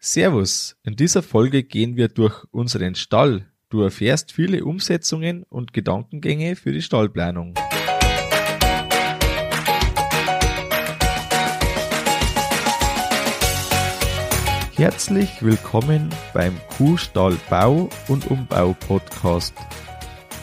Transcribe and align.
Servus, 0.00 0.76
in 0.84 0.94
dieser 0.94 1.24
Folge 1.24 1.64
gehen 1.64 1.96
wir 1.96 2.06
durch 2.06 2.44
unseren 2.52 2.94
Stall. 2.94 3.50
Du 3.68 3.82
erfährst 3.82 4.30
viele 4.30 4.64
Umsetzungen 4.64 5.42
und 5.42 5.72
Gedankengänge 5.72 6.54
für 6.54 6.70
die 6.70 6.82
Stallplanung. 6.82 7.54
Herzlich 14.76 15.42
willkommen 15.42 16.10
beim 16.32 16.56
Kuhstall 16.76 17.36
Bau 17.50 17.88
und 18.06 18.30
Umbau 18.30 18.76
Podcast. 18.78 19.54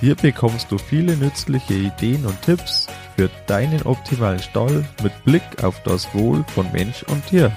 Hier 0.02 0.16
bekommst 0.16 0.70
du 0.70 0.78
viele 0.78 1.16
nützliche 1.16 1.76
Ideen 1.76 2.26
und 2.26 2.42
Tipps 2.42 2.88
für 3.16 3.30
deinen 3.48 3.84
optimalen 3.84 4.40
Stall 4.40 4.84
mit 5.02 5.24
Blick 5.24 5.64
auf 5.64 5.82
das 5.84 6.14
Wohl 6.14 6.44
von 6.54 6.70
Mensch 6.74 7.04
und 7.04 7.26
Tier. 7.28 7.56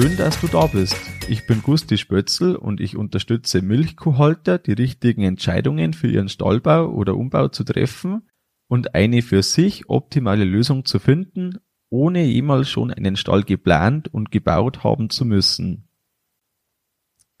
Schön, 0.00 0.16
dass 0.16 0.40
du 0.40 0.46
da 0.46 0.68
bist. 0.68 0.94
Ich 1.28 1.44
bin 1.48 1.60
Gusti 1.60 1.98
Spötzl 1.98 2.54
und 2.54 2.80
ich 2.80 2.96
unterstütze 2.96 3.62
Milchkuhhalter, 3.62 4.60
die 4.60 4.74
richtigen 4.74 5.24
Entscheidungen 5.24 5.92
für 5.92 6.06
ihren 6.06 6.28
Stallbau 6.28 6.86
oder 6.86 7.16
Umbau 7.16 7.48
zu 7.48 7.64
treffen 7.64 8.22
und 8.68 8.94
eine 8.94 9.22
für 9.22 9.42
sich 9.42 9.88
optimale 9.90 10.44
Lösung 10.44 10.84
zu 10.84 11.00
finden, 11.00 11.58
ohne 11.90 12.24
jemals 12.26 12.70
schon 12.70 12.92
einen 12.92 13.16
Stall 13.16 13.42
geplant 13.42 14.06
und 14.14 14.30
gebaut 14.30 14.84
haben 14.84 15.10
zu 15.10 15.24
müssen. 15.24 15.88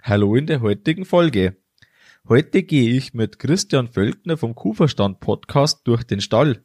Hallo 0.02 0.34
in 0.34 0.48
der 0.48 0.60
heutigen 0.60 1.04
Folge. 1.04 1.58
Heute 2.28 2.64
gehe 2.64 2.90
ich 2.90 3.14
mit 3.14 3.38
Christian 3.38 3.86
Völkner 3.86 4.36
vom 4.36 4.56
Kuhverstand 4.56 5.20
Podcast 5.20 5.86
durch 5.86 6.02
den 6.02 6.20
Stall. 6.20 6.64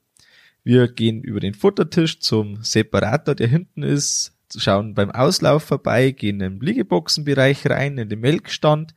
Wir 0.64 0.88
gehen 0.88 1.22
über 1.22 1.40
den 1.40 1.54
Futtertisch 1.54 2.20
zum 2.20 2.64
Separator, 2.64 3.36
der 3.36 3.48
hinten 3.48 3.84
ist, 3.84 4.33
schauen 4.60 4.94
beim 4.94 5.12
Auslauf 5.12 5.64
vorbei, 5.64 6.12
gehen 6.12 6.42
im 6.42 6.62
Liegeboxenbereich 6.62 7.70
rein, 7.70 7.98
in 7.98 8.10
den 8.10 8.20
Melkstand 8.20 8.94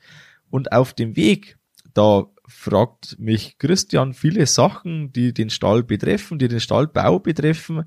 und 0.50 0.72
auf 0.72 0.92
dem 0.94 1.16
Weg, 1.16 1.58
da 1.94 2.26
fragt 2.46 3.18
mich 3.18 3.58
Christian 3.58 4.14
viele 4.14 4.46
Sachen, 4.46 5.12
die 5.12 5.32
den 5.34 5.50
Stall 5.50 5.82
betreffen, 5.82 6.38
die 6.38 6.48
den 6.48 6.60
Stallbau 6.60 7.18
betreffen 7.18 7.84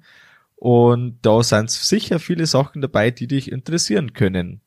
und 0.59 1.19
da 1.21 1.41
sind 1.41 1.71
sicher 1.71 2.19
viele 2.19 2.45
Sachen 2.45 2.81
dabei, 2.81 3.11
die 3.11 3.27
dich 3.27 3.49
interessieren 3.49 4.11
können. 4.11 4.59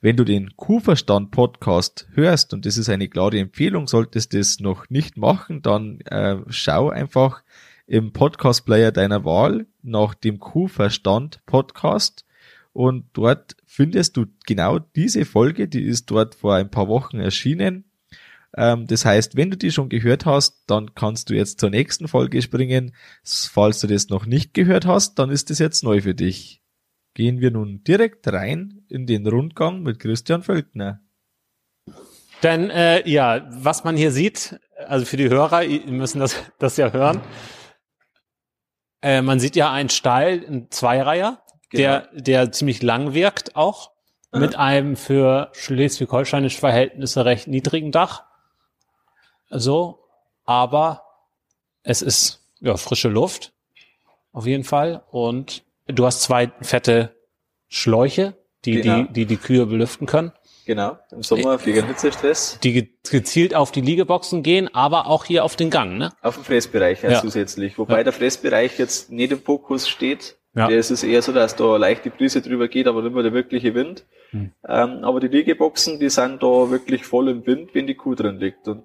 Wenn 0.00 0.16
du 0.16 0.24
den 0.24 0.54
Kuhverstand 0.54 1.32
Podcast 1.32 2.06
hörst, 2.12 2.54
und 2.54 2.66
das 2.66 2.76
ist 2.76 2.88
eine 2.88 3.08
klare 3.08 3.40
Empfehlung, 3.40 3.88
solltest 3.88 4.32
du 4.32 4.38
das 4.38 4.60
noch 4.60 4.88
nicht 4.90 5.16
machen, 5.16 5.60
dann 5.60 6.00
äh, 6.02 6.36
schau 6.48 6.90
einfach 6.90 7.42
im 7.86 8.12
Podcast 8.12 8.64
Player 8.64 8.92
deiner 8.92 9.24
Wahl 9.24 9.66
nach 9.82 10.14
dem 10.14 10.38
Kuhverstand 10.38 11.40
Podcast 11.46 12.24
und 12.74 13.06
dort 13.12 13.56
findest 13.64 14.16
du 14.16 14.26
genau 14.46 14.80
diese 14.80 15.24
Folge, 15.24 15.68
die 15.68 15.84
ist 15.84 16.10
dort 16.10 16.34
vor 16.34 16.56
ein 16.56 16.70
paar 16.70 16.88
Wochen 16.88 17.20
erschienen. 17.20 17.84
Ähm, 18.56 18.88
das 18.88 19.04
heißt, 19.04 19.36
wenn 19.36 19.50
du 19.52 19.56
die 19.56 19.70
schon 19.70 19.88
gehört 19.88 20.26
hast, 20.26 20.64
dann 20.66 20.92
kannst 20.94 21.30
du 21.30 21.34
jetzt 21.34 21.60
zur 21.60 21.70
nächsten 21.70 22.08
Folge 22.08 22.42
springen. 22.42 22.94
Falls 23.22 23.80
du 23.80 23.86
das 23.86 24.08
noch 24.08 24.26
nicht 24.26 24.54
gehört 24.54 24.86
hast, 24.86 25.20
dann 25.20 25.30
ist 25.30 25.50
das 25.50 25.60
jetzt 25.60 25.84
neu 25.84 26.02
für 26.02 26.16
dich. 26.16 26.62
Gehen 27.14 27.40
wir 27.40 27.52
nun 27.52 27.84
direkt 27.84 28.26
rein 28.26 28.82
in 28.88 29.06
den 29.06 29.24
Rundgang 29.24 29.82
mit 29.82 30.00
Christian 30.00 30.42
Völkner. 30.42 31.00
Denn 32.42 32.70
äh, 32.70 33.08
ja, 33.08 33.46
was 33.50 33.84
man 33.84 33.96
hier 33.96 34.10
sieht, 34.10 34.58
also 34.88 35.06
für 35.06 35.16
die 35.16 35.28
Hörer, 35.28 35.60
die 35.60 35.78
müssen 35.92 36.18
das, 36.18 36.36
das 36.58 36.76
ja 36.76 36.92
hören. 36.92 37.20
Äh, 39.00 39.22
man 39.22 39.38
sieht 39.38 39.54
ja 39.54 39.72
einen 39.72 39.90
Stall, 39.90 40.44
ein 40.48 40.70
Zweireiher, 40.70 41.43
genau. 41.76 42.02
der 42.12 42.52
ziemlich 42.52 42.82
lang 42.82 43.14
wirkt 43.14 43.56
auch, 43.56 43.90
Aha. 44.30 44.40
mit 44.40 44.56
einem 44.56 44.96
für 44.96 45.50
schleswig-holsteinische 45.52 46.58
Verhältnisse 46.58 47.24
recht 47.24 47.46
niedrigen 47.46 47.92
Dach. 47.92 48.24
So, 49.50 50.00
aber 50.44 51.02
es 51.82 52.02
ist 52.02 52.44
ja 52.60 52.76
frische 52.76 53.08
Luft 53.08 53.52
auf 54.32 54.46
jeden 54.46 54.64
Fall 54.64 55.04
und 55.10 55.62
du 55.86 56.06
hast 56.06 56.22
zwei 56.22 56.50
fette 56.60 57.14
Schläuche, 57.68 58.34
die 58.64 58.80
genau. 58.80 59.02
die, 59.02 59.12
die 59.12 59.26
die 59.26 59.36
Kühe 59.36 59.66
belüften 59.66 60.06
können. 60.06 60.32
Genau, 60.66 60.98
im 61.10 61.22
Sommer 61.22 61.58
gegen 61.58 61.86
Hitzestress. 61.86 62.58
Die 62.62 62.90
gezielt 63.02 63.54
auf 63.54 63.70
die 63.70 63.82
Liegeboxen 63.82 64.42
gehen, 64.42 64.74
aber 64.74 65.06
auch 65.06 65.26
hier 65.26 65.44
auf 65.44 65.56
den 65.56 65.68
Gang, 65.68 65.98
ne? 65.98 66.12
Auf 66.22 66.36
dem 66.36 66.44
Fressbereich 66.44 67.02
ja, 67.02 67.12
ja. 67.12 67.20
zusätzlich. 67.20 67.76
Wobei 67.78 67.98
ja. 67.98 68.04
der 68.04 68.14
Fressbereich 68.14 68.78
jetzt 68.78 69.12
nicht 69.12 69.30
im 69.30 69.42
Fokus 69.42 69.88
steht, 69.88 70.36
ja. 70.54 70.70
Es 70.70 70.90
ist 70.90 71.02
eher 71.02 71.20
so, 71.20 71.32
dass 71.32 71.56
da 71.56 71.76
leicht 71.76 72.04
die 72.04 72.10
Brise 72.10 72.40
drüber 72.40 72.68
geht, 72.68 72.86
aber 72.86 73.02
nicht 73.02 73.12
mehr 73.12 73.24
der 73.24 73.32
wirkliche 73.32 73.74
Wind. 73.74 74.04
Hm. 74.30 74.52
Ähm, 74.66 75.04
aber 75.04 75.18
die 75.18 75.28
Liegeboxen, 75.28 75.98
die 75.98 76.10
sind 76.10 76.42
da 76.42 76.70
wirklich 76.70 77.04
voll 77.04 77.28
im 77.28 77.46
Wind, 77.46 77.70
wenn 77.74 77.86
die 77.86 77.96
Kuh 77.96 78.14
drin 78.14 78.38
liegt. 78.38 78.68
Und 78.68 78.84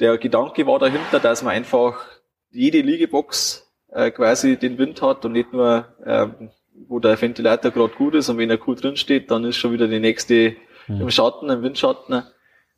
der 0.00 0.18
Gedanke 0.18 0.66
war 0.66 0.78
dahinter, 0.80 1.20
dass 1.20 1.42
man 1.42 1.54
einfach 1.54 2.04
jede 2.50 2.80
Liegebox 2.80 3.72
äh, 3.92 4.10
quasi 4.10 4.56
den 4.56 4.78
Wind 4.78 5.00
hat 5.00 5.24
und 5.24 5.32
nicht 5.32 5.52
nur, 5.52 5.86
ähm, 6.04 6.50
wo 6.88 6.98
der 6.98 7.20
Ventilator 7.20 7.70
gerade 7.70 7.94
gut 7.94 8.14
ist 8.14 8.28
und 8.28 8.38
wenn 8.38 8.50
eine 8.50 8.58
Kuh 8.58 8.74
drin 8.74 8.96
steht, 8.96 9.30
dann 9.30 9.44
ist 9.44 9.56
schon 9.56 9.72
wieder 9.72 9.86
die 9.86 10.00
nächste 10.00 10.56
hm. 10.86 11.02
im 11.02 11.10
Schatten, 11.10 11.50
im 11.50 11.62
Windschatten. 11.62 12.24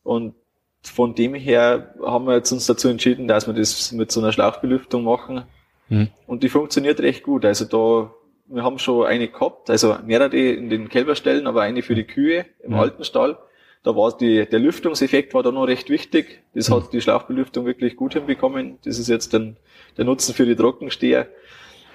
Und 0.02 0.34
von 0.82 1.14
dem 1.14 1.34
her 1.34 1.94
haben 2.04 2.26
wir 2.26 2.34
jetzt 2.34 2.52
uns 2.52 2.66
dazu 2.66 2.88
entschieden, 2.88 3.26
dass 3.26 3.46
wir 3.46 3.54
das 3.54 3.90
mit 3.92 4.12
so 4.12 4.20
einer 4.20 4.32
Schlauchbelüftung 4.32 5.04
machen. 5.04 5.44
Hm. 5.88 6.08
Und 6.26 6.42
die 6.42 6.48
funktioniert 6.48 7.00
recht 7.00 7.22
gut. 7.22 7.44
Also 7.44 7.64
da 7.64 8.14
wir 8.48 8.62
haben 8.62 8.78
schon 8.78 9.06
eine 9.06 9.28
gehabt, 9.28 9.70
also 9.70 9.96
mehrere 10.04 10.36
in 10.36 10.70
den 10.70 10.88
Kälberstellen, 10.88 11.46
aber 11.46 11.62
eine 11.62 11.82
für 11.82 11.94
die 11.94 12.04
Kühe 12.04 12.46
im 12.60 12.72
mhm. 12.72 12.78
alten 12.78 13.04
Stall. 13.04 13.38
Da 13.82 13.94
war 13.94 14.16
die, 14.16 14.46
der 14.46 14.58
Lüftungseffekt 14.58 15.34
war 15.34 15.42
da 15.42 15.52
noch 15.52 15.64
recht 15.64 15.88
wichtig. 15.88 16.42
Das 16.54 16.68
mhm. 16.68 16.74
hat 16.74 16.92
die 16.92 17.00
Schlauchbelüftung 17.00 17.66
wirklich 17.66 17.96
gut 17.96 18.14
hinbekommen. 18.14 18.78
Das 18.84 18.98
ist 18.98 19.08
jetzt 19.08 19.34
dann 19.34 19.56
der 19.96 20.04
Nutzen 20.04 20.34
für 20.34 20.46
die 20.46 20.56
Trockensteher. 20.56 21.28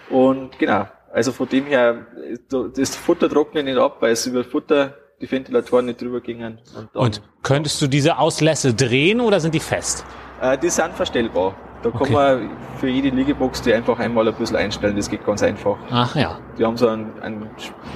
Und 0.09 0.57
genau, 0.59 0.87
also 1.11 1.31
von 1.31 1.47
dem 1.49 1.65
her, 1.65 2.07
das 2.49 2.95
Futter 2.95 3.29
trocknet 3.29 3.65
nicht 3.65 3.77
ab, 3.77 3.97
weil 3.99 4.13
es 4.13 4.25
über 4.25 4.43
Futter 4.43 4.97
die 5.21 5.31
Ventilatoren 5.31 5.85
nicht 5.85 6.01
drüber 6.01 6.21
gingen. 6.21 6.59
Und, 6.75 6.95
und 6.95 7.21
könntest 7.43 7.81
du 7.81 7.87
diese 7.87 8.17
Auslässe 8.17 8.73
drehen 8.73 9.21
oder 9.21 9.39
sind 9.39 9.53
die 9.53 9.59
fest? 9.59 10.05
Äh, 10.41 10.57
die 10.57 10.69
sind 10.69 10.93
verstellbar. 10.93 11.55
Da 11.83 11.91
kann 11.91 12.01
okay. 12.01 12.13
man 12.13 12.49
für 12.77 12.87
jede 12.87 13.09
Liegebox 13.09 13.61
die 13.61 13.73
einfach 13.73 13.99
einmal 13.99 14.25
ein 14.25 14.33
bisschen 14.35 14.55
einstellen. 14.55 14.95
Das 14.95 15.09
geht 15.09 15.25
ganz 15.25 15.43
einfach. 15.43 15.77
Ach 15.91 16.15
ja. 16.15 16.39
Die 16.57 16.65
haben 16.65 16.77
so 16.77 16.87
einen, 16.87 17.19
einen 17.21 17.49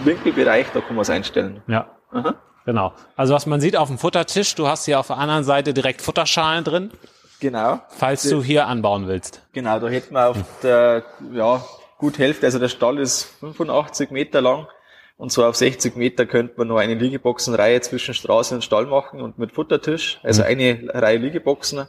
Winkelbereich, 0.03 0.67
da 0.73 0.81
kann 0.81 0.95
man 0.95 1.03
es 1.03 1.09
einstellen. 1.09 1.61
Ja. 1.67 1.87
Aha. 2.11 2.35
Genau. 2.65 2.93
Also 3.15 3.33
was 3.33 3.45
man 3.45 3.61
sieht 3.61 3.77
auf 3.77 3.87
dem 3.87 3.97
Futtertisch, 3.97 4.55
du 4.55 4.67
hast 4.67 4.83
hier 4.85 4.99
auf 4.99 5.07
der 5.07 5.17
anderen 5.17 5.45
Seite 5.45 5.73
direkt 5.73 6.01
Futterschalen 6.01 6.65
drin. 6.65 6.91
Genau. 7.39 7.79
Falls 7.87 8.23
die, 8.23 8.31
du 8.31 8.43
hier 8.43 8.67
anbauen 8.67 9.07
willst. 9.07 9.41
Genau, 9.53 9.79
da 9.79 9.87
hätten 9.87 10.13
wir 10.13 10.27
auf 10.27 10.37
der, 10.63 11.03
ja, 11.31 11.63
gut 11.97 12.19
Hälfte, 12.19 12.45
also 12.45 12.59
der 12.59 12.67
Stall 12.67 12.99
ist 12.99 13.23
85 13.39 14.11
Meter 14.11 14.41
lang 14.41 14.67
und 15.15 15.31
so 15.31 15.45
auf 15.45 15.55
60 15.55 15.95
Meter 15.95 16.25
könnte 16.25 16.55
man 16.57 16.67
noch 16.67 16.77
eine 16.77 16.95
Liegeboxenreihe 16.95 17.79
zwischen 17.81 18.13
Straße 18.13 18.53
und 18.53 18.63
Stall 18.63 18.85
machen 18.85 19.21
und 19.21 19.37
mit 19.37 19.53
Futtertisch. 19.53 20.19
Also 20.23 20.41
mhm. 20.41 20.47
eine 20.47 20.89
Reihe 20.93 21.17
Liegeboxen, 21.17 21.87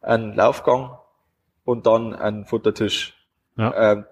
ein 0.00 0.34
Laufgang 0.34 0.98
und 1.66 1.86
dann 1.86 2.14
ein 2.14 2.46
Futtertisch. 2.46 3.12
Ja. 3.58 3.92
Äh, 3.92 4.02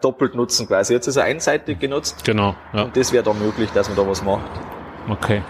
doppelt 0.00 0.34
nutzen 0.34 0.66
quasi. 0.66 0.94
Jetzt 0.94 1.06
ist 1.06 1.16
er 1.16 1.24
einseitig 1.24 1.78
genutzt. 1.78 2.24
Genau. 2.24 2.54
Ja. 2.72 2.84
Und 2.84 2.96
das 2.96 3.12
wäre 3.12 3.22
dann 3.22 3.38
möglich, 3.38 3.70
dass 3.72 3.88
man 3.88 3.96
da 3.96 4.08
was 4.08 4.22
macht. 4.22 4.50
Okay. 5.08 5.42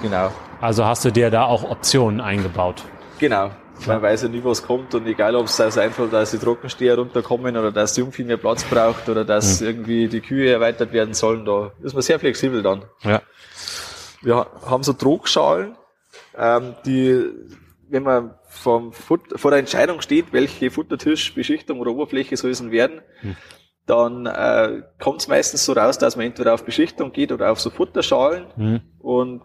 Genau. 0.00 0.30
Also 0.60 0.84
hast 0.84 1.04
du 1.04 1.10
dir 1.10 1.30
da 1.30 1.44
auch 1.44 1.64
Optionen 1.68 2.20
eingebaut? 2.20 2.84
Genau. 3.18 3.50
Man 3.86 4.02
weiß 4.02 4.22
ja 4.22 4.28
nie, 4.28 4.42
was 4.42 4.62
kommt 4.62 4.94
und 4.94 5.06
egal, 5.06 5.36
ob 5.36 5.46
es 5.46 5.60
also 5.60 5.80
einfach, 5.80 6.10
dass 6.10 6.32
die 6.32 6.38
Trockensteher 6.38 6.96
runterkommen 6.96 7.56
oder 7.56 7.70
dass 7.70 7.94
die 7.94 8.00
Jungvieh 8.00 8.24
mehr 8.24 8.36
Platz 8.36 8.64
braucht 8.64 9.08
oder 9.08 9.24
dass 9.24 9.60
mhm. 9.60 9.66
irgendwie 9.66 10.08
die 10.08 10.20
Kühe 10.20 10.50
erweitert 10.50 10.92
werden 10.92 11.14
sollen, 11.14 11.44
da 11.44 11.72
ist 11.82 11.94
man 11.94 12.02
sehr 12.02 12.18
flexibel 12.18 12.62
dann. 12.62 12.84
Ja. 13.02 13.22
Wir 14.20 14.46
haben 14.66 14.82
so 14.82 14.92
Trogschalen, 14.94 15.76
ähm, 16.36 16.74
die, 16.84 17.24
wenn 17.88 18.02
man 18.02 18.34
vom 18.58 18.92
Fut 18.92 19.20
vor 19.36 19.50
der 19.50 19.60
Entscheidung 19.60 20.00
steht, 20.00 20.32
welche 20.32 20.70
Futtertischbeschichtung 20.70 21.80
oder 21.80 21.92
Oberfläche 21.92 22.36
soll 22.36 22.50
es 22.50 22.58
denn 22.58 22.70
werden, 22.70 23.00
hm. 23.20 23.36
dann 23.86 24.26
äh, 24.26 24.82
kommt 24.98 25.20
es 25.20 25.28
meistens 25.28 25.64
so 25.64 25.72
raus, 25.72 25.98
dass 25.98 26.16
man 26.16 26.26
entweder 26.26 26.54
auf 26.54 26.64
Beschichtung 26.64 27.12
geht 27.12 27.32
oder 27.32 27.52
auf 27.52 27.60
so 27.60 27.70
Futterschalen. 27.70 28.46
Hm. 28.56 28.80
Und 28.98 29.42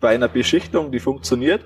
bei 0.00 0.14
einer 0.14 0.28
Beschichtung, 0.28 0.90
die 0.90 1.00
funktioniert, 1.00 1.64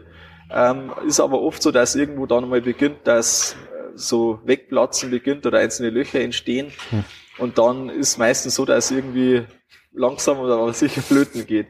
ähm, 0.51 0.93
ist 1.07 1.21
aber 1.21 1.41
oft 1.41 1.63
so, 1.63 1.71
dass 1.71 1.95
irgendwo 1.95 2.27
dann 2.27 2.49
mal 2.49 2.61
beginnt, 2.61 2.99
dass 3.05 3.53
äh, 3.53 3.57
so 3.95 4.41
Wegplatzen 4.45 5.11
beginnt 5.11 5.47
oder 5.47 5.59
einzelne 5.59 5.91
Löcher 5.91 6.21
entstehen. 6.21 6.73
Hm. 6.91 7.05
Und 7.39 7.59
dann 7.59 7.89
ist 7.89 8.19
meistens 8.19 8.57
so, 8.57 8.65
dass 8.65 8.91
irgendwie 8.91 9.45
langsam 9.93 10.39
oder 10.39 10.73
sicher 10.73 11.03
flöten 11.03 11.47
geht. 11.47 11.69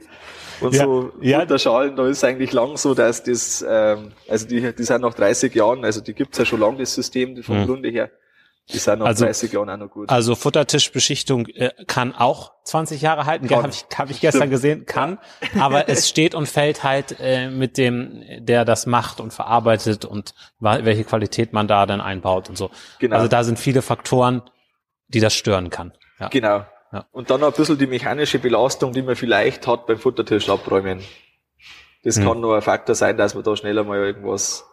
Und 0.61 0.75
ja, 0.75 0.85
so 0.85 1.13
ja. 1.21 1.43
Unterschalen, 1.43 1.97
da 1.97 2.07
ist 2.07 2.25
eigentlich 2.25 2.53
lang 2.53 2.77
so, 2.77 2.95
dass 2.95 3.23
das, 3.23 3.65
ähm, 3.69 4.13
also 4.29 4.47
die, 4.47 4.73
die 4.75 4.83
sind 4.83 5.03
nach 5.03 5.15
30 5.15 5.55
Jahren, 5.55 5.85
also 5.85 6.01
die 6.01 6.15
gibt's 6.15 6.39
ja 6.39 6.45
schon 6.45 6.61
lange, 6.61 6.79
das 6.79 6.95
System 6.95 7.43
vom 7.43 7.61
mhm. 7.61 7.67
Grunde 7.67 7.89
her. 7.89 8.11
Die 8.71 8.77
sind 8.77 8.99
nach 8.99 9.07
Also- 9.07 9.25
30 9.25 9.53
Jahren 9.53 9.71
auch 9.71 9.77
noch 9.79 9.91
gut. 9.91 10.11
Also 10.11 10.35
Futtertischbeschichtung 10.35 11.47
äh, 11.47 11.71
kann 11.87 12.15
auch 12.15 12.53
20 12.65 13.01
Jahre 13.01 13.25
halten. 13.25 13.49
Habe 13.49 13.71
ich, 13.71 13.87
hab 13.97 14.11
ich 14.11 14.21
gestern 14.21 14.43
Stimmt. 14.43 14.53
gesehen, 14.53 14.87
kann. 14.87 15.19
Aber 15.59 15.89
es 15.89 16.09
steht 16.09 16.35
und 16.35 16.47
fällt 16.47 16.85
halt 16.85 17.17
äh, 17.19 17.49
mit 17.49 17.79
dem, 17.79 18.23
der 18.41 18.67
das 18.67 18.85
macht 18.85 19.21
und 19.21 19.33
verarbeitet 19.33 20.05
und 20.05 20.35
welche 20.61 21.05
Qualität 21.05 21.55
man 21.55 21.67
da 21.67 21.87
dann 21.87 22.03
einbaut 22.03 22.51
und 22.51 22.59
so. 22.59 22.71
Genau. 22.99 23.17
Also 23.17 23.29
da 23.29 23.43
sind 23.43 23.59
viele 23.59 23.81
Faktoren, 23.81 24.43
die 25.09 25.21
das 25.21 25.33
stören 25.33 25.71
kann. 25.71 25.93
Ja. 26.21 26.29
Genau. 26.29 26.67
Ja. 26.93 27.07
Und 27.13 27.31
dann 27.31 27.41
noch 27.41 27.49
ein 27.49 27.53
bisschen 27.55 27.79
die 27.79 27.87
mechanische 27.87 28.39
Belastung, 28.39 28.93
die 28.93 29.03
man 29.03 29.15
vielleicht 29.17 29.67
hat 29.67 29.87
beim 29.87 29.99
Futtertisch 29.99 30.49
abräumen. 30.49 31.03
Das 32.05 32.17
Hm. 32.17 32.25
kann 32.25 32.41
nur 32.41 32.57
ein 32.57 32.63
Faktor 32.63 32.95
sein, 32.95 33.17
dass 33.17 33.35
man 33.35 33.45
da 33.45 33.57
schneller 33.57 33.85
mal 33.85 33.99
irgendwas 33.99 34.65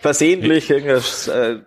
versehentlich 0.00 0.68
irgendwas, 0.68 1.28
äh, 1.28 1.60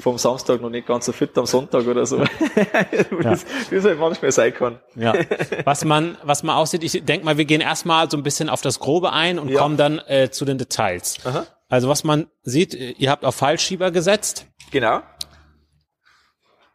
vom 0.00 0.18
Samstag 0.18 0.60
noch 0.60 0.70
nicht 0.70 0.86
ganz 0.86 1.06
so 1.06 1.12
fit 1.12 1.36
am 1.38 1.46
Sonntag 1.46 1.86
oder 1.86 2.04
so. 2.06 2.18
das, 3.22 3.46
Wie 3.70 3.76
es 3.76 3.84
halt 3.84 3.98
manchmal 3.98 4.32
sein 4.32 4.52
kann. 4.52 4.80
Ja. 4.96 5.14
Was 5.64 5.84
man, 5.84 6.16
was 6.22 6.42
man 6.42 6.56
aussieht, 6.56 6.82
ich 6.84 7.04
denke 7.04 7.24
mal, 7.24 7.36
wir 7.38 7.44
gehen 7.44 7.60
erstmal 7.60 8.10
so 8.10 8.16
ein 8.16 8.22
bisschen 8.22 8.48
auf 8.48 8.60
das 8.62 8.78
Grobe 8.80 9.12
ein 9.12 9.38
und 9.38 9.48
Ja. 9.50 9.60
kommen 9.60 9.76
dann 9.76 9.98
äh, 10.06 10.30
zu 10.30 10.44
den 10.46 10.58
Details. 10.58 11.18
Aha. 11.24 11.46
Also 11.68 11.88
was 11.88 12.02
man 12.02 12.28
sieht, 12.42 12.72
ihr 12.74 13.10
habt 13.10 13.24
auf 13.26 13.34
Fallschieber 13.34 13.90
gesetzt. 13.90 14.46
Genau. 14.70 15.00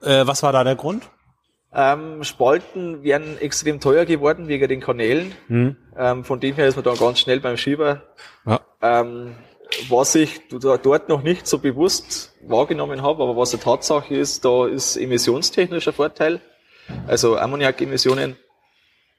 Äh, 0.01 0.27
was 0.27 0.43
war 0.43 0.51
da 0.53 0.63
der 0.63 0.75
Grund? 0.75 1.03
Ähm, 1.75 2.23
Spalten 2.23 3.03
wären 3.03 3.37
extrem 3.39 3.79
teuer 3.79 4.05
geworden 4.05 4.47
wegen 4.47 4.67
den 4.67 4.79
Kanälen. 4.79 5.33
Hm. 5.47 5.75
Ähm, 5.97 6.23
von 6.23 6.39
dem 6.39 6.55
her 6.55 6.67
ist 6.67 6.75
man 6.75 6.83
dann 6.83 6.97
ganz 6.97 7.19
schnell 7.19 7.39
beim 7.39 7.57
Schieber. 7.57 8.03
Ja. 8.45 8.59
Ähm, 8.81 9.35
was 9.89 10.13
ich 10.15 10.41
dort 10.49 11.09
noch 11.09 11.23
nicht 11.23 11.47
so 11.47 11.57
bewusst 11.57 12.35
wahrgenommen 12.45 13.01
habe, 13.01 13.23
aber 13.23 13.35
was 13.35 13.53
eine 13.53 13.63
Tatsache 13.63 14.13
ist, 14.15 14.45
da 14.45 14.67
ist 14.67 14.97
emissionstechnischer 14.97 15.93
Vorteil, 15.93 16.41
also 17.07 17.37
Ammoniakemissionen. 17.37 18.37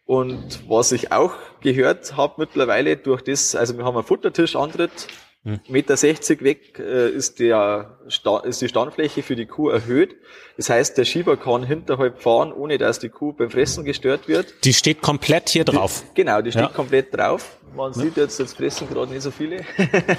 Und 0.07 0.69
was 0.69 0.93
ich 0.93 1.13
auch 1.13 1.33
gehört 1.61 2.17
habe 2.17 2.35
mittlerweile 2.37 2.97
durch 2.97 3.23
das, 3.23 3.57
also 3.57 3.77
wir 3.77 3.85
haben 3.85 3.97
einen 3.97 4.07
Futtertischantritt, 4.07 5.09
Hm. 5.45 5.61
Meter 5.69 5.97
60 5.97 6.43
weg 6.43 6.79
äh, 6.79 7.11
ist, 7.11 7.39
der, 7.39 7.99
Sta- 8.09 8.41
ist 8.41 8.63
die 8.63 8.69
Standfläche 8.69 9.23
für 9.23 9.37
die 9.37 9.45
Kuh 9.47 9.69
erhöht. 9.69 10.17
Das 10.57 10.71
heißt, 10.71 10.97
der 10.97 11.05
Schieber 11.05 11.37
kann 11.37 11.65
hinterhalb 11.65 12.23
fahren, 12.23 12.51
ohne 12.53 12.79
dass 12.79 12.99
die 12.99 13.11
Kuh 13.11 13.33
beim 13.35 13.51
Fressen 13.51 13.85
gestört 13.85 14.27
wird. 14.27 14.55
Die 14.65 14.73
steht 14.73 15.03
komplett 15.03 15.51
hier 15.51 15.65
drauf. 15.65 16.03
Genau, 16.15 16.41
die 16.41 16.51
steht 16.51 16.63
Ja. 16.63 16.69
komplett 16.69 17.15
drauf. 17.15 17.59
Man 17.77 17.93
sieht 17.93 18.17
jetzt, 18.17 18.39
jetzt 18.41 18.57
fressen 18.57 18.89
gerade 18.89 19.13
nicht 19.13 19.23
so 19.23 19.31
viele. 19.31 19.65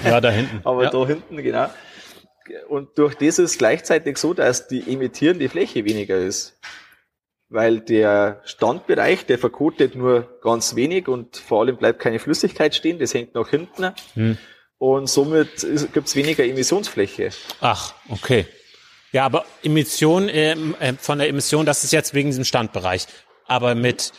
Ja, 0.04 0.20
da 0.20 0.30
hinten. 0.30 0.60
Aber 0.64 0.84
ja. 0.84 0.90
da 0.90 1.06
hinten, 1.06 1.36
genau. 1.38 1.70
Und 2.68 2.96
durch 2.96 3.16
das 3.16 3.40
ist 3.40 3.58
gleichzeitig 3.58 4.18
so, 4.18 4.32
dass 4.32 4.68
die 4.68 4.92
emittierende 4.92 5.48
Fläche 5.48 5.84
weniger 5.84 6.16
ist. 6.18 6.60
Weil 7.48 7.80
der 7.80 8.42
Standbereich, 8.44 9.26
der 9.26 9.38
verkotet 9.38 9.94
nur 9.96 10.38
ganz 10.42 10.76
wenig 10.76 11.08
und 11.08 11.36
vor 11.36 11.62
allem 11.62 11.76
bleibt 11.76 11.98
keine 12.00 12.18
Flüssigkeit 12.20 12.74
stehen, 12.76 12.98
das 13.00 13.14
hängt 13.14 13.34
nach 13.34 13.48
hinten. 13.48 13.92
Hm. 14.14 14.38
Und 14.78 15.08
somit 15.08 15.66
gibt 15.92 16.06
es 16.08 16.16
weniger 16.16 16.44
Emissionsfläche. 16.44 17.30
Ach, 17.60 17.94
okay. 18.10 18.46
Ja, 19.12 19.24
aber 19.24 19.44
Emission, 19.62 20.28
ähm, 20.28 20.74
äh, 20.80 20.92
von 20.94 21.18
der 21.18 21.28
Emission, 21.28 21.64
das 21.64 21.84
ist 21.84 21.92
jetzt 21.92 22.12
wegen 22.12 22.28
diesem 22.28 22.44
Standbereich. 22.44 23.06
Aber 23.46 23.74
mit 23.74 24.12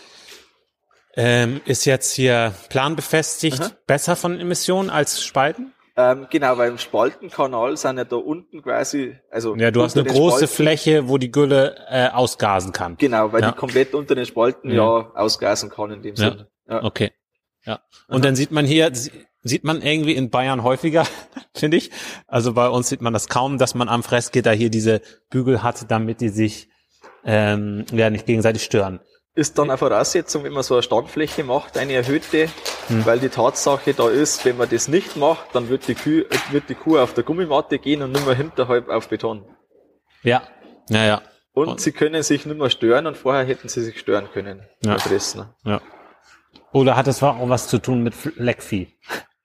ähm, 1.15 1.61
ist 1.65 1.85
jetzt 1.85 2.13
hier 2.13 2.53
planbefestigt 2.69 3.59
Aha. 3.61 3.71
besser 3.85 4.15
von 4.15 4.39
Emissionen 4.39 4.89
als 4.89 5.23
Spalten? 5.23 5.73
Ähm, 5.95 6.27
genau, 6.29 6.57
weil 6.59 6.69
im 6.69 6.77
Spaltenkanal 6.77 7.75
sind 7.75 7.97
ja 7.97 8.03
da 8.03 8.17
unten 8.17 8.61
quasi, 8.61 9.17
also 9.31 9.55
Ja, 9.55 9.71
du 9.71 9.81
hast 9.81 9.97
eine 9.97 10.07
große 10.07 10.47
Spalten- 10.47 10.53
Fläche, 10.55 11.09
wo 11.09 11.17
die 11.17 11.31
Gülle 11.31 11.75
äh, 11.89 12.09
ausgasen 12.09 12.71
kann. 12.71 12.97
Genau, 12.97 13.31
weil 13.33 13.41
Ja. 13.41 13.51
die 13.51 13.57
komplett 13.57 13.95
unter 13.95 14.13
den 14.13 14.27
Spalten 14.27 14.69
Ja. 14.69 14.75
ja, 14.99 15.11
ausgasen 15.15 15.69
kann 15.71 15.91
in 15.91 16.03
dem 16.03 16.15
Ja. 16.15 16.29
Sinne. 16.31 16.47
Ja. 16.69 16.83
Okay. 16.83 17.11
Ja. 17.65 17.79
Und 18.07 18.23
dann 18.23 18.35
sieht 18.35 18.51
man 18.51 18.65
hier, 18.65 18.91
sieht 19.47 19.63
man 19.63 19.81
irgendwie 19.81 20.13
in 20.15 20.29
Bayern 20.29 20.63
häufiger, 20.63 21.05
finde 21.55 21.77
ich. 21.77 21.91
Also 22.27 22.53
bei 22.53 22.67
uns 22.69 22.89
sieht 22.89 23.01
man 23.01 23.13
das 23.13 23.27
kaum, 23.27 23.57
dass 23.57 23.75
man 23.75 23.89
am 23.89 24.03
Fressgitter 24.03 24.51
hier 24.51 24.69
diese 24.69 25.01
Bügel 25.29 25.63
hat, 25.63 25.89
damit 25.91 26.21
die 26.21 26.29
sich 26.29 26.69
ähm, 27.25 27.85
ja 27.91 28.09
nicht 28.09 28.25
gegenseitig 28.25 28.63
stören. 28.63 28.99
ist 29.35 29.57
dann 29.57 29.69
eine 29.69 29.77
Voraussetzung, 29.77 30.43
wenn 30.43 30.53
man 30.53 30.63
so 30.63 30.75
eine 30.75 30.83
Standfläche 30.83 31.43
macht, 31.43 31.77
eine 31.77 31.93
erhöhte, 31.93 32.49
Hm. 32.87 33.05
weil 33.05 33.19
die 33.19 33.27
Tatsache 33.29 33.93
da 33.93 34.07
ist, 34.09 34.45
wenn 34.45 34.55
man 34.57 34.69
das 34.69 34.87
nicht 34.87 35.17
macht, 35.17 35.53
dann 35.53 35.67
wird 35.67 35.87
die, 35.89 35.95
Kuh, 35.95 36.23
wird 36.51 36.69
die 36.69 36.75
Kuh 36.75 36.97
auf 36.97 37.13
der 37.13 37.25
Gummimatte 37.25 37.79
gehen 37.79 38.01
und 38.01 38.13
nicht 38.13 38.25
mehr 38.25 38.33
hinterhalb 38.35 38.87
auf 38.87 39.09
Beton. 39.09 39.43
Ja. 40.23 40.41
Ja, 40.89 41.03
ja. 41.05 41.21
Und, 41.51 41.67
Und- 41.67 41.81
sie 41.81 41.91
können 41.91 42.23
sich 42.23 42.45
nicht 42.45 42.57
mehr 42.57 42.69
stören 42.69 43.05
und 43.07 43.17
vorher 43.17 43.43
hätten 43.45 43.67
sie 43.67 43.83
sich 43.83 43.99
stören 43.99 44.29
können. 44.31 44.61
Ja. 44.85 44.97
Fressen. 44.99 45.49
Ja. 45.65 45.81
Oder 46.71 46.95
hat 46.95 47.07
es 47.07 47.21
auch 47.21 47.49
was 47.49 47.67
zu 47.67 47.79
tun 47.79 48.03
mit 48.03 48.13
Leckvieh? 48.37 48.87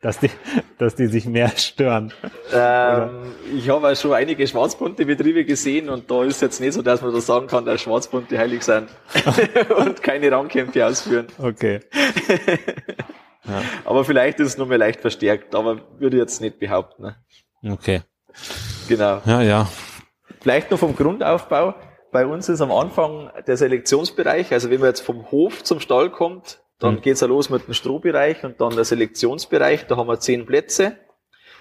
Dass 0.02 0.18
die, 0.18 0.30
dass 0.78 0.96
die 0.96 1.06
sich 1.06 1.24
mehr 1.26 1.48
stören. 1.56 2.12
Ähm, 2.52 3.32
ich 3.56 3.68
habe 3.70 3.88
auch 3.88 3.96
schon 3.96 4.12
einige 4.12 4.46
schwarzbunte 4.46 5.06
Betriebe 5.06 5.44
gesehen 5.44 5.88
und 5.88 6.10
da 6.10 6.24
ist 6.24 6.42
jetzt 6.42 6.60
nicht 6.60 6.74
so, 6.74 6.82
dass 6.82 7.00
man 7.00 7.14
da 7.14 7.20
sagen 7.20 7.46
kann, 7.46 7.64
dass 7.64 7.80
Schwarzbunte 7.82 8.36
heilig 8.36 8.64
sind 8.64 8.88
und 9.76 10.02
keine 10.02 10.32
Rangkämpfe 10.32 10.84
ausführen. 10.84 11.28
Okay. 11.38 11.80
Aber 13.84 14.04
vielleicht 14.04 14.40
ist 14.40 14.48
es 14.48 14.58
nur 14.58 14.66
mehr 14.66 14.78
leicht 14.78 15.00
verstärkt, 15.00 15.54
aber 15.54 15.80
würde 15.98 16.16
ich 16.16 16.20
jetzt 16.20 16.40
nicht 16.40 16.58
behaupten. 16.60 17.02
ne? 17.02 17.16
Okay. 17.72 18.02
Genau. 18.88 19.20
Ja, 19.24 19.42
ja. 19.42 19.68
Vielleicht 20.40 20.70
noch 20.70 20.78
vom 20.78 20.94
Grundaufbau. 20.94 21.74
Bei 22.12 22.26
uns 22.26 22.48
ist 22.48 22.60
am 22.60 22.70
Anfang 22.70 23.30
der 23.46 23.56
Selektionsbereich, 23.56 24.52
also 24.52 24.70
wenn 24.70 24.80
man 24.80 24.90
jetzt 24.90 25.00
vom 25.00 25.30
Hof 25.30 25.64
zum 25.64 25.80
Stall 25.80 26.10
kommt, 26.10 26.60
dann 26.82 26.94
Mhm. 26.96 27.00
geht's 27.02 27.20
ja 27.20 27.26
los 27.26 27.50
mit 27.50 27.66
dem 27.66 27.74
Strohbereich 27.74 28.44
und 28.44 28.60
dann 28.60 28.74
der 28.74 28.84
Selektionsbereich. 28.84 29.86
Da 29.86 29.96
haben 29.96 30.08
wir 30.08 30.18
zehn 30.20 30.46
Plätze, 30.46 30.96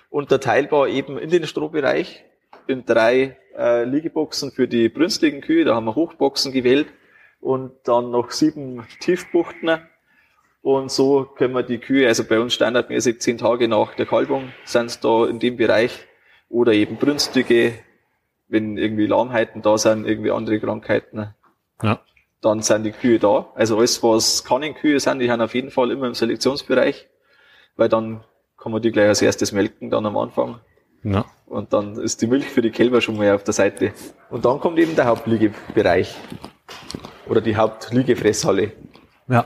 unterteilbar 0.10 0.88
eben 0.88 1.18
in 1.18 1.30
den 1.30 1.46
Strohbereich 1.48 2.24
in 2.68 2.86
drei 2.86 3.38
äh, 3.58 3.84
Liegeboxen 3.84 4.52
für 4.52 4.68
die 4.68 4.90
brünstigen 4.90 5.42
Kühe. 5.42 5.66
Da 5.66 5.76
haben 5.76 5.86
wir 5.86 5.96
Hochboxen 5.96 6.52
gewählt 6.52 6.88
und 7.40 7.72
dann 7.86 8.12
noch 8.12 8.32
sieben 8.32 8.86
Tiefbuchten. 9.00 9.80
Und 10.62 10.92
so 10.92 11.24
können 11.26 11.54
wir 11.56 11.64
die 11.64 11.80
Kühe, 11.80 12.08
also 12.08 12.24
bei 12.24 12.40
uns 12.40 12.54
standardmäßig 12.54 13.20
zehn 13.20 13.38
Tage 13.40 13.68
nach 13.68 13.96
der 13.96 14.06
Kalbung, 14.06 14.52
sind 14.64 15.04
da 15.04 15.26
in 15.26 15.40
dem 15.40 15.58
Bereich 15.58 16.08
oder 16.50 16.74
eben 16.74 16.98
brünstige, 16.98 17.74
wenn 18.48 18.78
irgendwie 18.78 19.08
Lahmheiten 19.08 19.62
da 19.64 19.78
sind, 19.78 20.06
irgendwie 20.06 20.30
andere 20.32 20.60
Krankheiten, 20.60 21.34
Ja. 21.82 22.00
Dann 22.42 22.62
sind 22.62 22.84
die 22.84 22.92
Kühe 22.92 23.20
da. 23.20 23.48
Also 23.56 23.78
alles, 23.78 24.02
was 24.04 24.44
Kannenkühe 24.44 25.00
sind, 25.00 25.20
die 25.20 25.32
haben 25.32 25.42
auf 25.42 25.54
jeden 25.54 25.72
Fall 25.72 25.92
immer 25.92 26.08
im 26.08 26.16
Selektionsbereich, 26.16 27.08
weil 27.76 27.90
dann 27.90 28.24
kann 28.58 28.72
man 28.72 28.82
die 28.82 28.92
gleich 28.92 29.08
als 29.08 29.22
erstes 29.22 29.52
melken 29.52 29.90
dann 29.90 30.06
am 30.06 30.18
Anfang. 30.18 30.60
Ja. 31.04 31.26
Und 31.48 31.74
dann 31.74 31.98
ist 31.98 32.22
die 32.22 32.28
Milch 32.28 32.46
für 32.46 32.62
die 32.62 32.72
Kälber 32.72 33.02
schon 33.02 33.18
mal 33.18 33.34
auf 33.34 33.44
der 33.44 33.54
Seite. 33.54 33.94
Und 34.30 34.46
dann 34.46 34.60
kommt 34.60 34.78
eben 34.78 34.96
der 34.96 35.06
Hauptliegebereich. 35.06 36.16
Oder 37.28 37.42
die 37.42 37.56
Hauptliegefresshalle. 37.56 38.72
Ja. 39.28 39.46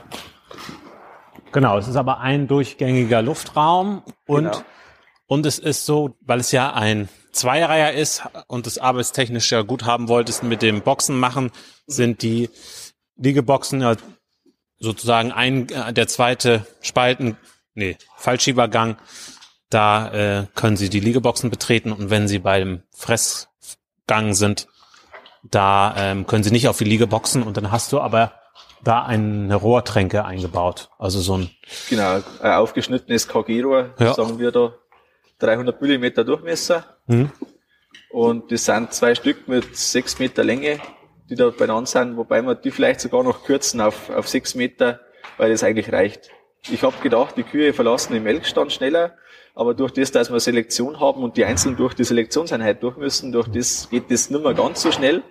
Genau, 1.52 1.78
es 1.78 1.88
ist 1.88 1.96
aber 1.96 2.20
ein 2.20 2.48
durchgängiger 2.48 3.22
Luftraum 3.22 4.02
und, 4.26 4.44
Genau. 4.44 4.62
und 5.26 5.46
es 5.46 5.58
ist 5.58 5.86
so, 5.86 6.16
weil 6.20 6.40
es 6.40 6.52
ja 6.52 6.74
ein 6.74 7.08
Zweireiher 7.32 7.92
ist 7.92 8.22
und 8.48 8.66
es 8.66 8.78
arbeitstechnisch 8.78 9.52
ja 9.52 9.62
gut 9.62 9.84
haben 9.84 10.08
wolltest 10.08 10.42
mit 10.42 10.62
dem 10.62 10.82
Boxen 10.82 11.18
machen, 11.18 11.50
sind 11.86 12.22
die 12.22 12.50
Liegeboxen 13.16 13.80
ja 13.80 13.96
sozusagen 14.78 15.32
ein, 15.32 15.68
äh, 15.70 15.92
der 15.92 16.06
zweite 16.08 16.66
Spalten, 16.80 17.36
nee, 17.74 17.96
Fallschiebergang. 18.16 18.96
Da 19.70 20.12
äh, 20.42 20.46
können 20.54 20.76
Sie 20.76 20.88
die 20.90 21.00
Liegeboxen 21.00 21.50
betreten 21.50 21.92
und 21.92 22.10
wenn 22.10 22.28
Sie 22.28 22.38
beim 22.38 22.82
Fressgang 22.92 24.34
sind, 24.34 24.68
da 25.42 25.94
ähm, 25.96 26.26
können 26.26 26.44
Sie 26.44 26.50
nicht 26.52 26.68
auf 26.68 26.78
die 26.78 26.84
Liegeboxen 26.84 27.42
und 27.42 27.56
dann 27.56 27.70
hast 27.72 27.92
du 27.92 28.00
aber 28.00 28.32
da 28.84 29.04
eine 29.04 29.54
Rohrtränke 29.56 30.24
eingebaut. 30.24 30.90
Also 30.98 31.20
so 31.20 31.38
ein, 31.38 31.50
Genau, 31.88 32.20
ein 32.40 32.52
aufgeschnittenes 32.52 33.26
KG-Rohr, 33.26 33.94
Ja. 33.98 34.14
sagen 34.14 34.38
wir 34.38 34.52
da, 34.52 34.74
300 35.40 35.80
Millimeter 35.80 36.24
Durchmesser. 36.24 36.84
hm? 37.06 37.30
Und 38.10 38.52
das 38.52 38.64
sind 38.66 38.92
zwei 38.94 39.14
Stück 39.14 39.48
mit 39.48 39.76
sechs 39.76 40.18
Meter 40.18 40.44
Länge, 40.44 40.78
die 41.28 41.34
da 41.34 41.50
beieinander 41.50 41.86
sind, 41.86 42.16
wobei 42.16 42.42
wir 42.42 42.54
die 42.54 42.70
vielleicht 42.70 43.00
sogar 43.00 43.22
noch 43.22 43.44
kürzen 43.44 43.80
auf, 43.80 44.10
auf 44.10 44.28
sechs 44.28 44.54
Meter, 44.54 45.00
weil 45.36 45.50
das 45.50 45.64
eigentlich 45.64 45.92
reicht. 45.92 46.30
Ich 46.70 46.82
habe 46.82 46.96
gedacht, 47.02 47.36
die 47.36 47.42
Kühe 47.42 47.72
verlassen 47.72 48.12
den 48.12 48.22
Melkstand 48.22 48.72
schneller, 48.72 49.14
aber 49.54 49.74
durch 49.74 49.92
das, 49.92 50.12
dass 50.12 50.30
wir 50.30 50.38
Selektion 50.40 51.00
haben 51.00 51.22
und 51.22 51.36
die 51.36 51.44
einzeln 51.44 51.76
durch 51.76 51.94
die 51.94 52.04
Selektionseinheit 52.04 52.82
durch 52.82 52.96
müssen, 52.96 53.32
durch 53.32 53.48
das 53.48 53.88
geht 53.88 54.10
das 54.10 54.30
nicht 54.30 54.42
mehr 54.42 54.54
ganz 54.54 54.82
so 54.82 54.92
schnell. 54.92 55.22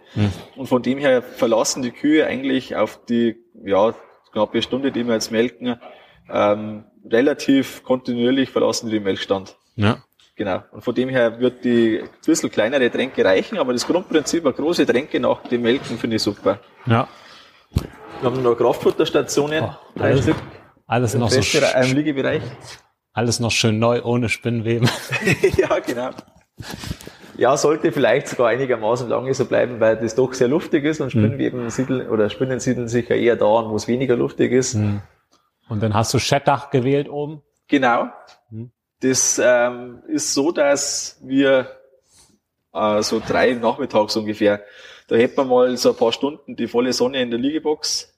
Und 0.56 0.68
von 0.68 0.82
dem 0.82 0.98
her 0.98 1.22
verlassen 1.22 1.84
die 1.84 1.92
Kühe 1.92 2.25
eigentlich 2.25 2.75
auf 2.75 3.00
die 3.06 3.38
ja, 3.64 3.94
knappe 4.32 4.62
Stunde, 4.62 4.92
die 4.92 5.06
wir 5.06 5.14
jetzt 5.14 5.32
melken, 5.32 5.80
ähm, 6.30 6.86
relativ 7.06 7.84
kontinuierlich 7.84 8.50
verlassen 8.50 8.88
die 8.88 8.94
den 8.94 9.04
Melkstand. 9.04 9.58
ja. 9.75 10.04
Genau. 10.36 10.63
Und 10.72 10.84
von 10.84 10.94
dem 10.94 11.10
her 11.10 11.39
wird 11.39 11.63
die 11.63 12.01
ein 12.01 12.10
bisschen 12.25 12.51
kleinere 12.51 12.92
Tränke 12.92 13.24
reichen, 13.24 13.58
aber 13.58 13.72
das 13.72 13.88
Grundprinzip, 13.88 14.46
eine 14.46 14.54
große 14.54 14.86
Tränke 14.86 15.20
nach 15.20 15.42
dem 15.44 15.62
Melken 15.62 15.98
finde 15.98 16.18
ich 16.18 16.24
super. 16.24 16.60
Ja. 16.86 17.08
Wir 18.22 18.32
haben 18.32 18.44
noch 18.44 18.56
Kraftfutterstationen, 18.56 19.63
oh, 19.63 20.01
alles, 20.01 20.24
Stück. 20.24 20.36
Alles 20.88 21.13
noch 21.15 21.30
so 21.30 21.39
im 21.39 21.96
Liegebereich. 21.96 22.42
Alles 23.13 23.39
noch 23.39 23.51
schön 23.51 23.80
neu, 23.80 24.01
ohne 24.04 24.27
Spinnweben. 24.27 24.89
ja, 25.58 25.80
genau. 25.80 26.10
Ja, 27.38 27.56
sollte 27.56 27.92
vielleicht 27.94 28.27
sogar 28.27 28.48
einigermaßen 28.50 29.08
lange 29.08 29.34
so 29.34 29.46
bleiben, 29.46 29.80
weil 29.80 29.98
das 29.98 30.15
doch 30.15 30.34
sehr 30.34 30.50
luftig 30.50 30.84
ist 30.84 31.00
und 31.00 31.13
hm. 31.13 31.22
Spinnweben 31.22 31.70
siedeln 31.70 32.10
oder 32.10 32.30
Spinnen 32.30 32.60
siedeln 32.60 32.89
sich 32.89 33.08
ja 33.08 33.15
eher 33.15 33.36
da 33.38 33.46
an, 33.46 33.70
wo 33.70 33.75
es 33.75 33.88
weniger 33.88 34.18
luftig 34.18 34.51
ist. 34.51 34.74
Hm. 34.74 35.01
Und 35.70 35.82
dann 35.82 35.94
hast 35.94 36.13
du 36.13 36.20
Schettdach 36.20 36.70
gewählt 36.70 37.10
oben? 37.10 37.42
Genau. 37.68 38.08
Hm. 38.50 38.72
Das 39.08 39.40
ähm, 39.44 40.02
ist 40.08 40.34
so, 40.34 40.52
dass 40.52 41.20
wir 41.24 41.70
äh, 42.74 43.04
so 43.04 43.22
drei 43.26 43.54
nachmittags 43.54 44.16
ungefähr, 44.16 44.64
da 45.08 45.16
hätten 45.16 45.38
wir 45.38 45.46
mal 45.46 45.78
so 45.78 45.92
ein 45.92 45.96
paar 45.96 46.12
Stunden 46.12 46.56
die 46.56 46.68
volle 46.68 46.92
Sonne 46.92 47.22
in 47.22 47.30
der 47.30 47.40
Liegebox. 47.40 48.18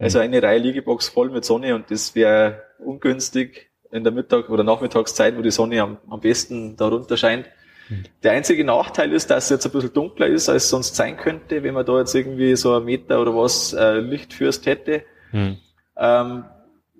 Also 0.00 0.18
hm. 0.18 0.24
eine 0.24 0.42
Reihe 0.42 0.58
Liegebox 0.58 1.08
voll 1.08 1.30
mit 1.30 1.44
Sonne 1.44 1.76
und 1.76 1.92
das 1.92 2.16
wäre 2.16 2.64
ungünstig 2.84 3.70
in 3.92 4.02
der 4.02 4.12
Mittag- 4.12 4.50
oder 4.50 4.64
Nachmittagszeit, 4.64 5.38
wo 5.38 5.42
die 5.42 5.52
Sonne 5.52 5.80
am, 5.80 5.98
am 6.10 6.20
besten 6.20 6.76
darunter 6.76 7.16
scheint. 7.16 7.48
Hm. 7.86 8.02
Der 8.24 8.32
einzige 8.32 8.64
Nachteil 8.64 9.12
ist, 9.12 9.30
dass 9.30 9.44
es 9.44 9.50
jetzt 9.50 9.66
ein 9.66 9.70
bisschen 9.70 9.92
dunkler 9.92 10.26
ist, 10.26 10.48
als 10.48 10.64
es 10.64 10.70
sonst 10.70 10.96
sein 10.96 11.16
könnte, 11.16 11.62
wenn 11.62 11.74
man 11.74 11.86
da 11.86 12.00
jetzt 12.00 12.16
irgendwie 12.16 12.56
so 12.56 12.74
ein 12.74 12.84
Meter 12.84 13.22
oder 13.22 13.36
was 13.36 13.72
äh, 13.72 14.00
Lichtfürst 14.00 14.66
hätte. 14.66 15.04
Hm. 15.30 15.58
Ähm, 15.96 16.44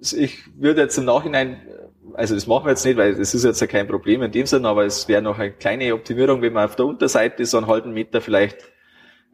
ich 0.00 0.38
würde 0.56 0.82
jetzt 0.82 0.98
im 0.98 1.04
Nachhinein, 1.04 1.66
also 2.14 2.34
das 2.34 2.46
machen 2.46 2.66
wir 2.66 2.70
jetzt 2.70 2.84
nicht, 2.84 2.96
weil 2.96 3.14
das 3.14 3.34
ist 3.34 3.44
jetzt 3.44 3.60
ja 3.60 3.66
kein 3.66 3.86
Problem 3.86 4.22
in 4.22 4.32
dem 4.32 4.46
Sinne, 4.46 4.68
aber 4.68 4.84
es 4.84 5.08
wäre 5.08 5.22
noch 5.22 5.38
eine 5.38 5.52
kleine 5.52 5.94
Optimierung, 5.94 6.42
wenn 6.42 6.52
wir 6.52 6.64
auf 6.64 6.76
der 6.76 6.86
Unterseite 6.86 7.44
so 7.46 7.56
einen 7.58 7.66
halben 7.66 7.92
Meter 7.92 8.20
vielleicht 8.20 8.58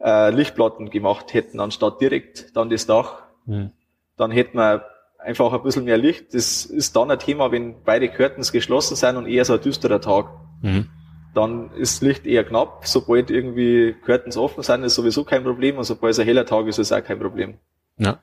äh, 0.01 0.29
Lichtplatten 0.31 0.89
gemacht 0.89 1.33
hätten, 1.33 1.59
anstatt 1.59 1.99
direkt 2.01 2.55
dann 2.55 2.69
das 2.69 2.85
Dach. 2.85 3.23
Mhm. 3.45 3.71
Dann 4.17 4.31
hätten 4.31 4.57
wir 4.57 4.85
einfach 5.17 5.51
ein 5.53 5.63
bisschen 5.63 5.85
mehr 5.85 5.97
Licht. 5.97 6.33
Das 6.33 6.65
ist 6.65 6.95
dann 6.95 7.11
ein 7.11 7.19
Thema, 7.19 7.51
wenn 7.51 7.83
beide 7.83 8.09
Curtains 8.09 8.51
geschlossen 8.51 8.95
sind 8.95 9.17
und 9.17 9.27
eher 9.27 9.45
so 9.45 9.53
ein 9.53 9.61
düsterer 9.61 10.01
Tag. 10.01 10.27
Mhm. 10.61 10.89
Dann 11.33 11.71
ist 11.73 12.01
Licht 12.01 12.25
eher 12.25 12.43
knapp. 12.43 12.87
Sobald 12.87 13.29
irgendwie 13.29 13.95
Curtains 14.05 14.37
offen 14.37 14.63
sind, 14.63 14.83
ist 14.83 14.95
sowieso 14.95 15.23
kein 15.23 15.43
Problem 15.43 15.77
und 15.77 15.83
sobald 15.83 16.13
es 16.13 16.19
ein 16.19 16.25
heller 16.25 16.45
Tag 16.45 16.67
ist, 16.67 16.79
ist 16.79 16.91
es 16.91 16.97
auch 16.97 17.03
kein 17.03 17.19
Problem. 17.19 17.55
Ja. 17.97 18.19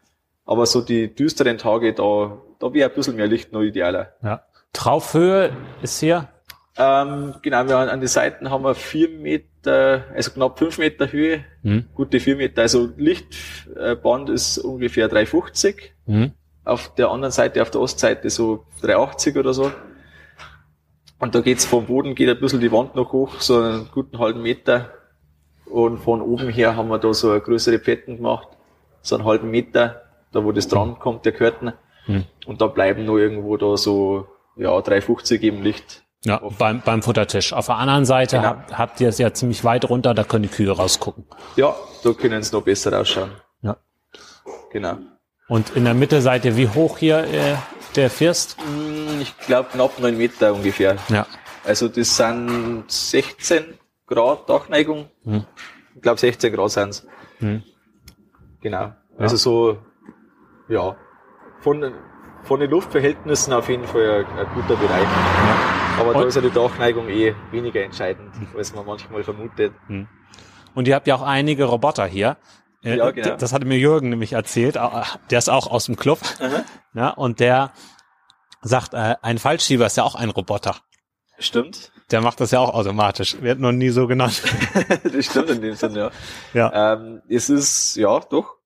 Aber 0.46 0.64
so 0.64 0.80
die 0.80 1.12
düsteren 1.12 1.58
Tage, 1.58 1.92
da, 1.92 2.38
da 2.60 2.72
wäre 2.72 2.88
ein 2.88 2.94
bisschen 2.94 3.16
mehr 3.16 3.26
Licht 3.26 3.52
noch 3.52 3.62
idealer. 3.62 4.12
Ja. 4.22 4.42
Traufhöhe 4.72 5.50
ist 5.82 5.98
hier? 6.00 6.28
Ähm, 6.78 7.34
genau, 7.42 7.66
wir 7.66 7.76
an 7.78 8.00
den 8.00 8.08
Seiten 8.08 8.50
haben 8.50 8.62
wir 8.62 8.74
vier 8.74 9.08
Meter, 9.08 10.04
also 10.14 10.30
knapp 10.30 10.58
fünf 10.58 10.78
Meter 10.78 11.10
Höhe, 11.10 11.44
mhm. 11.62 11.86
gute 11.94 12.20
vier 12.20 12.36
Meter. 12.36 12.62
Also 12.62 12.90
Lichtband 12.96 14.30
ist 14.30 14.58
ungefähr 14.58 15.08
350. 15.08 15.94
Mhm. 16.06 16.32
Auf 16.64 16.94
der 16.94 17.10
anderen 17.10 17.32
Seite, 17.32 17.62
auf 17.62 17.70
der 17.70 17.80
Ostseite 17.80 18.30
so 18.30 18.66
380 18.82 19.36
oder 19.36 19.52
so. 19.54 19.72
Und 21.18 21.34
da 21.34 21.40
geht's 21.40 21.64
vom 21.64 21.86
Boden, 21.86 22.14
geht 22.14 22.28
ein 22.28 22.38
bisschen 22.38 22.60
die 22.60 22.70
Wand 22.70 22.94
noch 22.94 23.12
hoch, 23.12 23.40
so 23.40 23.58
einen 23.58 23.88
guten 23.92 24.18
halben 24.18 24.42
Meter. 24.42 24.90
Und 25.64 25.98
von 25.98 26.20
oben 26.20 26.50
her 26.50 26.76
haben 26.76 26.88
wir 26.88 26.98
da 26.98 27.12
so 27.14 27.38
größere 27.40 27.78
Fetten 27.78 28.16
gemacht, 28.16 28.48
so 29.00 29.16
einen 29.16 29.24
halben 29.24 29.50
Meter 29.50 30.05
da 30.36 30.44
wo 30.44 30.52
das 30.52 30.68
dran 30.68 30.98
kommt, 30.98 31.24
der 31.24 31.32
Curtain. 31.32 31.72
Hm. 32.04 32.24
Und 32.46 32.60
da 32.60 32.66
bleiben 32.66 33.04
nur 33.04 33.18
irgendwo 33.18 33.56
da 33.56 33.76
so, 33.76 34.26
ja, 34.56 34.80
350 34.80 35.42
im 35.42 35.62
Licht. 35.62 36.04
Ja, 36.24 36.40
beim, 36.58 36.80
beim 36.80 37.02
Futtertisch. 37.02 37.52
Auf 37.52 37.66
der 37.66 37.76
anderen 37.76 38.04
Seite 38.04 38.36
genau. 38.36 38.48
habt, 38.48 38.78
habt 38.78 39.00
ihr 39.00 39.08
es 39.08 39.18
ja 39.18 39.32
ziemlich 39.32 39.64
weit 39.64 39.88
runter, 39.88 40.14
da 40.14 40.24
können 40.24 40.42
die 40.42 40.48
Kühe 40.48 40.70
rausgucken. 40.70 41.24
Ja, 41.56 41.74
da 42.02 42.12
können 42.12 42.40
es 42.40 42.52
noch 42.52 42.62
besser 42.62 42.98
ausschauen. 42.98 43.30
Ja. 43.62 43.76
Genau. 44.72 44.98
Und 45.48 45.76
in 45.76 45.84
der 45.84 45.94
Mittelseite, 45.94 46.56
wie 46.56 46.68
hoch 46.68 46.98
hier 46.98 47.18
äh, 47.18 47.56
der 47.94 48.10
First? 48.10 48.56
Hm, 48.58 49.20
ich 49.20 49.36
glaube 49.46 49.68
knapp 49.72 49.98
neun 50.00 50.16
Meter 50.16 50.52
ungefähr. 50.52 50.96
Ja. 51.08 51.26
Also 51.64 51.88
das 51.88 52.16
sind 52.16 52.84
16 52.88 53.78
Grad 54.06 54.48
Dachneigung. 54.48 55.08
Hm. 55.24 55.44
Ich 55.94 56.02
glaube 56.02 56.18
16 56.18 56.52
Grad 56.52 56.70
sind's. 56.70 57.06
Hm. 57.38 57.62
Genau. 58.60 58.80
Ja. 58.80 58.96
Also 59.18 59.36
so 59.36 59.78
ja, 60.68 60.96
von, 61.60 61.94
von 62.42 62.60
den 62.60 62.70
Luftverhältnissen 62.70 63.52
auf 63.52 63.68
jeden 63.68 63.84
Fall 63.84 64.24
ein, 64.24 64.38
ein 64.38 64.54
guter 64.54 64.76
Bereich. 64.76 65.02
Ja. 65.02 65.76
Aber 65.98 66.14
Und? 66.14 66.22
da 66.22 66.26
ist 66.26 66.34
ja 66.34 66.42
die 66.42 66.50
Dachneigung 66.50 67.08
eh 67.08 67.34
weniger 67.50 67.82
entscheidend, 67.82 68.32
als 68.56 68.74
man 68.74 68.84
manchmal 68.84 69.24
vermutet. 69.24 69.72
Hm. 69.86 70.08
Und 70.74 70.88
ihr 70.88 70.94
habt 70.94 71.06
ja 71.06 71.14
auch 71.14 71.22
einige 71.22 71.64
Roboter 71.64 72.04
hier. 72.06 72.36
Äh, 72.84 72.98
ja, 72.98 73.10
genau. 73.10 73.36
Das 73.36 73.52
hatte 73.52 73.64
mir 73.64 73.78
Jürgen 73.78 74.10
nämlich 74.10 74.34
erzählt. 74.34 74.76
Der 74.76 75.38
ist 75.38 75.48
auch 75.48 75.66
aus 75.66 75.86
dem 75.86 75.96
Club. 75.96 76.20
Aha. 76.38 76.64
Ja, 76.94 77.10
und 77.10 77.40
der 77.40 77.72
sagt, 78.60 78.94
äh, 78.94 79.16
ein 79.22 79.38
Fallschieber 79.38 79.86
ist 79.86 79.96
ja 79.96 80.04
auch 80.04 80.14
ein 80.14 80.30
Roboter. 80.30 80.76
Stimmt. 81.38 81.92
Der 82.10 82.20
macht 82.20 82.40
das 82.40 82.50
ja 82.50 82.60
auch 82.60 82.72
automatisch. 82.72 83.40
Wird 83.40 83.58
noch 83.58 83.72
nie 83.72 83.90
so 83.90 84.06
genannt. 84.06 84.42
das 85.02 85.26
stimmt 85.26 85.50
in 85.50 85.60
dem 85.60 85.74
Sinne, 85.74 85.98
ja. 85.98 86.70
ja. 86.72 86.92
Ähm, 86.92 87.22
es 87.28 87.50
ist, 87.50 87.96
ja, 87.96 88.20
doch, 88.20 88.56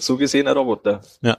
so 0.00 0.16
gesehen 0.16 0.48
ein 0.48 0.56
Roboter. 0.56 1.02
Ja. 1.22 1.38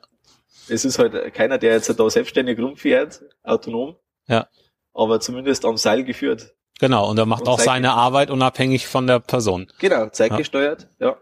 Es 0.70 0.86
ist 0.86 1.00
halt 1.00 1.34
keiner, 1.34 1.58
der 1.58 1.74
jetzt 1.74 2.00
da 2.00 2.10
selbstständig 2.10 2.60
rumfährt, 2.60 3.22
autonom. 3.44 3.96
Ja. 4.28 4.48
Aber 4.94 5.20
zumindest 5.20 5.66
am 5.66 5.78
Seil 5.78 6.04
geführt. 6.04 6.54
Genau, 6.80 7.10
und 7.10 7.18
er 7.20 7.28
macht 7.28 7.44
und 7.44 7.50
auch 7.50 7.60
seine 7.60 7.94
Arbeit 7.94 8.32
unabhängig 8.32 8.88
von 8.88 9.06
der 9.06 9.20
Person. 9.20 9.68
Genau, 9.80 10.10
zeitgesteuert, 10.10 10.88
ja. 11.00 11.10
ja. 11.10 11.18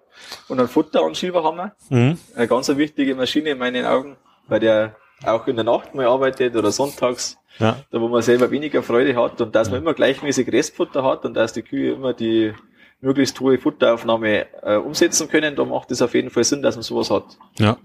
Und 0.48 0.60
ein 0.60 0.68
Futteranschieber 0.68 1.44
haben 1.44 1.58
wir. 1.58 1.76
Mhm. 1.90 2.18
Eine 2.36 2.48
ganz 2.48 2.70
wichtige 2.70 3.16
Maschine 3.16 3.52
in 3.52 3.58
meinen 3.58 3.86
Augen, 3.86 4.16
weil 4.48 4.62
der 4.62 4.96
auch 5.26 5.48
in 5.48 5.56
der 5.56 5.66
Nacht 5.66 5.96
mal 5.96 6.06
arbeitet 6.06 6.56
oder 6.56 6.72
sonntags, 6.72 7.38
ja. 7.58 7.78
da 7.92 8.00
wo 8.00 8.08
man 8.08 8.22
selber 8.22 8.52
weniger 8.52 8.84
Freude 8.84 9.16
hat 9.16 9.42
und 9.42 9.54
dass 9.54 9.70
man 9.70 9.82
immer 9.82 9.94
gleichmäßig 9.94 10.50
Restfutter 10.52 11.04
hat 11.04 11.26
und 11.26 11.34
dass 11.34 11.52
die 11.54 11.62
Kühe 11.62 11.94
immer 11.94 12.14
die 12.14 12.54
möglichst 13.02 13.40
hohe 13.40 13.58
Futteraufnahme 13.58 14.46
äh, 14.62 14.76
umsetzen 14.78 15.30
können, 15.30 15.56
da 15.56 15.66
macht 15.66 15.92
es 15.92 16.02
auf 16.02 16.14
jeden 16.14 16.30
Fall 16.30 16.44
Sinn, 16.44 16.62
dass 16.62 16.76
man 16.76 16.84
sowas 16.84 17.10
hat. 17.10 17.38
Ja. 17.58 17.78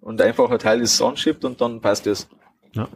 Und 0.00 0.20
einfach 0.20 0.50
ein 0.50 0.58
Teil 0.58 0.80
ist 0.80 1.02
anschiebt 1.02 1.44
und 1.44 1.60
dann 1.60 1.80
passt 1.80 2.06
es. 2.06 2.28
Ja. 2.72 2.88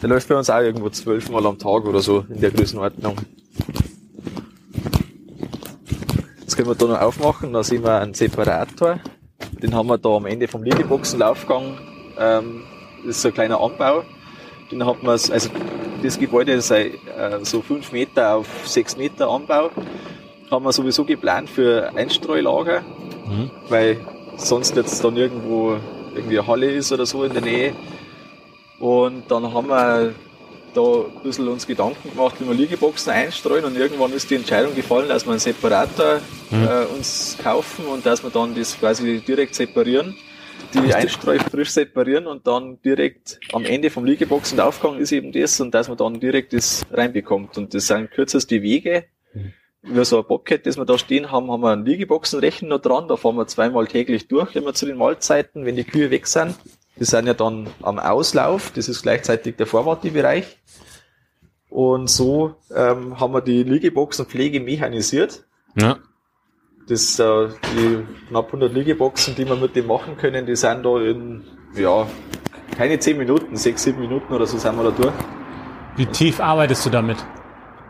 Der 0.00 0.08
läuft 0.08 0.28
bei 0.28 0.36
uns 0.36 0.50
auch 0.50 0.60
irgendwo 0.60 0.90
zwölfmal 0.90 1.46
am 1.46 1.58
Tag 1.58 1.84
oder 1.86 2.00
so 2.00 2.24
in 2.28 2.40
der 2.40 2.50
Größenordnung. 2.50 3.16
Jetzt 6.40 6.56
können 6.56 6.68
wir 6.68 6.74
da 6.74 6.86
noch 6.86 7.00
aufmachen, 7.00 7.52
da 7.52 7.64
sehen 7.64 7.82
wir 7.82 8.00
einen 8.00 8.14
Separator. 8.14 9.00
Den 9.62 9.74
haben 9.74 9.88
wir 9.88 9.98
da 9.98 10.10
am 10.10 10.26
Ende 10.26 10.48
vom 10.48 10.62
Liegeboxenlaufgang. 10.62 11.78
Ähm, 12.18 12.62
das 13.04 13.16
ist 13.16 13.22
so 13.22 13.28
ein 13.28 13.34
kleiner 13.34 13.60
Anbau. 13.60 14.04
Den 14.70 14.84
hat 14.84 15.02
man, 15.02 15.12
also 15.12 15.50
das 16.02 16.18
Gebäude 16.18 16.52
ist 16.52 16.70
äh, 16.70 16.90
so 17.42 17.62
fünf 17.62 17.92
Meter 17.92 18.36
auf 18.36 18.46
sechs 18.64 18.96
Meter 18.96 19.28
Anbau. 19.28 19.70
Haben 20.50 20.64
wir 20.64 20.72
sowieso 20.72 21.04
geplant 21.04 21.50
für 21.50 21.90
Einstreulager, 21.96 22.82
mhm. 23.26 23.50
weil 23.68 23.98
sonst 24.36 24.76
jetzt 24.76 25.02
dann 25.02 25.16
irgendwo 25.16 25.76
irgendwie 26.14 26.38
eine 26.38 26.46
Halle 26.46 26.70
ist 26.70 26.92
oder 26.92 27.06
so 27.06 27.24
in 27.24 27.32
der 27.32 27.42
Nähe. 27.42 27.74
Und 28.78 29.30
dann 29.30 29.52
haben 29.52 29.68
wir 29.68 30.14
da 30.74 30.82
ein 30.82 31.22
bisschen 31.22 31.48
uns 31.48 31.66
Gedanken 31.66 32.10
gemacht, 32.10 32.36
wie 32.38 32.46
wir 32.46 32.54
Liegeboxen 32.54 33.10
einstreuen 33.10 33.64
und 33.64 33.76
irgendwann 33.76 34.12
ist 34.12 34.30
die 34.30 34.34
Entscheidung 34.34 34.74
gefallen, 34.74 35.08
dass 35.08 35.24
wir 35.24 35.30
einen 35.30 35.40
Separator 35.40 36.20
mhm. 36.50 36.64
äh, 36.64 36.84
uns 36.96 37.36
kaufen 37.42 37.86
und 37.86 38.04
dass 38.04 38.22
wir 38.22 38.30
dann 38.30 38.54
das 38.54 38.78
quasi 38.78 39.20
direkt 39.20 39.54
separieren 39.54 40.14
die 40.82 40.94
Einstreu 40.94 41.38
frisch 41.38 41.70
separieren 41.70 42.26
und 42.26 42.46
dann 42.46 42.80
direkt 42.82 43.38
am 43.52 43.64
Ende 43.64 43.90
vom 43.90 44.04
Liegebox 44.04 44.52
und 44.52 44.60
Aufgang 44.60 44.98
ist 44.98 45.12
eben 45.12 45.32
das 45.32 45.60
und 45.60 45.74
dass 45.74 45.88
man 45.88 45.96
dann 45.96 46.20
direkt 46.20 46.52
das 46.52 46.84
reinbekommt. 46.90 47.58
Und 47.58 47.74
das 47.74 47.86
sind 47.86 48.10
kürzeste 48.10 48.62
Wege. 48.62 49.04
Mhm. 49.34 49.52
Über 49.82 50.04
so 50.04 50.18
ein 50.18 50.26
Bobcat, 50.26 50.66
das 50.66 50.76
wir 50.76 50.84
da 50.84 50.98
stehen 50.98 51.30
haben, 51.30 51.50
haben 51.50 51.62
wir 51.62 51.70
einen 51.70 51.86
Liegeboxenrechner 51.86 52.68
noch 52.68 52.80
dran. 52.80 53.06
Da 53.08 53.16
fahren 53.16 53.36
wir 53.36 53.46
zweimal 53.46 53.86
täglich 53.86 54.26
durch, 54.26 54.56
immer 54.56 54.74
zu 54.74 54.86
den 54.86 54.96
Mahlzeiten, 54.96 55.64
wenn 55.64 55.76
die 55.76 55.84
Kühe 55.84 56.10
weg 56.10 56.26
sind. 56.26 56.56
Die 56.98 57.04
sind 57.04 57.26
ja 57.26 57.34
dann 57.34 57.68
am 57.82 57.98
Auslauf. 57.98 58.72
Das 58.74 58.88
ist 58.88 59.02
gleichzeitig 59.02 59.56
der 59.56 59.66
Vorwartebereich. 59.66 60.58
Und 61.68 62.08
so 62.08 62.56
ähm, 62.74 63.20
haben 63.20 63.32
wir 63.32 63.42
die 63.42 63.62
Liegeboxenpflege 63.62 64.60
mechanisiert. 64.60 65.44
Ja 65.76 65.98
das, 66.88 67.18
äh, 67.18 67.48
die 67.74 68.04
knapp 68.28 68.46
100 68.46 68.72
Liegeboxen, 68.72 69.34
die 69.34 69.46
wir 69.46 69.56
mit 69.56 69.74
dem 69.76 69.86
machen 69.86 70.16
können, 70.16 70.46
die 70.46 70.56
sind 70.56 70.84
da 70.84 71.00
in, 71.00 71.44
ja, 71.74 72.06
keine 72.76 72.98
10 72.98 73.18
Minuten, 73.18 73.56
6, 73.56 73.82
7 73.82 74.00
Minuten 74.00 74.32
oder 74.32 74.46
so 74.46 74.58
sind 74.58 74.76
wir 74.76 74.84
da 74.84 74.90
durch. 74.90 75.14
Wie 75.96 76.06
tief 76.06 76.40
arbeitest 76.40 76.84
du 76.86 76.90
damit? 76.90 77.16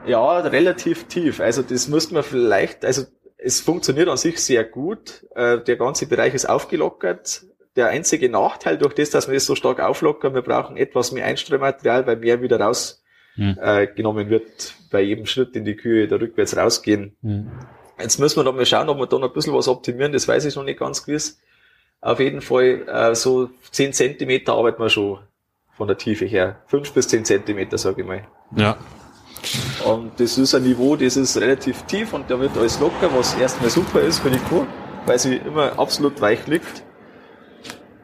Ja, 0.06 0.38
relativ 0.38 1.04
tief. 1.08 1.40
Also 1.40 1.62
das 1.62 1.88
müsste 1.88 2.14
man 2.14 2.22
vielleicht, 2.22 2.84
also 2.84 3.02
es 3.36 3.60
funktioniert 3.60 4.08
an 4.08 4.16
sich 4.16 4.38
sehr 4.38 4.64
gut. 4.64 5.26
Äh, 5.34 5.58
der 5.58 5.76
ganze 5.76 6.06
Bereich 6.06 6.34
ist 6.34 6.48
aufgelockert. 6.48 7.44
der 7.74 7.88
einzige 7.88 8.30
Nachteil 8.30 8.78
durch 8.78 8.94
das, 8.94 9.10
dass 9.10 9.28
wir 9.28 9.34
das 9.34 9.44
so 9.44 9.54
stark 9.54 9.80
auflockern, 9.80 10.34
wir 10.34 10.40
brauchen 10.40 10.78
etwas 10.78 11.12
mehr 11.12 11.26
Einstreumaterial, 11.26 12.06
weil 12.06 12.16
mehr 12.16 12.40
wieder 12.40 12.58
rausgenommen 12.58 14.24
hm. 14.24 14.28
äh, 14.28 14.30
wird 14.30 14.74
bei 14.90 15.02
jedem 15.02 15.26
Schritt 15.26 15.54
in 15.56 15.66
die 15.66 15.76
Kühe, 15.76 16.08
da 16.08 16.16
rückwärts 16.16 16.56
rausgehen. 16.56 17.16
Hm. 17.20 17.50
Jetzt 17.98 18.18
müssen 18.18 18.36
wir 18.36 18.44
noch 18.44 18.54
mal 18.54 18.66
schauen, 18.66 18.88
ob 18.88 18.98
wir 18.98 19.06
da 19.06 19.18
noch 19.18 19.28
ein 19.28 19.32
bisschen 19.32 19.54
was 19.54 19.68
optimieren, 19.68 20.12
das 20.12 20.28
weiß 20.28 20.44
ich 20.44 20.56
noch 20.56 20.64
nicht 20.64 20.78
ganz 20.78 21.04
gewiss. 21.04 21.40
Auf 22.00 22.20
jeden 22.20 22.42
Fall 22.42 22.86
äh, 22.86 23.14
so 23.14 23.50
10 23.70 23.92
Zentimeter 23.92 24.52
arbeiten 24.52 24.82
wir 24.82 24.90
schon 24.90 25.20
von 25.76 25.88
der 25.88 25.96
Tiefe 25.96 26.26
her. 26.26 26.62
5 26.66 26.92
bis 26.92 27.08
10 27.08 27.24
Zentimeter, 27.24 27.78
sage 27.78 28.02
ich 28.02 28.06
mal. 28.06 28.26
Ja. 28.54 28.76
Und 29.84 30.18
das 30.20 30.36
ist 30.36 30.54
ein 30.54 30.62
Niveau, 30.62 30.96
das 30.96 31.16
ist 31.16 31.36
relativ 31.38 31.82
tief 31.82 32.12
und 32.12 32.30
da 32.30 32.38
wird 32.38 32.56
alles 32.56 32.80
locker, 32.80 33.10
was 33.14 33.34
erstmal 33.34 33.70
super 33.70 34.00
ist 34.00 34.18
für 34.18 34.30
die 34.30 34.38
Kuh, 34.38 34.66
weil 35.06 35.18
sie 35.18 35.36
immer 35.36 35.78
absolut 35.78 36.20
weich 36.20 36.46
liegt. 36.46 36.82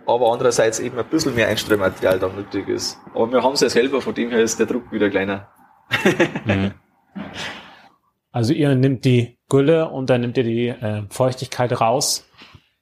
Aber 0.06 0.32
andererseits 0.32 0.80
eben 0.80 0.98
ein 0.98 1.06
bisschen 1.06 1.34
mehr 1.34 1.48
Einstreumaterial 1.48 2.18
da 2.18 2.28
nötig 2.28 2.68
ist. 2.68 2.98
Aber 3.14 3.30
wir 3.30 3.42
haben 3.42 3.54
es 3.54 3.60
ja 3.60 3.68
selber, 3.68 4.00
von 4.00 4.14
dem 4.14 4.30
her 4.30 4.40
ist 4.40 4.58
der 4.58 4.66
Druck 4.66 4.90
wieder 4.90 5.10
kleiner. 5.10 5.48
mhm. 6.44 6.72
Also 8.32 8.52
ihr 8.54 8.74
nimmt 8.74 9.04
die 9.04 9.38
Gülle 9.48 9.88
und 9.88 10.10
dann 10.10 10.22
nimmt 10.22 10.36
ihr 10.38 10.44
die 10.44 10.68
äh, 10.68 11.02
Feuchtigkeit 11.10 11.80
raus 11.80 12.26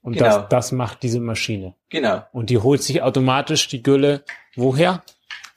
und 0.03 0.15
genau. 0.15 0.25
das, 0.25 0.49
das 0.49 0.73
macht 0.73 1.03
diese 1.03 1.21
Maschine. 1.21 1.75
Genau. 1.91 2.25
Und 2.33 2.51
die 2.51 2.59
holt 2.59 2.83
sich 2.83 3.03
automatisch 3.03 3.69
die 3.69 3.83
Gülle 3.83 4.25
woher? 4.57 5.03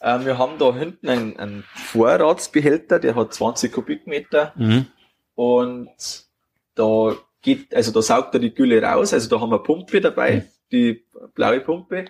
Ähm, 0.01 0.25
wir 0.25 0.38
haben 0.38 0.57
da 0.57 0.73
hinten 0.75 1.07
einen, 1.07 1.39
einen 1.39 1.63
Vorratsbehälter, 1.75 3.00
der 3.00 3.15
hat 3.15 3.33
20 3.33 3.71
Kubikmeter. 3.71 4.53
Mhm. 4.55 4.88
Und 5.35 6.25
da 6.75 7.15
geht, 7.41 7.73
also 7.73 7.91
da 7.91 8.01
saugt 8.01 8.33
er 8.33 8.39
die 8.39 8.53
Gülle 8.53 8.81
raus. 8.81 9.13
Also 9.13 9.29
da 9.29 9.39
haben 9.39 9.51
wir 9.51 9.57
eine 9.57 9.63
Pumpe 9.63 10.01
dabei, 10.01 10.38
mhm. 10.38 10.43
die 10.71 11.05
blaue 11.33 11.62
Pumpe. 11.62 12.05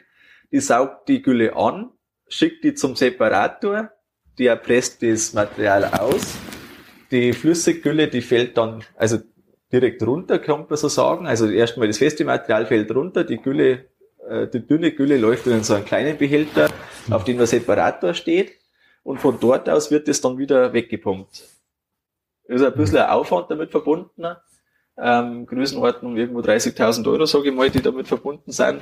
Die 0.51 0.59
saugt 0.59 1.07
die 1.09 1.21
Gülle 1.21 1.55
an, 1.55 1.91
schickt 2.27 2.63
die 2.63 2.73
zum 2.73 2.95
Separator, 2.95 3.91
der 4.37 4.55
presst 4.55 5.03
das 5.03 5.33
Material 5.33 5.85
aus. 5.85 6.35
Die 7.13 7.32
Flüssiggülle, 7.32 8.10
die 8.10 8.22
fällt 8.22 8.58
dann, 8.58 8.84
also 8.98 9.20
direkt 9.72 10.03
runter, 10.05 10.39
kann 10.39 10.65
man 10.67 10.77
so 10.77 10.89
sagen. 10.89 11.27
Also 11.27 11.48
erstmal 11.50 11.88
das 11.88 12.00
feste 12.00 12.25
Material 12.25 12.65
fällt 12.65 12.93
runter, 12.93 13.24
die 13.24 13.38
Gülle 13.38 13.86
äh, 14.27 14.48
die 14.48 14.65
dünne 14.65 14.91
Gülle 14.91 15.17
läuft 15.17 15.48
in 15.48 15.63
so 15.63 15.74
einen 15.74 15.86
kleinen 15.86 16.17
Behälter, 16.17 16.70
auf 17.10 17.24
dem 17.24 17.38
der 17.38 17.48
Separator 17.48 18.13
steht. 18.13 18.53
Und 19.03 19.20
von 19.20 19.38
dort 19.39 19.70
aus 19.70 19.91
wird 19.91 20.08
es 20.08 20.22
dann 20.22 20.38
wieder 20.38 20.74
weggepumpt. 20.74 21.43
Ist 22.46 22.63
ein 22.63 22.74
bisschen 22.74 23.00
ein 23.00 23.10
Aufwand 23.10 23.51
damit 23.51 23.72
verbunden. 23.72 24.25
Ähm, 24.98 25.46
Größenordnung 25.46 26.15
irgendwo 26.15 26.39
30.000 26.39 27.10
Euro, 27.12 27.25
sage 27.25 27.50
ich 27.50 27.55
mal, 27.55 27.70
die 27.70 27.82
damit 27.82 28.08
verbunden 28.08 28.51
sind. 28.51 28.82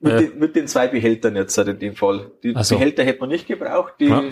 Mit, 0.00 0.12
ja. 0.12 0.20
den, 0.20 0.38
mit 0.38 0.54
den 0.54 0.68
zwei 0.68 0.86
Behältern 0.88 1.34
jetzt 1.34 1.56
halt 1.56 1.68
in 1.68 1.78
dem 1.78 1.96
Fall. 1.96 2.30
Die 2.42 2.54
so. 2.62 2.76
Behälter 2.76 3.04
hätte 3.04 3.20
man 3.20 3.30
nicht 3.30 3.46
gebraucht. 3.46 3.94
Die, 4.00 4.06
ja. 4.06 4.22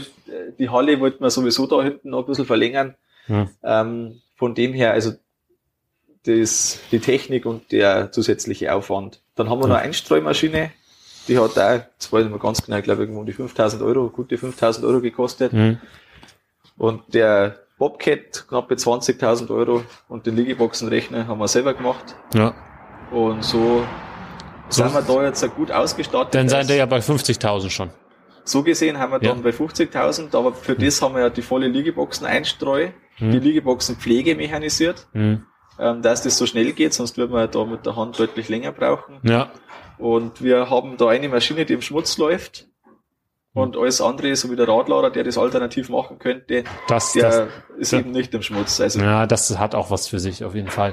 die 0.59 0.68
Halle 0.68 1.00
wollte 1.00 1.21
man 1.21 1.30
sowieso 1.30 1.66
da 1.66 1.83
hinten 1.83 2.11
noch 2.11 2.21
ein 2.21 2.26
bisschen 2.26 2.45
verlängern. 2.45 2.95
Ja. 3.28 3.49
Ähm, 3.62 4.21
von 4.37 4.54
dem 4.54 4.73
her, 4.73 4.92
also 4.92 5.12
das, 6.25 6.80
die 6.90 6.99
Technik 6.99 7.47
und 7.47 7.73
der 7.73 8.12
zusätzliche 8.12 8.75
Aufwand. 8.75 9.21
Dann 9.35 9.49
haben 9.49 9.61
wir 9.61 9.68
noch 9.68 9.76
eine 9.76 9.85
Einstreumaschine, 9.85 10.71
die 11.28 11.38
hat 11.38 11.56
da, 11.56 11.87
das 11.99 12.12
weiß 12.12 12.25
ich 12.25 12.30
mal 12.30 12.38
ganz 12.38 12.62
genau, 12.62 12.78
ich 12.78 12.85
glaube 12.85 13.02
irgendwo 13.02 13.21
um 13.21 13.26
die 13.26 13.33
5000 13.33 13.83
Euro, 13.83 14.09
gute 14.11 14.38
5000 14.38 14.87
Euro 14.87 15.00
gekostet. 15.00 15.52
Mhm. 15.52 15.78
Und 16.76 17.14
der 17.14 17.59
Bobcat 17.78 18.47
knappe 18.49 18.75
20.000 18.75 19.50
Euro 19.50 19.83
und 20.09 20.26
den 20.26 20.37
Liegeboxenrechner 20.37 21.26
haben 21.26 21.38
wir 21.38 21.49
selber 21.49 21.75
gemacht. 21.75 22.16
Ja. 22.35 22.54
Und 23.11 23.45
so, 23.45 23.85
so 24.68 24.83
sind 24.83 24.95
wir 24.95 25.02
da 25.02 25.25
jetzt 25.25 25.54
gut 25.54 25.71
ausgestattet. 25.71 26.35
Dann 26.35 26.49
seid 26.49 26.68
ihr 26.71 26.76
ja 26.76 26.87
bei 26.87 26.99
50.000 26.99 27.71
schon. 27.71 27.90
So 28.46 28.62
gesehen 28.62 28.98
haben 28.98 29.12
wir 29.12 29.18
dann 29.18 29.38
ja. 29.38 29.42
bei 29.42 29.50
50.000, 29.50 30.34
aber 30.36 30.54
für 30.54 30.72
mhm. 30.72 30.84
das 30.84 31.02
haben 31.02 31.14
wir 31.14 31.22
ja 31.22 31.30
die 31.30 31.42
volle 31.42 31.68
Liegeboxen 31.68 32.26
Einstreu, 32.26 32.88
mhm. 33.18 33.30
die 33.32 33.40
Liegeboxen 33.40 33.96
Pflege 33.96 34.34
mechanisiert. 34.34 35.06
Mhm 35.12 35.42
ähm, 35.78 36.02
dass 36.02 36.22
das 36.22 36.36
so 36.38 36.46
schnell 36.46 36.72
geht, 36.72 36.94
sonst 36.94 37.16
würden 37.16 37.32
wir 37.32 37.46
da 37.48 37.64
mit 37.64 37.84
der 37.86 37.96
Hand 37.96 38.18
deutlich 38.18 38.48
länger 38.48 38.72
brauchen. 38.72 39.20
Ja. 39.22 39.50
Und 39.98 40.42
wir 40.42 40.70
haben 40.70 40.96
da 40.96 41.08
eine 41.08 41.28
Maschine, 41.28 41.64
die 41.64 41.75
im 41.75 41.82
Schmutz 41.82 42.18
läuft. 42.18 42.68
Und 43.52 43.75
alles 43.75 44.02
andere, 44.02 44.36
so 44.36 44.50
wie 44.50 44.56
der 44.56 44.68
Radlader, 44.68 45.08
der 45.08 45.25
das 45.25 45.38
alternativ 45.38 45.88
machen 45.88 46.18
könnte, 46.18 46.64
das, 46.88 47.14
der 47.14 47.23
das, 47.23 47.49
ist 47.78 47.92
ja. 47.92 48.00
eben 48.00 48.10
nicht 48.10 48.34
im 48.34 48.42
Schmutz. 48.42 48.82
Also 48.82 49.00
ja, 49.00 49.26
das 49.26 49.58
hat 49.58 49.75
auch 49.75 49.90
was 49.90 50.08
für 50.08 50.18
sich 50.18 50.44
auf 50.44 50.54
jeden 50.54 50.68
Fall. 50.68 50.92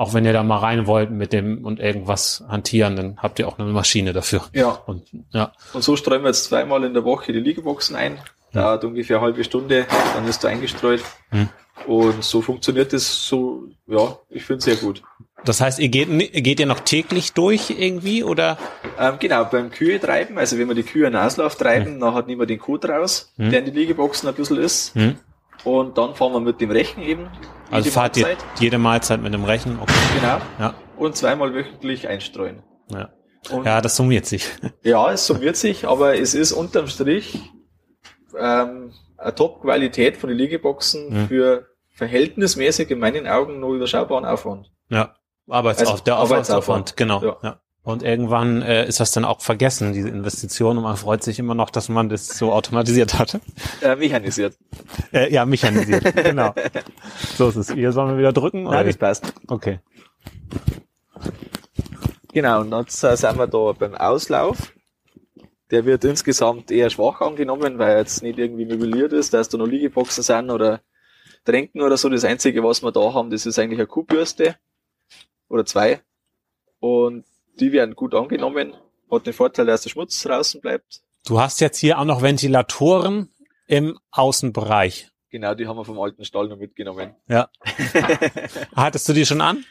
Auch 0.00 0.14
wenn 0.14 0.24
ihr 0.24 0.32
da 0.32 0.42
mal 0.42 0.56
rein 0.56 0.86
wollt 0.86 1.10
mit 1.10 1.34
dem 1.34 1.62
und 1.62 1.78
irgendwas 1.78 2.42
hantieren, 2.48 2.96
dann 2.96 3.18
habt 3.18 3.38
ihr 3.38 3.46
auch 3.46 3.58
eine 3.58 3.70
Maschine 3.70 4.14
dafür. 4.14 4.46
Ja. 4.54 4.70
Und, 4.86 5.02
ja. 5.30 5.52
und 5.74 5.84
so 5.84 5.94
streuen 5.94 6.22
wir 6.22 6.28
jetzt 6.28 6.44
zweimal 6.44 6.84
in 6.84 6.94
der 6.94 7.04
Woche 7.04 7.34
die 7.34 7.38
Liegeboxen 7.38 7.96
ein. 7.96 8.18
Dauert 8.54 8.82
ungefähr 8.82 9.18
eine 9.18 9.26
halbe 9.26 9.44
Stunde, 9.44 9.84
dann 10.14 10.26
ist 10.26 10.42
er 10.42 10.48
eingestreut. 10.48 11.02
Hm. 11.28 11.50
Und 11.86 12.24
so 12.24 12.40
funktioniert 12.40 12.94
es 12.94 13.28
so, 13.28 13.64
ja, 13.86 14.16
ich 14.30 14.42
finde 14.42 14.60
es 14.60 14.64
sehr 14.64 14.76
gut. 14.76 15.02
Das 15.44 15.60
heißt, 15.60 15.78
ihr 15.78 15.90
geht, 15.90 16.08
geht 16.08 16.60
ihr 16.60 16.66
noch 16.66 16.80
täglich 16.80 17.34
durch 17.34 17.68
irgendwie 17.68 18.24
oder? 18.24 18.56
Ähm, 18.98 19.16
genau, 19.18 19.44
beim 19.44 19.70
Kühe 19.70 20.00
treiben, 20.00 20.38
also 20.38 20.56
wenn 20.56 20.68
wir 20.68 20.74
die 20.74 20.82
Kühe 20.82 21.08
in 21.08 21.14
Auslauf 21.14 21.56
treiben, 21.56 21.92
hm. 21.92 22.00
dann 22.00 22.14
hat 22.14 22.26
niemand 22.26 22.48
den 22.48 22.58
Code 22.58 22.88
raus, 22.88 23.34
hm. 23.36 23.50
der 23.50 23.58
in 23.58 23.66
die 23.66 23.78
Liegeboxen 23.78 24.30
ein 24.30 24.34
bisschen 24.34 24.56
ist. 24.56 24.94
Hm. 24.94 25.16
Und 25.64 25.98
dann 25.98 26.14
fahren 26.14 26.32
wir 26.32 26.40
mit 26.40 26.58
dem 26.62 26.70
Rechen 26.70 27.02
eben. 27.02 27.28
Also 27.70 27.90
fahrt 27.90 28.16
Mahlzeit. 28.16 28.38
ihr 28.56 28.62
jede 28.62 28.78
Mahlzeit 28.78 29.22
mit 29.22 29.32
dem 29.32 29.44
Rechen? 29.44 29.78
Okay. 29.80 29.92
Genau. 30.20 30.38
Ja. 30.58 30.74
Und 30.96 31.16
zweimal 31.16 31.54
wöchentlich 31.54 32.08
einstreuen. 32.08 32.62
Ja. 32.90 33.10
Und 33.50 33.64
ja, 33.64 33.80
das 33.80 33.96
summiert 33.96 34.26
sich. 34.26 34.46
Ja, 34.82 35.12
es 35.12 35.26
summiert 35.26 35.56
sich, 35.56 35.86
aber 35.86 36.18
es 36.18 36.34
ist 36.34 36.52
unterm 36.52 36.88
Strich 36.88 37.38
ähm, 38.38 38.92
eine 39.16 39.34
Top-Qualität 39.34 40.16
von 40.16 40.28
den 40.28 40.38
Liegeboxen 40.38 41.14
ja. 41.14 41.26
für 41.26 41.66
verhältnismäßig 41.94 42.90
in 42.90 42.98
meinen 42.98 43.26
Augen 43.26 43.60
nur 43.60 43.76
überschaubaren 43.76 44.24
Aufwand. 44.24 44.70
Ja, 44.88 45.14
Arbeitsauf 45.48 45.90
also, 45.90 46.04
der 46.04 46.16
Arbeitsaufwand, 46.16 46.96
genau. 46.96 47.22
Ja. 47.22 47.36
ja. 47.42 47.60
Und 47.82 48.02
irgendwann 48.02 48.60
äh, 48.60 48.86
ist 48.86 49.00
das 49.00 49.12
dann 49.12 49.24
auch 49.24 49.40
vergessen, 49.40 49.94
diese 49.94 50.10
Investition, 50.10 50.76
und 50.76 50.82
man 50.82 50.96
freut 50.98 51.22
sich 51.22 51.38
immer 51.38 51.54
noch, 51.54 51.70
dass 51.70 51.88
man 51.88 52.10
das 52.10 52.28
so 52.28 52.52
automatisiert 52.52 53.18
hatte. 53.18 53.40
Äh, 53.80 53.96
mechanisiert. 53.96 54.58
Äh, 55.12 55.32
ja, 55.32 55.46
mechanisiert, 55.46 56.14
genau. 56.24 56.54
So 57.36 57.48
ist 57.48 57.56
es. 57.56 57.72
Hier 57.72 57.92
sollen 57.92 58.10
wir 58.10 58.18
wieder 58.18 58.34
drücken? 58.34 58.64
Nein, 58.64 58.86
das 58.86 58.98
passt. 58.98 59.32
Okay. 59.46 59.80
Genau, 62.32 62.60
und 62.60 62.72
jetzt 62.72 63.02
äh, 63.02 63.16
sind 63.16 63.38
wir 63.38 63.46
da 63.46 63.72
beim 63.72 63.94
Auslauf. 63.94 64.74
Der 65.70 65.86
wird 65.86 66.04
insgesamt 66.04 66.70
eher 66.70 66.90
schwach 66.90 67.22
angenommen, 67.22 67.78
weil 67.78 67.96
jetzt 67.96 68.22
nicht 68.22 68.38
irgendwie 68.38 68.66
möbliert 68.66 69.12
ist, 69.12 69.32
dass 69.32 69.48
da 69.48 69.56
noch 69.56 69.66
Liegeboxen 69.66 70.22
sind 70.22 70.50
oder 70.50 70.80
Tränken 71.44 71.80
oder 71.80 71.96
so. 71.96 72.08
Das 72.08 72.24
Einzige, 72.24 72.62
was 72.62 72.82
wir 72.82 72.92
da 72.92 73.14
haben, 73.14 73.30
das 73.30 73.46
ist 73.46 73.58
eigentlich 73.58 73.78
eine 73.78 73.86
Kuhbürste 73.86 74.56
oder 75.48 75.64
zwei. 75.64 76.00
Und 76.78 77.24
die 77.60 77.72
werden 77.72 77.94
gut 77.94 78.14
angenommen. 78.14 78.74
Hat 79.10 79.26
den 79.26 79.32
Vorteil, 79.32 79.66
dass 79.66 79.82
der 79.82 79.90
Schmutz 79.90 80.22
draußen 80.22 80.60
bleibt. 80.60 81.02
Du 81.26 81.40
hast 81.40 81.60
jetzt 81.60 81.78
hier 81.78 81.98
auch 81.98 82.04
noch 82.04 82.22
Ventilatoren 82.22 83.30
im 83.66 83.98
Außenbereich. 84.10 85.08
Genau, 85.30 85.54
die 85.54 85.66
haben 85.66 85.76
wir 85.76 85.84
vom 85.84 86.00
alten 86.00 86.24
Stall 86.24 86.48
noch 86.48 86.56
mitgenommen. 86.56 87.14
Ja. 87.28 87.48
Hattest 88.74 89.08
du 89.08 89.12
die 89.12 89.26
schon 89.26 89.40
an? 89.40 89.64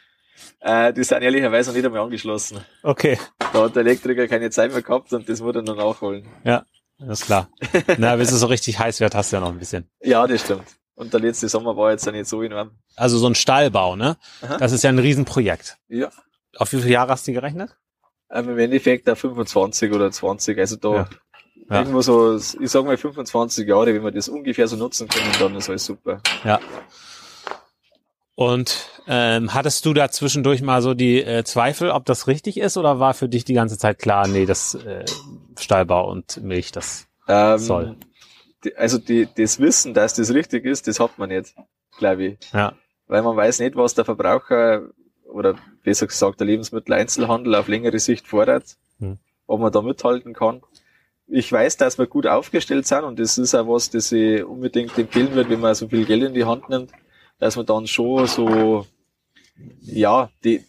Äh, 0.62 0.94
die 0.94 1.04
sind 1.04 1.22
ehrlicherweise 1.22 1.70
noch 1.70 1.76
nicht 1.76 1.86
einmal 1.86 2.02
angeschlossen. 2.02 2.60
Okay. 2.84 3.18
Da 3.52 3.64
hat 3.64 3.76
der 3.76 3.82
Elektriker 3.82 4.28
keine 4.28 4.50
Zeit 4.52 4.72
mehr 4.72 4.82
gehabt 4.82 5.12
und 5.12 5.28
das 5.28 5.42
wurde 5.42 5.60
er 5.60 5.64
noch 5.64 5.76
nachholen. 5.76 6.26
Ja, 6.46 6.66
das 6.98 7.22
ist 7.22 7.26
klar. 7.26 7.50
Na, 7.98 8.16
bis 8.16 8.32
es 8.32 8.40
so 8.40 8.48
richtig 8.48 8.80
heiß 8.80 9.00
wird, 9.02 9.16
hast 9.16 9.32
du 9.32 9.38
ja 9.38 9.42
noch 9.42 9.50
ein 9.50 9.60
bisschen. 9.60 9.90
Ja, 10.02 10.26
das 10.28 10.42
stimmt. 10.42 10.64
Und 10.96 11.14
der 11.14 11.20
letzte 11.20 11.50
Sommer 11.50 11.76
war 11.76 11.92
jetzt 11.92 12.06
ja 12.06 12.12
nicht 12.12 12.28
so 12.28 12.42
enorm. 12.42 12.72
Also 12.96 13.18
so 13.18 13.28
ein 13.28 13.36
Stallbau, 13.36 13.96
ne? 13.96 14.18
Aha. 14.42 14.58
Das 14.58 14.72
ist 14.72 14.84
ja 14.84 14.90
ein 14.90 15.00
Riesenprojekt. 15.00 15.78
Ja. 15.88 16.10
Auf 16.58 16.72
wie 16.74 16.78
viele 16.78 16.94
Jahre 16.94 17.12
hast 17.12 17.28
du 17.28 17.34
gerechnet? 17.34 17.76
Ähm, 18.32 18.50
Im 18.50 18.60
Endeffekt 18.60 19.08
da 19.08 19.16
25 19.16 19.92
oder 19.92 20.12
20. 20.12 20.58
Also 20.60 20.76
da 20.76 20.96
ja. 20.96 21.10
Ja. 21.70 21.80
irgendwo 21.80 22.02
so, 22.02 22.36
ich 22.38 22.72
sag 22.72 22.86
mal 22.86 22.98
25 22.98 23.68
Jahre, 23.68 23.94
wenn 23.94 24.04
wir 24.04 24.12
das 24.12 24.30
ungefähr 24.30 24.68
so 24.68 24.76
nutzen 24.76 25.08
können, 25.08 25.32
dann 25.40 25.56
ist 25.56 25.70
alles 25.70 25.86
super. 25.86 26.22
Ja. 26.44 26.60
Und 28.36 28.90
ähm, 29.08 29.54
hattest 29.54 29.86
du 29.86 29.94
da 29.94 30.10
zwischendurch 30.10 30.62
mal 30.62 30.82
so 30.82 30.94
die 30.94 31.22
äh, 31.22 31.44
Zweifel, 31.44 31.92
ob 31.92 32.06
das 32.06 32.28
richtig 32.28 32.58
ist, 32.58 32.78
oder 32.78 33.00
war 33.00 33.14
für 33.14 33.28
dich 33.28 33.44
die 33.44 33.54
ganze 33.54 33.78
Zeit 33.78 34.00
klar, 34.00 34.28
nee, 34.28 34.46
das 34.46 34.76
äh, 34.76 35.04
Stallbau 35.60 36.10
und 36.10 36.42
Milch, 36.42 36.72
das 36.72 37.08
ähm, 37.28 37.58
soll? 37.58 37.98
also 38.76 38.98
die, 38.98 39.28
das 39.36 39.60
Wissen, 39.60 39.94
dass 39.94 40.14
das 40.14 40.34
richtig 40.34 40.66
ist, 40.66 40.88
das 40.88 41.00
hat 41.00 41.18
man 41.18 41.30
nicht, 41.30 41.54
glaube 41.98 42.26
ich. 42.26 42.38
Ja. 42.54 42.74
Weil 43.08 43.24
man 43.24 43.36
weiß 43.36 43.60
nicht, 43.60 43.76
was 43.76 43.94
der 43.94 44.06
Verbraucher 44.06 44.84
oder 45.30 45.56
besser 45.84 46.08
gesagt 46.08 46.40
der 46.40 46.48
Lebensmitteleinzelhandel 46.48 47.56
auf 47.56 47.68
längere 47.68 48.00
Sicht 48.00 48.28
fordert, 48.28 48.78
hm. 49.00 49.18
ob 49.48 49.62
man 49.62 49.72
da 49.72 49.82
mithalten 49.82 50.34
kann. 50.34 50.62
Ich 51.28 51.52
weiß, 51.52 51.78
dass 51.78 51.98
wir 51.98 52.08
gut 52.08 52.26
aufgestellt 52.26 52.88
sind 52.88 53.04
und 53.04 53.20
das 53.20 53.38
ist 53.38 53.54
auch 53.54 53.68
was, 53.68 53.90
das 53.92 54.12
ich 54.12 54.44
unbedingt 54.44 54.98
empfehlen 54.98 55.34
würde, 55.34 55.50
wenn 55.50 55.60
man 55.60 55.76
so 55.76 55.88
viel 55.88 56.06
Geld 56.06 56.24
in 56.24 56.34
die 56.34 56.46
Hand 56.46 56.70
nimmt, 56.70 56.92
dass 57.38 57.56
man 57.56 57.66
dann 57.66 57.88
schon 57.88 58.26
so, 58.26 58.88
ja, 59.82 60.30
die, 60.44 60.64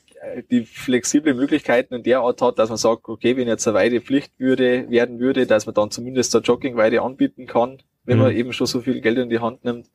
die 0.50 0.66
flexible 0.66 1.34
Möglichkeiten 1.34 1.94
in 1.94 2.02
der 2.02 2.20
Art 2.20 2.42
hat, 2.42 2.58
dass 2.58 2.68
man 2.68 2.78
sagt, 2.78 3.08
okay, 3.08 3.36
wenn 3.36 3.48
jetzt 3.48 3.66
eine 3.66 3.76
Weide 3.76 4.00
Pflicht 4.00 4.38
würde, 4.38 4.88
werden 4.90 5.18
würde, 5.18 5.46
dass 5.46 5.64
man 5.64 5.74
dann 5.74 5.90
zumindest 5.90 6.34
eine 6.34 6.44
Joggingweide 6.44 7.00
anbieten 7.00 7.46
kann, 7.46 7.78
wenn 8.04 8.18
mhm. 8.18 8.24
man 8.24 8.36
eben 8.36 8.52
schon 8.52 8.66
so 8.66 8.80
viel 8.80 9.00
Geld 9.00 9.18
in 9.18 9.30
die 9.30 9.40
Hand 9.40 9.64
nimmt. 9.64 9.86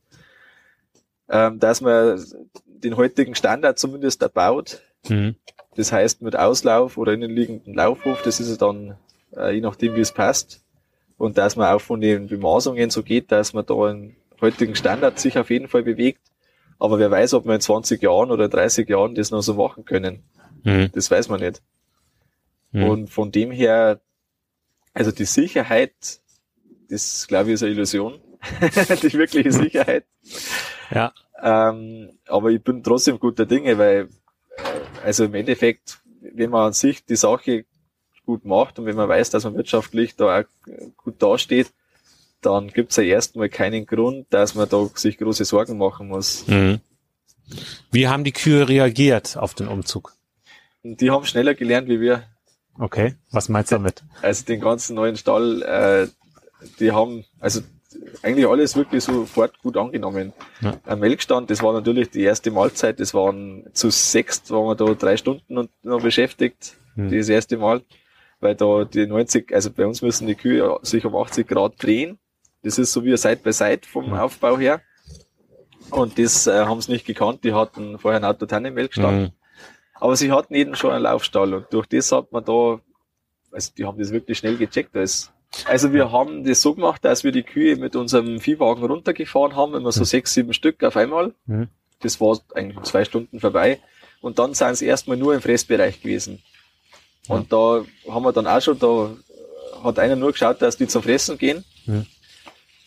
Ähm, 1.30 1.60
dass 1.60 1.82
man 1.82 2.24
den 2.86 2.98
heutigen 2.98 3.36
Standard 3.36 3.78
zumindest 3.80 4.22
erbaut. 4.22 4.82
Mhm. 5.10 5.36
Das 5.76 5.92
heißt 5.92 6.22
mit 6.22 6.36
Auslauf 6.36 6.98
oder 6.98 7.14
innenliegenden 7.14 7.74
Laufhof, 7.74 8.22
das 8.22 8.40
ist 8.40 8.62
dann 8.62 8.98
äh, 9.36 9.56
je 9.56 9.62
nachdem, 9.62 9.96
wie 9.96 10.02
es 10.02 10.12
passt. 10.12 10.62
Und 11.18 11.38
dass 11.38 11.56
man 11.56 11.74
auch 11.74 11.82
von 11.82 12.02
den 12.02 12.28
Bemaßungen 12.28 12.90
so 12.90 13.04
geht, 13.04 13.32
dass 13.32 13.54
man 13.54 13.66
da 13.66 13.74
einen 13.74 14.16
heutigen 14.42 14.76
Standard 14.76 15.20
sich 15.20 15.38
auf 15.38 15.50
jeden 15.50 15.68
Fall 15.68 15.84
bewegt. 15.84 16.22
Aber 16.78 17.00
wer 17.00 17.10
weiß, 17.10 17.34
ob 17.36 17.46
wir 17.46 17.56
in 17.56 17.62
20 17.62 18.02
Jahren 18.02 18.32
oder 18.32 18.50
30 18.50 18.88
Jahren 18.90 19.16
das 19.16 19.32
noch 19.32 19.42
so 19.42 19.54
machen 19.54 19.86
können. 19.86 20.24
Mhm. 20.64 20.92
Das 20.94 21.10
weiß 21.10 21.30
man 21.30 21.40
nicht. 21.40 21.62
Mhm. 22.72 22.84
Und 22.84 23.10
von 23.10 23.32
dem 23.32 23.52
her, 23.52 24.02
also 24.94 25.12
die 25.12 25.26
Sicherheit, 25.26 25.94
das 26.90 27.28
glaube 27.28 27.50
ich 27.50 27.54
ist 27.56 27.64
eine 27.64 27.72
Illusion. 27.72 28.20
die 29.02 29.14
wirkliche 29.14 29.52
Sicherheit. 29.54 30.06
Ja. 30.92 31.14
Ähm, 31.42 32.18
aber 32.28 32.50
ich 32.50 32.64
bin 32.64 32.84
trotzdem 32.84 33.20
guter 33.20 33.46
Dinge, 33.46 33.78
weil, 33.78 34.10
äh, 34.58 34.62
also 35.04 35.26
im 35.26 35.36
Endeffekt, 35.36 36.00
wenn 36.22 36.50
man 36.50 36.68
an 36.68 36.74
sich 36.74 37.06
die 37.06 37.16
Sache 37.16 37.66
gut 38.26 38.46
macht 38.46 38.80
und 38.80 38.86
wenn 38.86 38.96
man 38.96 39.10
weiß, 39.10 39.30
dass 39.30 39.44
man 39.44 39.56
wirtschaftlich 39.56 40.16
da 40.16 40.40
auch 40.40 40.44
gut 40.98 41.22
dasteht, 41.22 41.72
dann 42.42 42.68
gibt 42.68 42.92
es 42.92 42.98
ja 42.98 43.04
erstmal 43.04 43.50
keinen 43.50 43.86
Grund, 43.86 44.28
dass 44.30 44.56
man 44.56 44.70
da 44.70 44.88
sich 44.96 45.18
große 45.18 45.46
Sorgen 45.46 45.78
machen 45.78 46.08
muss. 46.08 46.48
Mhm. 46.48 46.80
Wie 47.92 48.08
haben 48.08 48.24
die 48.24 48.32
Kühe 48.32 48.68
reagiert 48.68 49.38
auf 49.38 49.54
den 49.54 49.68
Umzug? 49.68 50.14
Die 50.84 51.12
haben 51.12 51.26
schneller 51.26 51.54
gelernt 51.54 51.88
wie 51.88 52.00
wir. 52.00 52.24
Okay, 52.78 53.16
was 53.32 53.50
meinst 53.50 53.72
du 53.72 53.76
damit? 53.76 54.04
Also 54.22 54.46
den 54.46 54.60
ganzen 54.60 54.96
neuen 54.96 55.16
Stall, 55.16 55.62
äh, 55.62 56.08
die 56.80 56.92
haben, 56.92 57.26
also 57.40 57.62
eigentlich 58.22 58.48
alles 58.48 58.76
wirklich 58.76 59.04
sofort 59.04 59.60
gut 59.60 59.78
angenommen. 59.78 60.34
Ja. 60.62 60.80
Ein 60.86 61.00
Melkstand, 61.00 61.50
das 61.50 61.62
war 61.62 61.74
natürlich 61.74 62.10
die 62.10 62.24
erste 62.24 62.52
Mahlzeit, 62.52 63.00
das 63.00 63.14
waren 63.14 63.66
zu 63.74 63.90
sechst, 63.90 64.52
waren 64.52 64.66
wir 64.66 64.76
da 64.76 64.94
drei 64.94 65.18
Stunden 65.18 65.70
noch 65.84 66.02
beschäftigt, 66.02 66.74
mhm. 66.96 67.16
das 67.16 67.30
erste 67.30 67.58
Mal, 67.58 67.82
weil 68.40 68.56
da 68.56 68.86
die 68.86 69.06
90, 69.06 69.54
also 69.54 69.72
bei 69.72 69.86
uns 69.86 70.02
müssen 70.02 70.28
die 70.28 70.36
Kühe 70.36 70.78
sich 70.82 71.06
um 71.06 71.16
80 71.16 71.48
Grad 71.48 71.82
drehen 71.82 72.20
das 72.66 72.80
ist 72.80 72.92
so 72.92 73.04
wie 73.06 73.12
ein 73.12 73.18
Side 73.18 73.38
by 73.38 73.54
Side 73.54 73.82
vom 73.86 74.12
Aufbau 74.14 74.58
her. 74.58 74.82
Und 75.92 76.18
das 76.18 76.48
äh, 76.48 76.66
haben 76.66 76.82
sie 76.82 76.92
nicht 76.92 77.06
gekannt. 77.06 77.44
Die 77.44 77.54
hatten 77.54 78.00
vorher 78.00 78.18
einen 78.18 78.26
Autotannenmelkstall. 78.26 79.14
Mhm. 79.14 79.32
Aber 79.94 80.16
sie 80.16 80.32
hatten 80.32 80.56
eben 80.56 80.76
schon 80.76 80.92
einen 80.92 81.04
Laufstall. 81.04 81.54
Und 81.54 81.68
durch 81.72 81.86
das 81.86 82.12
hat 82.12 82.32
man 82.32 82.44
da, 82.44 82.80
also 83.52 83.72
die 83.78 83.86
haben 83.86 84.00
das 84.00 84.10
wirklich 84.10 84.40
schnell 84.40 84.58
gecheckt. 84.58 84.96
Als, 84.98 85.32
also 85.66 85.94
wir 85.94 86.12
haben 86.12 86.44
das 86.44 86.62
so 86.62 86.74
gemacht, 86.74 87.04
dass 87.06 87.24
wir 87.24 87.32
die 87.32 87.44
Kühe 87.44 87.76
mit 87.78 87.96
unserem 87.96 88.40
Viehwagen 88.40 88.84
runtergefahren 88.84 89.56
haben, 89.56 89.76
immer 89.76 89.92
so 89.92 90.02
mhm. 90.02 90.06
sechs, 90.06 90.34
sieben 90.34 90.54
Stück 90.54 90.84
auf 90.84 90.98
einmal. 90.98 91.34
Mhm. 91.46 91.70
Das 92.02 92.20
war 92.20 92.40
eigentlich 92.54 92.84
zwei 92.84 93.06
Stunden 93.06 93.40
vorbei. 93.40 93.80
Und 94.22 94.40
dann 94.40 94.54
sind 94.54 94.76
sie 94.76 94.86
erstmal 94.86 95.18
nur 95.18 95.34
im 95.34 95.42
Fressbereich 95.42 96.02
gewesen. 96.02 96.42
Und 97.28 97.52
da 97.52 97.84
haben 98.10 98.24
wir 98.24 98.34
dann 98.34 98.48
auch 98.48 98.62
schon, 98.62 98.78
da 98.80 99.12
hat 99.84 100.00
einer 100.00 100.16
nur 100.16 100.32
geschaut, 100.32 100.62
dass 100.62 100.78
die 100.78 100.88
zum 100.88 101.04
Fressen 101.04 101.38
gehen. 101.38 101.64
Mhm. 101.86 102.06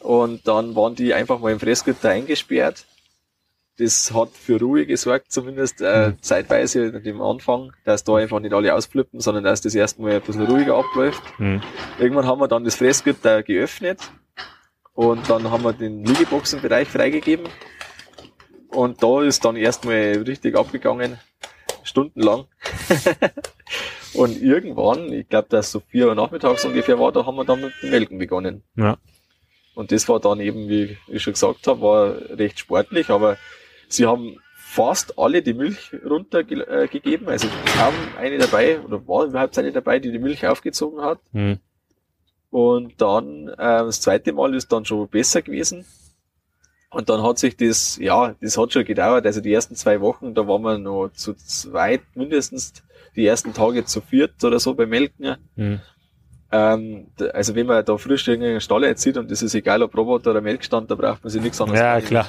Und 0.00 0.46
dann 0.46 0.76
waren 0.76 0.94
die 0.94 1.14
einfach 1.14 1.40
mal 1.40 1.52
im 1.52 1.60
Fressgitter 1.60 2.10
eingesperrt. 2.10 2.84
Das 3.78 4.12
hat 4.12 4.30
für 4.30 4.58
Ruhe 4.58 4.86
gesorgt, 4.86 5.30
zumindest 5.30 5.80
äh, 5.80 6.08
mhm. 6.08 6.22
zeitweise 6.22 6.86
im 6.86 7.22
Anfang, 7.22 7.72
dass 7.84 8.02
da 8.02 8.16
einfach 8.16 8.40
nicht 8.40 8.52
alle 8.52 8.74
ausflippen, 8.74 9.20
sondern 9.20 9.44
dass 9.44 9.60
das 9.60 9.74
erstmal 9.74 10.12
ein 10.12 10.20
bisschen 10.20 10.46
ruhiger 10.46 10.76
abläuft. 10.76 11.22
Mhm. 11.38 11.62
Irgendwann 11.98 12.26
haben 12.26 12.40
wir 12.40 12.48
dann 12.48 12.64
das 12.64 12.74
Fressgitter 12.74 13.44
geöffnet 13.44 14.00
und 14.94 15.30
dann 15.30 15.48
haben 15.50 15.62
wir 15.62 15.72
den 15.72 16.04
Liegeboxenbereich 16.04 16.88
freigegeben. 16.88 17.46
Und 18.68 19.00
da 19.02 19.22
ist 19.22 19.44
dann 19.44 19.54
erstmal 19.54 20.24
richtig 20.26 20.56
abgegangen, 20.56 21.18
stundenlang. 21.84 22.46
und 24.14 24.42
irgendwann, 24.42 25.12
ich 25.12 25.28
glaube, 25.28 25.48
dass 25.50 25.70
so 25.70 25.80
vier 25.80 26.08
Uhr 26.08 26.16
nachmittags 26.16 26.64
ungefähr 26.64 26.98
war, 26.98 27.12
da 27.12 27.24
haben 27.24 27.36
wir 27.36 27.44
dann 27.44 27.60
mit 27.60 27.72
dem 27.80 27.90
Melken 27.90 28.18
begonnen. 28.18 28.64
Ja. 28.74 28.98
Und 29.74 29.92
das 29.92 30.08
war 30.08 30.18
dann 30.18 30.40
eben, 30.40 30.68
wie 30.68 30.98
ich 31.06 31.22
schon 31.22 31.34
gesagt 31.34 31.68
habe, 31.68 31.80
war 31.80 32.16
recht 32.36 32.58
sportlich, 32.58 33.10
aber 33.10 33.36
sie 33.88 34.06
haben 34.06 34.38
fast 34.54 35.18
alle 35.18 35.42
die 35.42 35.54
Milch 35.54 35.92
runtergegeben, 36.04 37.28
also 37.28 37.48
kaum 37.76 37.94
eine 38.18 38.38
dabei, 38.38 38.80
oder 38.80 39.06
war 39.08 39.24
überhaupt 39.24 39.58
eine 39.58 39.72
dabei, 39.72 39.98
die 39.98 40.12
die 40.12 40.18
Milch 40.18 40.46
aufgezogen 40.46 41.02
hat. 41.02 41.20
Mhm. 41.32 41.58
Und 42.50 43.00
dann, 43.00 43.48
äh, 43.48 43.56
das 43.56 44.00
zweite 44.00 44.32
Mal 44.32 44.54
ist 44.54 44.72
dann 44.72 44.84
schon 44.84 45.08
besser 45.08 45.42
gewesen. 45.42 45.84
Und 46.90 47.10
dann 47.10 47.22
hat 47.22 47.38
sich 47.38 47.56
das, 47.56 47.98
ja, 47.98 48.34
das 48.40 48.56
hat 48.56 48.72
schon 48.72 48.84
gedauert. 48.84 49.26
Also 49.26 49.40
die 49.40 49.52
ersten 49.52 49.74
zwei 49.74 50.00
Wochen, 50.00 50.34
da 50.34 50.46
waren 50.46 50.62
wir 50.62 50.78
noch 50.78 51.10
zu 51.12 51.34
zweit, 51.34 52.00
mindestens 52.14 52.72
die 53.16 53.26
ersten 53.26 53.52
Tage 53.52 53.84
zu 53.84 54.00
viert 54.00 54.42
oder 54.42 54.58
so 54.58 54.74
beim 54.74 54.88
Melken. 54.88 55.36
Mhm. 55.56 55.80
Ähm, 56.50 57.08
also 57.34 57.54
wenn 57.54 57.66
man 57.66 57.84
da 57.84 57.98
frisch 57.98 58.26
irgendeinen 58.26 58.62
Stall 58.62 58.84
erzieht 58.84 59.18
und 59.18 59.30
das 59.30 59.42
ist 59.42 59.54
egal 59.54 59.82
ob 59.82 59.94
Roboter 59.94 60.30
oder 60.30 60.40
Melkstand, 60.40 60.90
da 60.90 60.94
braucht 60.94 61.22
man 61.22 61.30
sich 61.30 61.42
nichts 61.42 61.60
anderes 61.60 61.80
Ja, 61.80 62.00
klar. 62.00 62.26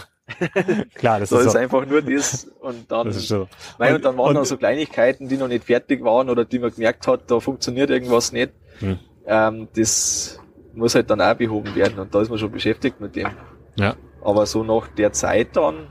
Klar, 0.96 1.20
das 1.20 1.30
da 1.30 1.40
ist, 1.40 1.48
ist 1.48 1.52
so. 1.54 1.58
einfach 1.58 1.86
nur 1.86 2.02
das 2.02 2.46
und 2.60 2.92
dann, 2.92 3.08
das 3.08 3.18
ist 3.18 3.28
so. 3.28 3.48
nein, 3.78 3.90
und, 3.90 3.96
und 3.98 4.06
dann 4.06 4.18
waren 4.18 4.30
und, 4.30 4.34
noch 4.36 4.46
so 4.46 4.58
Kleinigkeiten, 4.58 5.28
die 5.28 5.38
noch 5.38 5.48
nicht 5.48 5.66
fertig 5.66 6.04
waren 6.04 6.30
oder 6.30 6.46
die 6.46 6.60
man 6.60 6.72
gemerkt 6.72 7.08
hat, 7.08 7.30
da 7.32 7.40
funktioniert 7.40 7.90
irgendwas 7.90 8.32
nicht. 8.32 8.52
Hm. 8.80 9.00
Ähm, 9.26 9.68
das 9.76 10.40
muss 10.74 10.96
halt 10.96 11.10
dann 11.10 11.22
auch 11.22 11.34
behoben 11.34 11.76
werden 11.76 12.00
und 12.00 12.14
da 12.14 12.22
ist 12.22 12.30
man 12.30 12.40
schon 12.40 12.52
beschäftigt 12.52 13.02
mit 13.02 13.16
dem. 13.16 13.30
Ja. 13.76 13.96
Aber 14.22 14.46
so 14.46 14.64
nach 14.64 14.88
der 14.88 15.14
Zeit 15.14 15.56
dann, 15.56 15.88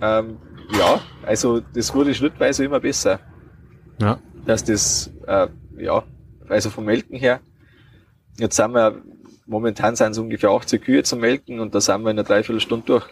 ähm, 0.00 0.38
ja, 0.78 1.00
also 1.24 1.60
das 1.60 1.94
wurde 1.94 2.14
schrittweise 2.14 2.64
immer 2.64 2.80
besser. 2.80 3.20
Ja. 4.00 4.18
Dass 4.46 4.64
das, 4.64 5.10
äh, 5.26 5.48
ja, 5.78 6.02
also 6.48 6.70
vom 6.70 6.84
Melken 6.84 7.16
her, 7.16 7.40
Jetzt 8.38 8.56
sind 8.56 8.72
wir, 8.72 9.00
momentan 9.46 9.96
sind 9.96 10.12
es 10.12 10.18
ungefähr 10.18 10.50
80 10.50 10.82
Kühe 10.82 11.02
zum 11.02 11.20
Melken 11.20 11.60
und 11.60 11.74
da 11.74 11.80
sind 11.80 12.02
wir 12.02 12.10
in 12.10 12.18
einer 12.18 12.26
Dreiviertelstunde 12.26 12.86
durch. 12.86 13.06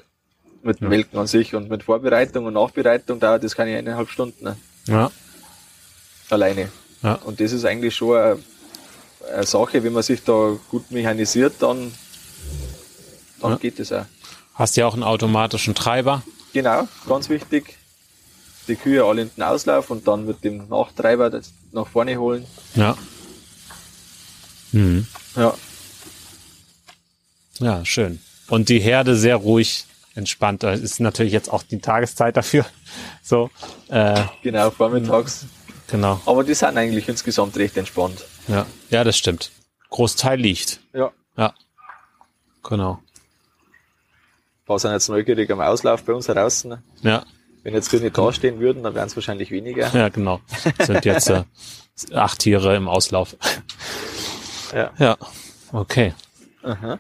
Mit 0.63 0.81
dem 0.81 0.85
ja. 0.85 0.89
Melken 0.91 1.19
an 1.19 1.27
sich 1.27 1.55
und 1.55 1.69
mit 1.69 1.83
Vorbereitung 1.83 2.47
und 2.47 2.55
Nachbereitung 2.55 3.19
dauert 3.19 3.43
das 3.43 3.57
keine 3.57 3.77
eineinhalb 3.77 4.09
Stunden. 4.09 4.45
Ne? 4.45 4.57
Ja. 4.87 5.11
Alleine. 6.31 6.71
Ja. 7.03 7.15
Und 7.15 7.41
das 7.41 7.53
ist 7.53 7.65
eigentlich 7.65 7.97
schon 7.97 8.17
eine, 8.17 8.39
eine 9.33 9.47
Sache, 9.47 9.83
wenn 9.83 9.93
man 9.93 10.03
sich 10.03 10.23
da 10.23 10.57
gut 10.71 10.91
mechanisiert, 10.91 11.55
dann, 11.59 11.93
dann 13.41 13.53
ja. 13.53 13.57
geht 13.57 13.81
es 13.81 13.93
auch. 13.93 14.05
Hast 14.55 14.77
du 14.77 14.83
ja 14.83 14.87
auch 14.87 14.95
einen 14.95 15.03
automatischen 15.03 15.75
Treiber? 15.75 16.23
Genau, 16.53 16.87
ganz 17.09 17.29
wichtig. 17.29 17.77
Die 18.69 18.77
Kühe 18.77 19.05
alle 19.05 19.23
in 19.23 19.31
den 19.35 19.43
Auslauf 19.43 19.91
und 19.91 20.07
dann 20.07 20.27
mit 20.27 20.45
dem 20.45 20.69
Nachtreiber 20.69 21.31
das 21.31 21.53
nach 21.73 21.89
vorne 21.89 22.17
holen. 22.19 22.47
Ja. 22.75 22.97
Mhm. 24.73 25.07
Ja. 25.35 25.55
Ja, 27.59 27.85
schön. 27.85 28.21
Und 28.49 28.69
die 28.69 28.81
Herde 28.81 29.17
sehr 29.17 29.37
ruhig, 29.37 29.87
entspannt. 30.15 30.63
Das 30.63 30.81
ist 30.81 31.01
natürlich 31.01 31.33
jetzt 31.33 31.53
auch 31.53 31.63
die 31.63 31.79
Tageszeit 31.79 32.37
dafür. 32.37 32.65
So. 33.25 33.51
Äh, 33.89 34.21
genau, 34.43 34.71
vormittags. 34.71 35.47
Genau. 35.87 36.21
Aber 36.27 36.43
die 36.43 36.55
sind 36.55 36.77
eigentlich 36.77 37.09
insgesamt 37.09 37.57
recht 37.57 37.77
entspannt. 37.77 38.25
Ja, 38.49 38.67
ja, 38.91 39.05
das 39.05 39.17
stimmt. 39.17 39.53
Großteil 39.91 40.41
liegt. 40.41 40.81
Ja. 40.93 41.13
Ja. 41.37 41.55
Genau. 42.65 42.95
Ein 42.95 44.67
paar 44.67 44.79
sind 44.81 44.91
jetzt 44.91 45.09
neugierig 45.09 45.51
am 45.51 45.61
Auslauf 45.61 46.03
bei 46.03 46.13
uns 46.13 46.27
draußen. 46.27 46.71
Ne? 46.71 46.83
Ja. 47.03 47.25
Wenn 47.63 47.75
jetzt 47.75 47.91
Kühe 47.91 48.11
da 48.11 48.33
stehen 48.33 48.59
würden, 48.59 48.83
dann 48.83 48.95
wären 48.95 49.07
es 49.07 49.15
wahrscheinlich 49.17 49.51
weniger. 49.51 49.89
Ja, 49.97 50.09
genau. 50.09 50.41
sind 50.81 51.05
jetzt 51.05 51.31
äh, 51.31 51.45
acht 52.13 52.41
Tiere 52.41 52.75
im 52.75 52.89
Auslauf. 52.89 53.37
Ja. 54.75 54.91
Ja. 54.99 55.17
Okay. 55.73 56.13
Aha. 56.63 56.99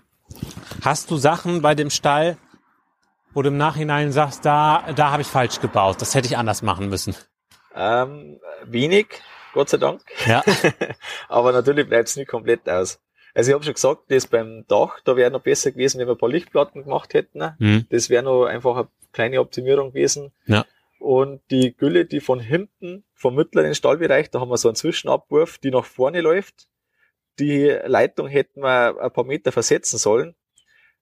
Hast 0.83 1.11
du 1.11 1.16
Sachen 1.16 1.62
bei 1.62 1.75
dem 1.75 1.90
Stall, 1.90 2.37
wo 3.35 3.42
du 3.42 3.49
im 3.49 3.57
Nachhinein 3.57 4.12
sagst, 4.12 4.45
da, 4.45 4.92
da 4.95 5.11
habe 5.11 5.23
ich 5.23 5.29
falsch 5.29 5.61
gebaut, 5.61 6.01
das 6.01 6.14
hätte 6.14 6.27
ich 6.27 6.37
anders 6.37 6.62
machen 6.62 6.88
müssen? 6.88 7.14
Ähm, 7.75 8.40
wenig, 8.64 9.07
Gott 9.53 9.68
sei 9.68 9.79
Dank. 9.79 10.03
Ja. 10.27 10.42
Aber 11.29 11.53
natürlich 11.53 11.88
bleibt 11.88 12.09
es 12.09 12.16
nicht 12.16 12.29
komplett 12.29 12.68
aus. 12.68 13.01
Also 13.35 13.51
ich 13.51 13.55
habe 13.55 13.64
schon 13.64 13.75
gesagt, 13.75 14.03
das 14.09 14.27
beim 14.27 14.64
Dach, 14.68 15.01
da 15.05 15.16
wäre 15.16 15.31
noch 15.31 15.40
besser 15.40 15.73
gewesen, 15.73 15.99
wenn 15.99 16.07
wir 16.07 16.14
ein 16.14 16.18
paar 16.18 16.29
Lichtplatten 16.29 16.85
gemacht 16.85 17.14
hätten. 17.14 17.55
Mhm. 17.59 17.87
Das 17.88 18.11
wäre 18.11 18.23
noch 18.23 18.45
einfach 18.45 18.77
eine 18.77 18.88
kleine 19.12 19.40
Optimierung 19.40 19.92
gewesen. 19.92 20.33
Ja. 20.47 20.66
Und 20.99 21.40
die 21.51 21.75
Gülle, 21.75 22.05
die 22.05 22.21
von 22.21 22.40
hinten, 22.40 23.05
vom 23.14 23.35
mittleren 23.35 23.75
Stallbereich, 23.75 24.31
da 24.31 24.40
haben 24.40 24.51
wir 24.51 24.59
so 24.59 24.68
einen 24.68 24.77
Zwischenabwurf, 24.77 25.59
die 25.59 25.71
nach 25.71 25.87
vorne 25.87 26.21
läuft 26.21 26.68
die 27.38 27.66
Leitung 27.85 28.29
hätten 28.29 28.62
wir 28.62 29.01
ein 29.01 29.12
paar 29.12 29.25
Meter 29.25 29.53
versetzen 29.53 29.99
sollen, 29.99 30.35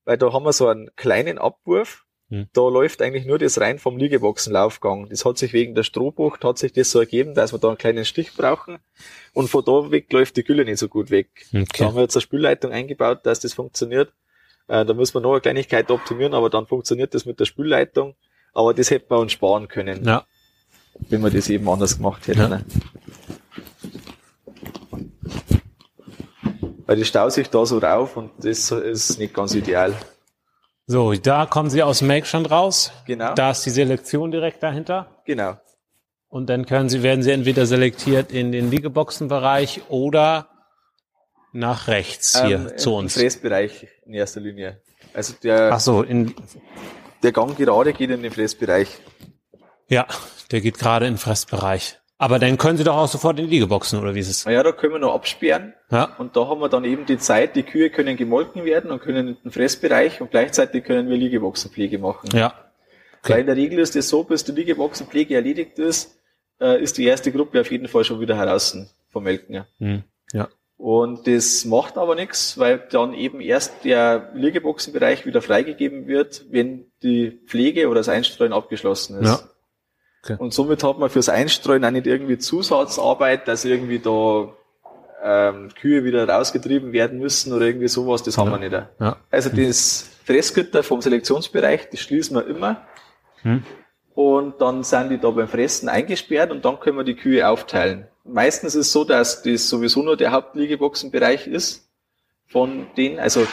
weil 0.05 0.19
da 0.19 0.33
haben 0.33 0.45
wir 0.45 0.53
so 0.53 0.69
einen 0.69 0.95
kleinen 0.97 1.39
Abwurf 1.39 2.07
Hm. 2.31 2.47
Da 2.53 2.69
läuft 2.69 3.03
eigentlich 3.03 3.27
nur 3.27 3.39
das 3.39 3.61
rein 3.61 3.79
vom 3.79 3.97
Liegeboxenlaufgang. 3.97 5.09
Das 5.09 5.25
hat 5.25 5.37
sich 5.37 5.53
wegen 5.53 5.75
der 5.75 5.83
Strohbucht, 5.83 6.45
hat 6.45 6.59
sich 6.59 6.73
das 6.73 6.91
so 6.91 7.01
ergeben, 7.01 7.35
dass 7.35 7.53
wir 7.53 7.59
da 7.59 7.69
einen 7.69 7.79
kleinen 7.79 8.05
Stich 8.05 8.35
brauchen. 8.35 8.79
Und 9.35 9.49
von 9.49 9.65
da 9.65 9.91
weg 9.91 10.13
läuft 10.13 10.37
die 10.37 10.45
Gülle 10.45 10.65
nicht 10.65 10.79
so 10.79 10.89
gut 10.89 11.11
weg. 11.11 11.29
Okay. 11.49 11.67
Da 11.79 11.85
haben 11.87 11.97
wir 11.97 12.03
jetzt 12.03 12.17
eine 12.17 12.23
Spülleitung 12.23 12.71
eingebaut, 12.71 13.21
dass 13.25 13.41
das 13.41 13.53
funktioniert. 13.53 14.13
Äh, 14.69 14.85
da 14.85 14.95
müssen 14.95 15.15
wir 15.15 15.21
noch 15.21 15.33
eine 15.33 15.41
Kleinigkeit 15.41 15.91
optimieren, 15.91 16.33
aber 16.33 16.51
dann 16.51 16.67
funktioniert 16.67 17.15
das 17.15 17.27
mit 17.27 17.41
der 17.41 17.47
Spülleitung. 17.47 18.15
Aber 18.55 18.75
das 18.75 18.91
hätten 18.91 19.11
wir 19.11 19.19
uns 19.19 19.33
sparen 19.33 19.67
können. 19.67 20.05
Ja. 20.05 20.25
Wenn 21.09 21.23
wir 21.23 21.31
das 21.31 21.49
eben 21.49 21.69
anders 21.69 21.97
gemacht 21.97 22.29
hätten. 22.29 22.41
Ja. 22.41 22.49
Ne? 22.49 22.65
Weil 26.87 26.97
die 26.97 27.05
staut 27.05 27.33
sich 27.33 27.49
da 27.49 27.65
so 27.67 27.79
rauf 27.79 28.17
und 28.17 28.31
das 28.39 28.71
ist 28.71 29.19
nicht 29.19 29.35
ganz 29.35 29.55
ideal. 29.55 29.95
So, 30.91 31.13
da 31.13 31.47
kommen 31.47 31.71
Sie 31.71 31.85
aus 31.85 32.01
dem 32.01 32.09
Melkstand 32.09 32.51
raus. 32.51 32.91
Genau. 33.07 33.33
Da 33.35 33.53
ist 33.53 33.65
die 33.65 33.71
Selektion 33.71 34.33
direkt 34.33 34.61
dahinter. 34.61 35.07
Genau. 35.25 35.57
Und 36.29 36.49
dann 36.51 36.67
können 36.67 36.89
Sie, 36.89 37.05
werden 37.05 37.23
Sie 37.23 37.31
entweder 37.31 37.65
selektiert 37.65 38.33
in 38.33 38.51
den 38.51 38.73
Liegeboxenbereich 38.73 39.83
oder 39.89 40.49
nach 41.53 41.87
rechts 41.87 42.43
hier 42.45 42.71
ähm, 42.73 42.77
zu 42.77 42.97
uns. 42.97 43.15
Im 43.15 43.23
Fressbereich 43.23 43.87
in 44.05 44.15
erster 44.15 44.41
Linie. 44.41 44.83
Also 45.15 45.35
der, 45.41 45.71
Ach 45.73 45.79
so, 45.79 46.03
in, 46.03 46.35
der 47.23 47.31
Gang 47.31 47.57
gerade 47.57 47.93
geht 47.93 48.11
in 48.11 48.25
den 48.25 48.33
Fressbereich. 48.33 48.89
Ja, 49.87 50.09
der 50.51 50.61
geht 50.61 50.77
gerade 50.77 51.07
in 51.07 51.13
den 51.13 51.19
Fressbereich. 51.19 52.00
Aber 52.21 52.39
dann 52.39 52.59
können 52.59 52.77
Sie 52.77 52.85
doch 52.85 52.99
auch 52.99 53.09
sofort 53.09 53.39
in 53.39 53.47
die 53.47 53.55
Liegeboxen, 53.55 53.99
oder 53.99 54.15
wie 54.15 54.21
ist 54.21 54.29
es? 54.29 54.45
Ja, 54.45 54.63
da 54.63 54.73
können 54.73 54.93
wir 54.93 54.99
noch 54.99 55.15
absperren. 55.15 55.73
Ja. 55.91 56.15
Und 56.19 56.37
da 56.37 56.49
haben 56.49 56.61
wir 56.61 56.69
dann 56.69 56.85
eben 56.85 57.07
die 57.07 57.17
Zeit, 57.17 57.57
die 57.57 57.63
Kühe 57.63 57.89
können 57.89 58.19
gemolken 58.19 58.67
werden 58.67 58.91
und 58.91 59.01
können 59.01 59.29
in 59.29 59.37
den 59.43 59.51
Fressbereich 59.51 60.21
und 60.21 60.31
gleichzeitig 60.31 60.85
können 60.85 61.09
wir 61.09 61.17
Liegeboxenpflege 61.17 61.99
machen. 61.99 62.29
Ja. 62.35 62.53
Okay. 63.23 63.33
Weil 63.33 63.41
in 63.41 63.47
der 63.47 63.57
Regel 63.57 63.79
ist 63.79 63.97
es 63.97 64.11
so, 64.11 64.23
bis 64.23 64.45
die 64.45 64.53
Liegeboxenpflege 64.53 65.35
erledigt 65.35 65.79
ist, 65.79 66.19
äh, 66.61 66.83
ist 66.83 66.99
die 66.99 67.07
erste 67.07 67.33
Gruppe 67.33 67.59
auf 67.59 67.71
jeden 67.71 67.89
Fall 67.89 68.05
schon 68.05 68.21
wieder 68.21 68.37
heraus 68.37 68.77
vom 69.09 69.25
Melken. 69.25 69.65
Hm. 69.79 70.03
Ja. 70.35 70.49
Und 70.77 71.27
das 71.27 71.65
macht 71.65 71.97
aber 71.97 72.17
nichts, 72.17 72.59
weil 72.59 72.87
dann 72.91 73.15
eben 73.15 73.41
erst 73.41 73.83
der 73.87 74.31
Liegeboxenbereich 74.35 75.25
wieder 75.25 75.41
freigegeben 75.41 76.07
wird, 76.07 76.45
wenn 76.51 76.85
die 77.03 77.41
Pflege 77.47 77.89
oder 77.89 78.01
das 78.01 78.11
Einstreuen 78.11 78.53
abgeschlossen 78.53 79.21
ist. 79.21 79.27
Ja. 79.27 79.50
Okay. 80.23 80.37
Und 80.39 80.53
somit 80.53 80.85
hat 80.85 80.99
man 80.99 81.09
fürs 81.09 81.29
Einstreuen 81.29 81.85
auch 81.85 81.91
nicht 81.91 82.07
irgendwie 82.07 82.39
Zusatzarbeit, 82.39 83.49
dass 83.49 83.65
irgendwie 83.65 84.01
da 84.01 84.53
ähm, 85.23 85.71
Kühe 85.75 86.05
wieder 86.05 86.29
rausgetrieben 86.29 86.93
werden 86.93 87.19
müssen 87.19 87.53
oder 87.53 87.67
irgendwie 87.67 87.89
sowas, 87.89 88.23
das 88.23 88.37
ja. 88.37 88.43
haben 88.45 88.51
wir 88.51 88.59
nicht. 88.59 88.73
Ja. 89.01 89.17
Also 89.31 89.51
das 89.51 90.11
Fressgitter 90.25 90.83
vom 90.83 91.01
Selektionsbereich, 91.01 91.89
das 91.91 92.01
schließen 92.01 92.37
wir 92.37 92.47
immer. 92.47 92.87
Hm. 93.43 93.63
Und 94.15 94.61
dann 94.61 94.83
sind 94.83 95.11
die 95.11 95.19
da 95.19 95.31
beim 95.31 95.49
Fressen 95.49 95.89
eingesperrt 95.89 96.51
und 96.51 96.65
dann 96.65 96.81
können 96.81 96.99
wir 96.99 97.05
die 97.05 97.17
Kühe 97.17 97.49
aufteilen. 97.49 98.07
Meistens 98.25 98.75
ist 98.75 98.87
es 98.87 98.93
so, 98.93 99.05
dass 99.05 99.43
das 99.43 99.69
sowieso 99.69 100.03
nur 100.03 100.17
der 100.17 100.33
Hauptliegeboxenbereich 100.33 101.47
ist 101.47 101.89
von 102.47 102.87
denen. 102.97 103.19
Also 103.19 103.47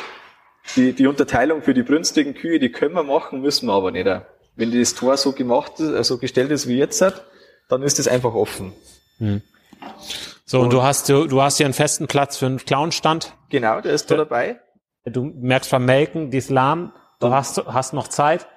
die, 0.76 0.94
die 0.94 1.08
Unterteilung 1.08 1.62
für 1.62 1.74
die 1.74 1.84
brünstigen 1.84 2.34
Kühe, 2.34 2.60
die 2.60 2.72
können 2.72 2.96
wir 2.96 3.04
machen, 3.04 3.42
müssen 3.42 3.68
wir 3.68 3.74
aber 3.74 3.92
nicht 3.92 4.08
wenn 4.58 4.78
das 4.78 4.96
Tor 4.96 5.16
so 5.18 5.32
gemacht 5.32 5.80
ist, 5.80 5.94
also 5.94 6.18
gestellt 6.18 6.52
ist 6.52 6.68
wie 6.68 6.78
jetzt, 6.78 7.04
dann 7.70 7.84
ist 7.84 8.00
es 8.00 8.08
einfach 8.08 8.34
offen. 8.34 8.74
Hm. 9.20 9.42
So, 10.46 10.60
und, 10.60 10.66
und, 10.66 10.74
du 10.74 10.84
hast 10.84 11.10
du, 11.10 11.28
du 11.28 11.42
hast 11.42 11.58
hier 11.58 11.66
einen 11.66 11.74
festen 11.74 12.08
Platz 12.08 12.38
für 12.38 12.48
einen 12.48 12.58
Clownstand. 12.58 13.34
Genau, 13.50 13.82
der 13.82 13.94
ist 13.94 14.10
da 14.12 14.18
dabei. 14.18 14.60
Du 15.06 15.24
merkst 15.24 15.70
vom 15.70 15.86
Melken, 15.86 16.32
die 16.32 16.38
ist 16.38 16.50
lahm, 16.50 16.92
du 17.20 17.30
hast, 17.30 17.66
hast 17.66 17.94
noch 17.94 18.08
Zeit. 18.08 18.48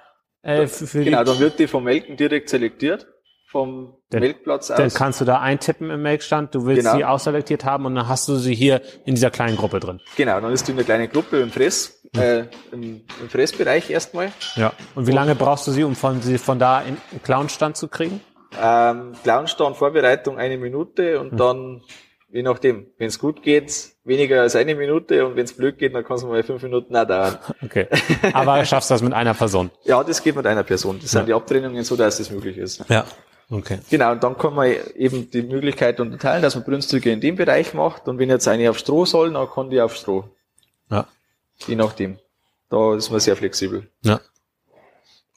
Äh, 0.41 0.67
für, 0.67 0.87
für 0.87 1.03
genau, 1.03 1.23
dann 1.23 1.39
wird 1.39 1.59
die 1.59 1.67
vom 1.67 1.83
Melken 1.83 2.17
direkt 2.17 2.49
selektiert 2.49 3.07
vom 3.51 3.97
dann, 4.09 4.21
Melkplatz 4.21 4.71
aus. 4.71 4.77
Dann 4.77 4.93
kannst 4.93 5.19
du 5.19 5.25
da 5.25 5.41
eintippen 5.41 5.89
im 5.89 6.01
Melkstand, 6.01 6.55
du 6.55 6.65
willst 6.65 6.83
genau. 6.83 6.95
sie 6.95 7.03
ausselektiert 7.03 7.65
haben 7.65 7.85
und 7.85 7.95
dann 7.95 8.07
hast 8.07 8.27
du 8.29 8.35
sie 8.35 8.55
hier 8.55 8.81
in 9.03 9.15
dieser 9.15 9.29
kleinen 9.29 9.57
Gruppe 9.57 9.81
drin. 9.81 9.99
Genau, 10.15 10.39
dann 10.39 10.53
ist 10.53 10.67
die 10.67 10.71
in 10.71 10.77
der 10.77 10.85
kleinen 10.85 11.09
Gruppe 11.09 11.41
im 11.41 11.51
Fress, 11.51 12.01
äh, 12.15 12.45
im, 12.71 13.01
im 13.21 13.29
Fressbereich 13.29 13.89
erstmal. 13.89 14.31
Ja. 14.55 14.71
Und 14.95 15.05
wie 15.07 15.11
lange 15.11 15.35
brauchst 15.35 15.67
du 15.67 15.71
sie, 15.71 15.83
um 15.83 15.95
von, 15.95 16.21
sie 16.21 16.37
von 16.37 16.59
da 16.59 16.81
in 16.81 16.95
den 17.11 17.21
Clownstand 17.23 17.75
zu 17.75 17.89
kriegen? 17.89 18.21
Ähm, 18.59 19.13
Clownstand 19.21 19.75
Vorbereitung 19.75 20.37
eine 20.37 20.57
Minute 20.57 21.19
und 21.19 21.31
hm. 21.31 21.37
dann, 21.37 21.81
je 22.31 22.43
nachdem, 22.43 22.87
wenn 22.97 23.07
es 23.07 23.19
gut 23.19 23.43
geht, 23.43 23.91
weniger 24.05 24.41
als 24.41 24.55
eine 24.55 24.75
Minute 24.75 25.25
und 25.25 25.35
wenn 25.35 25.43
es 25.43 25.53
blöd 25.53 25.77
geht, 25.77 25.93
dann 25.93 26.05
kann 26.05 26.15
es 26.15 26.23
mal 26.23 26.41
fünf 26.43 26.63
Minuten 26.63 26.95
auch 26.95 27.05
dauern. 27.05 27.37
Okay. 27.63 27.87
Aber 28.31 28.63
schaffst 28.63 28.89
du 28.89 28.93
das 28.93 29.01
mit 29.01 29.13
einer 29.13 29.33
Person? 29.33 29.71
Ja, 29.83 30.01
das 30.05 30.23
geht 30.23 30.37
mit 30.37 30.47
einer 30.47 30.63
Person. 30.63 30.99
Das 31.01 31.11
ja. 31.11 31.19
sind 31.19 31.27
die 31.27 31.33
Abtrennungen 31.33 31.83
so, 31.83 31.97
dass 31.97 32.17
das 32.17 32.31
möglich 32.31 32.57
ist. 32.57 32.85
Ja. 32.89 33.05
Okay. 33.51 33.79
Genau, 33.89 34.13
und 34.13 34.23
dann 34.23 34.37
kann 34.37 34.55
man 34.55 34.73
eben 34.95 35.29
die 35.29 35.41
Möglichkeit 35.41 35.99
unterteilen, 35.99 36.41
dass 36.41 36.55
man 36.55 36.63
Brünstige 36.63 37.11
in 37.11 37.19
dem 37.19 37.35
Bereich 37.35 37.73
macht 37.73 38.07
und 38.07 38.17
wenn 38.17 38.29
jetzt 38.29 38.47
eine 38.47 38.69
auf 38.69 38.79
Stroh 38.79 39.05
soll, 39.05 39.33
dann 39.33 39.49
kann 39.49 39.69
die 39.69 39.81
auf 39.81 39.93
Stroh. 39.93 40.23
Ja. 40.89 41.05
Je 41.67 41.75
nachdem. 41.75 42.17
Da 42.69 42.95
ist 42.95 43.09
man 43.11 43.19
sehr 43.19 43.35
flexibel. 43.35 43.91
Ja. 44.03 44.21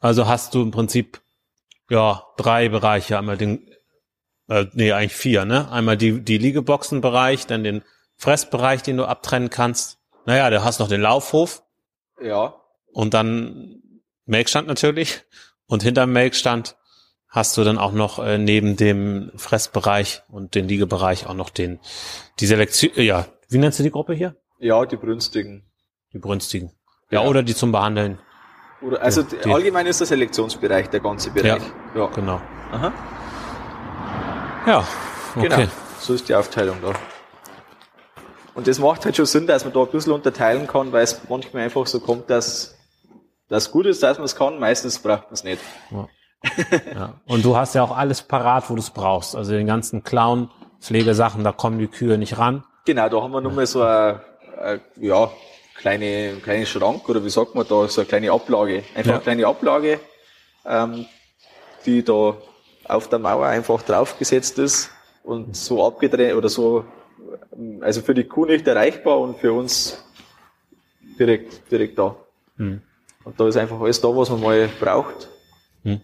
Also 0.00 0.28
hast 0.28 0.54
du 0.54 0.62
im 0.62 0.70
Prinzip 0.70 1.20
ja 1.90 2.24
drei 2.36 2.68
Bereiche, 2.68 3.18
einmal 3.18 3.36
den 3.36 3.68
äh, 4.48 4.66
nee, 4.74 4.92
eigentlich 4.92 5.16
vier, 5.16 5.44
ne? 5.44 5.70
Einmal 5.72 5.96
die 5.96 6.20
die 6.20 6.38
Liegeboxenbereich, 6.38 7.48
dann 7.48 7.64
den 7.64 7.82
Fressbereich, 8.16 8.82
den 8.82 8.96
du 8.96 9.06
abtrennen 9.06 9.50
kannst. 9.50 9.98
Naja, 10.24 10.50
du 10.50 10.62
hast 10.62 10.78
noch 10.78 10.88
den 10.88 11.00
Laufhof. 11.00 11.64
Ja. 12.22 12.54
Und 12.92 13.12
dann 13.12 13.82
Melkstand 14.24 14.68
natürlich. 14.68 15.22
Und 15.66 15.82
hinterm 15.82 16.12
Melkstand 16.12 16.76
hast 17.34 17.56
du 17.56 17.64
dann 17.64 17.78
auch 17.78 17.90
noch 17.90 18.20
äh, 18.20 18.38
neben 18.38 18.76
dem 18.76 19.32
Fressbereich 19.34 20.22
und 20.28 20.54
den 20.54 20.68
Liegebereich 20.68 21.26
auch 21.26 21.34
noch 21.34 21.50
den, 21.50 21.80
die 22.38 22.46
Selektion, 22.46 22.92
äh, 22.94 23.02
ja, 23.02 23.26
wie 23.48 23.58
nennst 23.58 23.80
du 23.80 23.82
die 23.82 23.90
Gruppe 23.90 24.14
hier? 24.14 24.36
Ja, 24.60 24.86
die 24.86 24.96
Brünstigen. 24.96 25.64
Die 26.12 26.18
Brünstigen. 26.18 26.70
Ja, 27.10 27.22
ja. 27.22 27.28
oder 27.28 27.42
die 27.42 27.54
zum 27.54 27.72
Behandeln. 27.72 28.20
Oder, 28.80 29.02
also 29.02 29.22
ja, 29.22 29.52
allgemein 29.52 29.86
ist 29.86 29.98
der 29.98 30.06
Selektionsbereich 30.06 30.90
der 30.90 31.00
ganze 31.00 31.30
Bereich. 31.32 31.60
Ja, 31.94 32.02
ja. 32.02 32.06
genau. 32.06 32.40
Aha. 32.70 32.92
Ja, 34.66 34.86
okay. 35.34 35.48
Genau, 35.48 35.68
so 35.98 36.14
ist 36.14 36.28
die 36.28 36.34
Aufteilung 36.36 36.76
da. 36.82 36.92
Und 38.54 38.68
das 38.68 38.78
macht 38.78 39.04
halt 39.04 39.16
schon 39.16 39.26
Sinn, 39.26 39.48
dass 39.48 39.64
man 39.64 39.74
da 39.74 39.80
ein 39.80 39.90
bisschen 39.90 40.12
unterteilen 40.12 40.68
kann, 40.68 40.92
weil 40.92 41.02
es 41.02 41.20
manchmal 41.28 41.64
einfach 41.64 41.88
so 41.88 41.98
kommt, 41.98 42.30
dass 42.30 42.76
das 43.48 43.72
gut 43.72 43.86
ist, 43.86 44.04
dass 44.04 44.18
man 44.18 44.26
es 44.26 44.36
kann, 44.36 44.60
meistens 44.60 45.00
braucht 45.00 45.24
man 45.24 45.32
es 45.32 45.42
nicht. 45.42 45.60
Ja 45.90 46.06
ja. 46.94 47.14
Und 47.26 47.44
du 47.44 47.56
hast 47.56 47.74
ja 47.74 47.82
auch 47.82 47.96
alles 47.96 48.22
parat, 48.22 48.68
wo 48.70 48.74
du 48.74 48.80
es 48.80 48.90
brauchst. 48.90 49.36
Also 49.36 49.52
den 49.52 49.66
ganzen 49.66 50.02
Clown, 50.02 50.50
Pflegesachen, 50.80 51.44
da 51.44 51.52
kommen 51.52 51.78
die 51.78 51.88
Kühe 51.88 52.18
nicht 52.18 52.38
ran. 52.38 52.64
Genau, 52.84 53.08
da 53.08 53.22
haben 53.22 53.32
wir 53.32 53.40
nur 53.40 53.52
mal 53.52 53.66
so 53.66 53.82
eine, 53.82 54.20
eine 54.60 54.80
ja, 55.00 55.30
kleine, 55.74 56.36
kleine 56.42 56.66
Schrank 56.66 57.08
oder 57.08 57.24
wie 57.24 57.30
sagt 57.30 57.54
man 57.54 57.66
da, 57.66 57.88
so 57.88 58.00
eine 58.00 58.08
kleine 58.08 58.32
Ablage. 58.32 58.84
Einfach 58.94 59.06
ja. 59.06 59.14
eine 59.14 59.22
kleine 59.22 59.46
Ablage, 59.46 60.00
ähm, 60.66 61.06
die 61.86 62.04
da 62.04 62.36
auf 62.84 63.08
der 63.08 63.18
Mauer 63.18 63.46
einfach 63.46 63.82
draufgesetzt 63.82 64.58
ist 64.58 64.90
und 65.22 65.56
so 65.56 65.86
abgedreht 65.86 66.34
oder 66.34 66.48
so, 66.48 66.84
also 67.80 68.02
für 68.02 68.14
die 68.14 68.24
Kuh 68.24 68.44
nicht 68.44 68.66
erreichbar 68.66 69.18
und 69.20 69.38
für 69.38 69.52
uns 69.52 70.04
direkt, 71.18 71.70
direkt 71.70 71.98
da. 71.98 72.16
Hm. 72.56 72.82
Und 73.24 73.40
da 73.40 73.48
ist 73.48 73.56
einfach 73.56 73.80
alles 73.80 74.00
da, 74.00 74.08
was 74.08 74.28
man 74.30 74.40
mal 74.40 74.68
braucht. 74.78 75.28
Hm. 75.82 76.00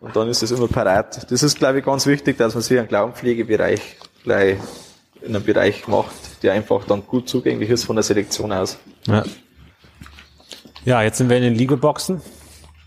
Und 0.00 0.14
dann 0.14 0.28
ist 0.28 0.42
es 0.42 0.50
immer 0.50 0.68
parat. 0.68 1.30
Das 1.30 1.42
ist, 1.42 1.58
glaube 1.58 1.78
ich, 1.78 1.84
ganz 1.84 2.06
wichtig, 2.06 2.36
dass 2.36 2.54
man 2.54 2.62
sich 2.62 2.78
einen 2.78 2.88
Klauenpflegebereich 2.88 3.96
gleich 4.22 4.58
in 5.22 5.34
einem 5.34 5.44
Bereich 5.44 5.88
macht, 5.88 6.42
der 6.42 6.52
einfach 6.52 6.84
dann 6.84 7.06
gut 7.06 7.28
zugänglich 7.28 7.70
ist 7.70 7.84
von 7.84 7.96
der 7.96 8.02
Selektion 8.02 8.52
aus. 8.52 8.78
Ja, 9.06 9.24
ja 10.84 11.02
jetzt 11.02 11.18
sind 11.18 11.30
wir 11.30 11.36
in 11.38 11.42
den 11.42 11.54
Liegeboxen. 11.54 12.20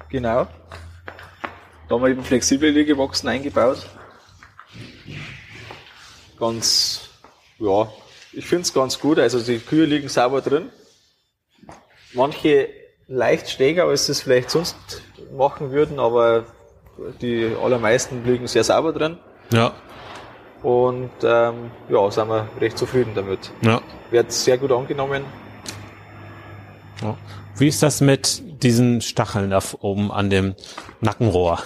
Genau. 0.09 0.47
Da 1.87 1.95
haben 1.95 2.03
wir 2.03 2.09
eben 2.09 2.23
flexible 2.23 2.69
Liegeboxen 2.69 3.27
eingebaut. 3.27 3.87
Ganz, 6.39 7.09
ja, 7.57 7.91
ich 8.31 8.45
finde 8.45 8.61
es 8.61 8.73
ganz 8.73 8.99
gut. 8.99 9.17
Also 9.19 9.39
die 9.39 9.59
Kühe 9.59 9.85
liegen 9.85 10.07
sauber 10.07 10.41
drin. 10.41 10.69
Manche 12.13 12.69
leicht 13.07 13.49
steiger, 13.49 13.85
als 13.85 14.05
sie 14.05 14.11
es 14.11 14.21
vielleicht 14.21 14.51
sonst 14.51 14.75
machen 15.35 15.71
würden, 15.71 15.99
aber 15.99 16.45
die 17.21 17.55
allermeisten 17.61 18.23
liegen 18.25 18.47
sehr 18.47 18.63
sauber 18.63 18.93
drin. 18.93 19.17
Ja. 19.51 19.73
Und 20.61 21.11
ähm, 21.23 21.71
ja, 21.89 22.11
sind 22.11 22.27
wir 22.27 22.47
recht 22.59 22.77
zufrieden 22.77 23.11
damit. 23.15 23.51
Ja. 23.61 23.81
Wird 24.11 24.31
sehr 24.31 24.57
gut 24.57 24.71
angenommen. 24.71 25.23
Ja. 27.01 27.15
Wie 27.57 27.67
ist 27.67 27.81
das 27.81 28.01
mit 28.01 28.63
diesen 28.63 29.01
Stacheln 29.01 29.49
da 29.49 29.59
oben 29.79 30.11
an 30.11 30.29
dem 30.29 30.55
Nackenrohr? 31.01 31.59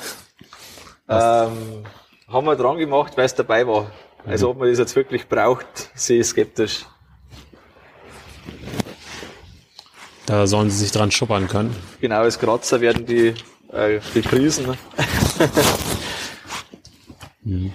Ähm, 1.09 1.83
haben 2.27 2.45
wir 2.45 2.55
dran 2.55 2.77
gemacht, 2.77 3.13
weil 3.15 3.25
es 3.25 3.35
dabei 3.35 3.67
war. 3.67 3.91
Also 4.25 4.49
ob 4.51 4.59
man 4.59 4.69
das 4.69 4.79
jetzt 4.79 4.95
wirklich 4.95 5.27
braucht, 5.27 5.91
sehe 5.95 6.21
ich 6.21 6.27
skeptisch. 6.27 6.85
Da 10.25 10.47
sollen 10.47 10.69
sie 10.69 10.77
sich 10.77 10.91
dran 10.91 11.11
schuppern 11.11 11.47
können. 11.47 11.75
Genau, 11.99 12.21
als 12.21 12.39
Kratzer 12.39 12.79
werden 12.79 13.05
die 13.05 13.33
äh, 13.73 13.99
gepriesen. 14.13 14.77
mhm. 17.41 17.73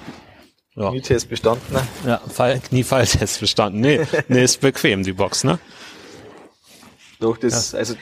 ja. 0.75 0.91
Knietest 0.91 1.29
bestanden. 1.29 1.75
Ne? 1.75 1.87
Ja, 2.07 2.19
Fall, 2.19 2.61
Kniefalltest 2.61 3.41
bestanden. 3.41 3.81
Nee, 3.81 4.07
nee, 4.29 4.45
ist 4.45 4.61
bequem, 4.61 5.03
die 5.03 5.13
Box, 5.13 5.45
ne? 5.45 5.59
Doch, 7.21 7.37
das, 7.37 7.73
ja. 7.73 7.79
also, 7.79 7.95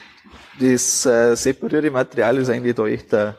das 0.60 1.06
äh, 1.06 1.34
separierte 1.34 1.90
Material 1.90 2.36
ist 2.38 2.50
eigentlich 2.50 2.74
da 2.74 2.86
echt, 2.86 3.12
äh, 3.12 3.32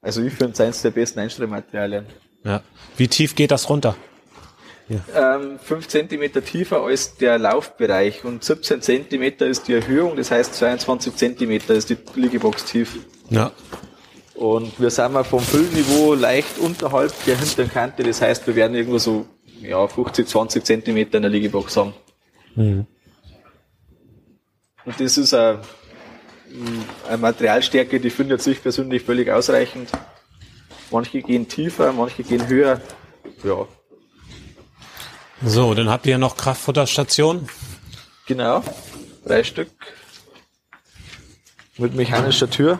also 0.00 0.22
ich 0.22 0.32
finde 0.32 0.52
es 0.52 0.60
eines 0.60 0.82
der 0.82 0.90
besten 0.90 1.20
Einstellmaterialien. 1.20 2.06
Ja. 2.44 2.62
Wie 2.96 3.08
tief 3.08 3.34
geht 3.34 3.50
das 3.50 3.68
runter? 3.70 3.96
Ja. 4.88 5.36
Ähm, 5.36 5.58
5 5.58 5.88
cm 5.88 6.44
tiefer 6.44 6.82
als 6.82 7.16
der 7.16 7.38
Laufbereich 7.38 8.22
und 8.24 8.44
17 8.44 8.82
cm 8.82 9.22
ist 9.38 9.66
die 9.66 9.72
Erhöhung, 9.72 10.14
das 10.14 10.30
heißt 10.30 10.54
22 10.54 11.16
cm 11.16 11.52
ist 11.68 11.88
die 11.88 11.96
Liegebox 12.14 12.66
tief. 12.66 12.98
Ja. 13.30 13.52
Und 14.34 14.80
wir 14.80 14.90
sind 14.90 15.12
mal 15.12 15.24
vom 15.24 15.40
Füllniveau 15.40 16.14
leicht 16.14 16.58
unterhalb 16.58 17.12
der 17.24 17.38
hinteren 17.38 17.70
Kante, 17.70 18.02
das 18.02 18.20
heißt, 18.20 18.46
wir 18.46 18.56
werden 18.56 18.74
irgendwo 18.74 18.98
so 18.98 19.26
ja, 19.60 19.86
50, 19.86 20.26
20 20.26 20.64
cm 20.64 20.96
in 20.96 21.10
der 21.10 21.28
Liegebox 21.28 21.76
haben. 21.76 21.94
Mhm. 22.56 22.86
Und 24.84 25.00
das 25.00 25.16
ist 25.16 25.32
eine, 25.32 25.60
eine 27.08 27.18
Materialstärke, 27.18 28.00
die 28.00 28.10
finde 28.10 28.36
ich 28.44 28.62
persönlich 28.62 29.02
völlig 29.02 29.30
ausreichend. 29.30 29.90
Manche 30.90 31.22
gehen 31.22 31.48
tiefer, 31.48 31.92
manche 31.92 32.22
gehen 32.22 32.46
höher. 32.48 32.80
Ja. 33.42 33.66
So, 35.44 35.74
dann 35.74 35.88
habt 35.88 36.06
ihr 36.06 36.18
noch 36.18 36.36
Kraftfutterstationen. 36.36 37.48
Genau, 38.26 38.62
drei 39.24 39.44
Stück. 39.44 39.70
Mit 41.76 41.94
mechanischer 41.94 42.48
Tür. 42.48 42.78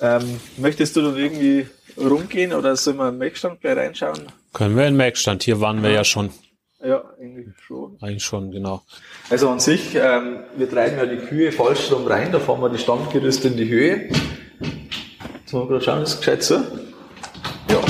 Ähm, 0.00 0.40
möchtest 0.56 0.96
du 0.96 1.02
dann 1.02 1.16
irgendwie 1.16 1.66
rumgehen 1.96 2.52
oder 2.52 2.76
sollen 2.76 2.98
wir 2.98 3.08
im 3.08 3.18
Melkstand 3.18 3.60
gleich 3.60 3.76
reinschauen? 3.76 4.20
Können 4.52 4.76
wir 4.76 4.84
in 4.84 4.94
den 4.94 4.96
Melkstand, 4.96 5.42
hier 5.42 5.60
waren 5.60 5.82
wir 5.82 5.90
ja 5.90 6.04
schon. 6.04 6.30
Ja, 6.80 7.02
eigentlich 7.20 7.48
schon. 7.60 7.98
Eigentlich 8.00 8.24
schon, 8.24 8.52
genau. 8.52 8.82
Also 9.30 9.50
an 9.50 9.58
sich, 9.58 9.96
ähm, 9.96 10.44
wir 10.56 10.70
treiben 10.70 10.96
ja 10.96 11.06
die 11.06 11.16
Kühe 11.16 11.50
falsch 11.50 11.90
rum 11.90 12.06
rein, 12.06 12.30
da 12.30 12.38
fahren 12.38 12.60
wir 12.60 12.68
die 12.68 12.78
Standgerüste 12.78 13.48
in 13.48 13.56
die 13.56 13.68
Höhe. 13.68 14.08
Jetzt 15.40 15.52
wollen 15.52 15.64
wir 15.64 15.78
gerade 15.78 15.84
schauen, 15.84 16.02
ist 16.02 16.18
gescheit 16.18 16.42
so? 16.44 16.56
Ja, 17.68 17.80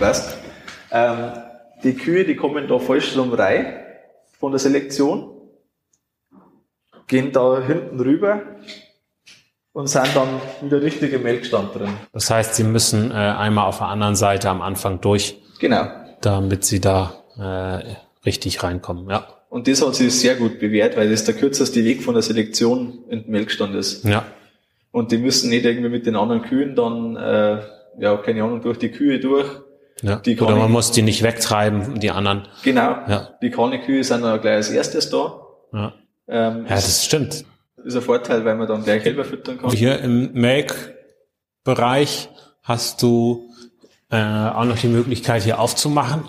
passt. 0.00 0.38
Ähm, 0.90 1.32
die 1.84 1.94
Kühe, 1.94 2.24
die 2.24 2.34
kommen 2.34 2.66
da 2.66 2.78
falsch 2.80 3.16
rum 3.16 3.32
rein 3.32 3.84
von 4.40 4.50
der 4.50 4.58
Selektion, 4.58 5.32
gehen 7.06 7.30
da 7.30 7.62
hinten 7.62 8.00
rüber 8.00 8.42
und 9.76 9.88
sind 9.88 10.08
dann 10.14 10.40
wieder 10.62 10.80
richtig 10.80 11.12
im 11.12 11.22
Melkstand 11.22 11.74
drin. 11.74 11.90
Das 12.14 12.30
heißt, 12.30 12.54
sie 12.54 12.64
müssen 12.64 13.10
äh, 13.10 13.14
einmal 13.14 13.66
auf 13.66 13.76
der 13.76 13.88
anderen 13.88 14.16
Seite 14.16 14.48
am 14.48 14.62
Anfang 14.62 15.02
durch. 15.02 15.36
Genau. 15.58 15.86
Damit 16.22 16.64
sie 16.64 16.80
da 16.80 17.12
äh, 17.38 17.94
richtig 18.24 18.62
reinkommen, 18.62 19.10
ja. 19.10 19.26
Und 19.50 19.68
das 19.68 19.86
hat 19.86 19.94
sich 19.94 20.18
sehr 20.18 20.36
gut 20.36 20.60
bewährt, 20.60 20.96
weil 20.96 21.10
das 21.10 21.24
der 21.24 21.34
kürzeste 21.34 21.84
Weg 21.84 22.02
von 22.02 22.14
der 22.14 22.22
Selektion 22.22 23.00
in 23.10 23.24
den 23.24 23.30
Melkstand 23.30 23.74
ist. 23.74 24.02
Ja. 24.06 24.24
Und 24.92 25.12
die 25.12 25.18
müssen 25.18 25.50
nicht 25.50 25.66
irgendwie 25.66 25.90
mit 25.90 26.06
den 26.06 26.16
anderen 26.16 26.40
Kühen 26.40 26.74
dann, 26.74 27.16
äh, 27.16 27.60
ja, 27.98 28.16
keine 28.16 28.44
Ahnung, 28.44 28.62
durch 28.62 28.78
die 28.78 28.90
Kühe 28.90 29.20
durch. 29.20 29.46
Ja. 30.00 30.16
Die 30.16 30.40
Oder 30.40 30.56
man 30.56 30.72
muss 30.72 30.90
die 30.90 31.02
nicht 31.02 31.22
wegtreiben, 31.22 32.00
die 32.00 32.10
anderen. 32.10 32.48
Genau. 32.62 32.96
Ja. 33.08 33.28
Die 33.42 33.50
Kühe 33.50 34.02
sind 34.02 34.22
dann 34.22 34.40
gleich 34.40 34.54
als 34.54 34.70
erstes 34.70 35.10
da. 35.10 35.38
Ja. 35.74 35.92
Ähm, 36.28 36.64
ja, 36.66 36.76
das 36.76 37.04
stimmt. 37.04 37.44
Ist 37.86 37.94
ein 37.94 38.02
Vorteil, 38.02 38.44
weil 38.44 38.56
man 38.56 38.66
dann 38.66 38.82
gleich 38.82 39.04
selber 39.04 39.24
füttern 39.24 39.58
kann. 39.58 39.70
Hier 39.70 40.00
im 40.00 40.32
Melkbereich 40.32 42.28
hast 42.64 43.00
du 43.00 43.48
äh, 44.10 44.16
auch 44.16 44.64
noch 44.64 44.76
die 44.76 44.88
Möglichkeit, 44.88 45.44
hier 45.44 45.60
aufzumachen. 45.60 46.24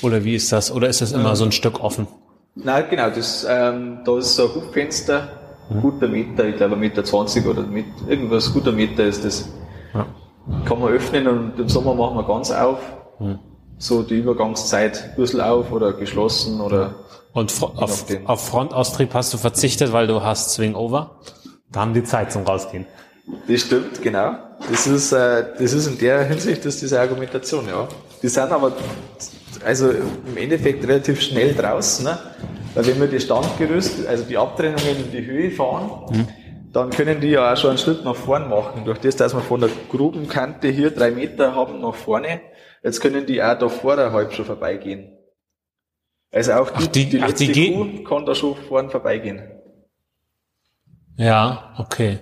Oder 0.00 0.24
wie 0.24 0.34
ist 0.34 0.50
das? 0.50 0.72
Oder 0.72 0.88
ist 0.88 1.02
das 1.02 1.12
immer 1.12 1.28
ähm, 1.28 1.36
so 1.36 1.44
ein 1.44 1.52
Stück 1.52 1.80
offen? 1.80 2.08
Nein, 2.54 2.84
genau. 2.88 3.10
Das, 3.10 3.46
ähm, 3.46 3.98
da 4.06 4.16
ist 4.16 4.34
so 4.34 4.44
ein 4.44 4.54
Hubfenster, 4.54 5.28
hm. 5.68 5.82
guter 5.82 6.08
Meter, 6.08 6.46
ich 6.46 6.56
glaube 6.56 6.76
Meter 6.76 7.04
20 7.04 7.44
oder 7.44 7.60
mit, 7.64 7.84
irgendwas 8.08 8.50
guter 8.54 8.72
Meter 8.72 9.04
ist 9.04 9.26
das. 9.26 9.46
Ja. 9.92 10.06
Kann 10.64 10.80
man 10.80 10.90
öffnen 10.90 11.28
und 11.28 11.60
im 11.60 11.68
Sommer 11.68 11.92
machen 11.92 12.16
wir 12.16 12.24
ganz 12.24 12.50
auf. 12.50 12.80
Hm. 13.18 13.38
So 13.76 14.02
die 14.02 14.20
Übergangszeit 14.20 15.10
ein 15.10 15.16
bisschen 15.16 15.42
auf 15.42 15.70
oder 15.70 15.92
geschlossen 15.92 16.62
oder. 16.62 16.94
Und 17.32 17.52
auf, 17.62 18.06
auf 18.24 18.48
Frontaustrieb 18.48 19.14
hast 19.14 19.32
du 19.32 19.38
verzichtet, 19.38 19.92
weil 19.92 20.06
du 20.06 20.22
hast 20.22 20.54
Swing 20.54 20.74
Over. 20.74 21.20
Da 21.70 21.80
haben 21.80 21.94
die 21.94 22.04
Zeit 22.04 22.32
zum 22.32 22.44
Rausgehen. 22.44 22.86
Das 23.46 23.60
stimmt, 23.60 24.00
genau. 24.02 24.34
Das 24.70 24.86
ist, 24.86 25.12
äh, 25.12 25.44
das 25.58 25.72
ist 25.72 25.86
in 25.86 25.98
der 25.98 26.24
Hinsicht 26.24 26.64
das 26.64 26.74
ist 26.74 26.82
diese 26.82 27.00
Argumentation, 27.00 27.68
ja. 27.68 27.86
Die 28.22 28.28
sind 28.28 28.50
aber 28.50 28.72
also 29.64 29.90
im 29.90 30.36
Endeffekt 30.36 30.86
relativ 30.86 31.20
schnell 31.20 31.54
draußen. 31.54 32.04
Ne? 32.04 32.18
Weil 32.74 32.86
wenn 32.86 33.00
wir 33.00 33.06
die 33.06 33.20
Standgerüst, 33.20 34.06
also 34.06 34.24
die 34.24 34.36
Abtrennungen 34.36 35.04
in 35.04 35.10
die 35.10 35.24
Höhe 35.24 35.50
fahren, 35.50 35.90
mhm. 36.10 36.28
dann 36.72 36.90
können 36.90 37.20
die 37.20 37.28
ja 37.28 37.52
auch 37.52 37.56
schon 37.56 37.70
einen 37.70 37.78
Schritt 37.78 38.04
nach 38.04 38.16
vorn 38.16 38.48
machen. 38.48 38.84
Durch 38.84 38.98
das, 38.98 39.16
dass 39.16 39.34
wir 39.34 39.40
von 39.40 39.60
der 39.60 39.70
Grubenkante 39.90 40.68
hier 40.68 40.90
drei 40.90 41.10
Meter 41.10 41.54
haben 41.54 41.80
nach 41.80 41.94
vorne, 41.94 42.40
jetzt 42.82 43.00
können 43.00 43.26
die 43.26 43.42
auch 43.42 43.58
da 43.58 43.68
vorderhalb 43.68 44.32
schon 44.32 44.44
vorbeigehen. 44.44 45.17
Also 46.30 46.52
auch 46.52 46.70
die, 46.70 46.84
ach, 46.84 46.86
die, 46.88 47.08
die 47.08 47.18
letzte 47.18 47.44
ach, 47.44 47.52
die 47.52 47.72
Kuh 47.72 48.04
kann 48.04 48.26
da 48.26 48.34
schon 48.34 48.54
vorn 48.54 48.90
vorbeigehen. 48.90 49.42
Ja, 51.16 51.74
okay. 51.78 52.18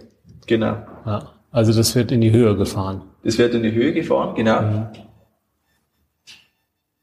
Genau. 0.46 0.78
Ja, 1.04 1.32
also 1.50 1.72
das 1.72 1.94
wird 1.94 2.12
in 2.12 2.20
die 2.20 2.30
Höhe 2.30 2.56
gefahren. 2.56 3.02
Das 3.24 3.36
wird 3.38 3.54
in 3.54 3.62
die 3.62 3.72
Höhe 3.72 3.92
gefahren, 3.92 4.34
genau. 4.34 4.62
Mhm. 4.62 4.88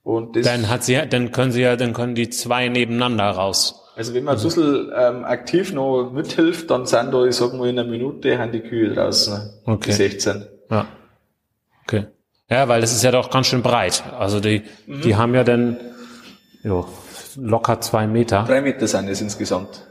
Und 0.03 0.35
das 0.35 0.45
dann 0.45 0.69
hat 0.69 0.83
sie, 0.83 0.99
dann 1.09 1.31
können 1.31 1.51
sie 1.51 1.61
ja, 1.61 1.75
dann 1.75 1.93
können 1.93 2.15
die 2.15 2.29
zwei 2.29 2.67
nebeneinander 2.67 3.29
raus. 3.29 3.83
Also 3.95 4.13
wenn 4.13 4.23
man 4.23 4.35
also. 4.35 4.47
ein 4.47 4.55
bisschen 4.55 4.91
ähm, 4.97 5.23
aktiv 5.23 5.71
noch 5.71 6.11
mithilft, 6.11 6.69
dann 6.71 6.85
sind 6.85 7.13
da, 7.13 7.25
ich 7.25 7.35
sag 7.35 7.53
mal, 7.53 7.69
in 7.69 7.77
einer 7.77 7.89
Minute 7.89 8.37
haben 8.37 8.51
die 8.51 8.61
Kühe 8.61 8.93
draußen. 8.93 9.53
Okay. 9.65 9.91
Die 9.91 9.93
16. 9.93 10.45
Ja. 10.69 10.87
Okay. 11.83 12.07
Ja, 12.49 12.67
weil 12.67 12.81
das 12.81 12.91
ist 12.91 13.03
ja 13.03 13.11
doch 13.11 13.29
ganz 13.29 13.47
schön 13.47 13.61
breit. 13.61 14.03
Also 14.17 14.39
die, 14.39 14.63
mhm. 14.87 15.01
die 15.01 15.15
haben 15.15 15.35
ja 15.35 15.43
dann 15.43 15.77
jo, 16.63 16.87
locker 17.35 17.81
zwei 17.81 18.07
Meter. 18.07 18.43
Drei 18.47 18.61
Meter 18.61 18.87
sind 18.87 19.09
es 19.09 19.21
insgesamt. 19.21 19.85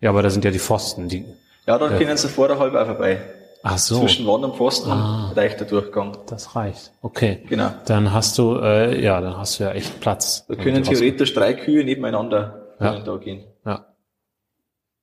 Ja, 0.00 0.10
aber 0.10 0.22
da 0.22 0.30
sind 0.30 0.44
ja 0.44 0.50
die 0.50 0.58
Pfosten. 0.58 1.08
Die, 1.08 1.24
ja, 1.66 1.78
da 1.78 1.90
ja. 1.90 1.98
können 1.98 2.16
sie 2.16 2.28
vorher 2.28 2.58
halb 2.58 2.74
auch 2.74 2.86
vorbei. 2.86 3.20
Ach 3.62 3.76
so. 3.76 4.00
Zwischen 4.00 4.26
Wand 4.26 4.44
und 4.44 4.56
Pfosten 4.56 4.90
ah, 4.90 5.32
reicht 5.34 5.58
der 5.58 5.66
Durchgang. 5.66 6.16
Das 6.26 6.54
reicht. 6.54 6.92
Okay. 7.02 7.42
Genau. 7.48 7.70
Dann 7.86 8.12
hast 8.12 8.38
du, 8.38 8.56
äh, 8.60 9.02
ja, 9.02 9.20
dann 9.20 9.36
hast 9.36 9.58
du 9.58 9.64
ja 9.64 9.72
echt 9.72 10.00
Platz. 10.00 10.46
Da 10.46 10.54
können 10.54 10.84
theoretisch 10.84 11.34
drei 11.34 11.54
Kühe 11.54 11.84
nebeneinander 11.84 12.68
ja. 12.80 13.00
da 13.00 13.16
gehen. 13.16 13.44
Ja. 13.66 13.86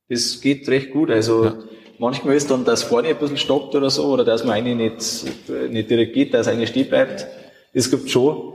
Das 0.08 0.40
geht 0.40 0.66
recht 0.68 0.92
gut. 0.92 1.10
Also 1.10 1.44
ja. 1.44 1.54
manchmal 1.98 2.34
ist 2.34 2.50
dann, 2.50 2.64
dass 2.64 2.82
vorne 2.82 3.08
ein 3.08 3.18
bisschen 3.18 3.36
stoppt 3.36 3.74
oder 3.74 3.90
so, 3.90 4.06
oder 4.06 4.24
dass 4.24 4.42
man 4.42 4.54
eine 4.54 4.74
nicht, 4.74 5.04
nicht 5.70 5.90
direkt 5.90 6.14
geht, 6.14 6.32
dass 6.32 6.48
eine 6.48 6.66
stehen 6.66 6.88
bleibt. 6.88 7.26
Das 7.74 7.90
gibt 7.90 8.10
schon. 8.10 8.54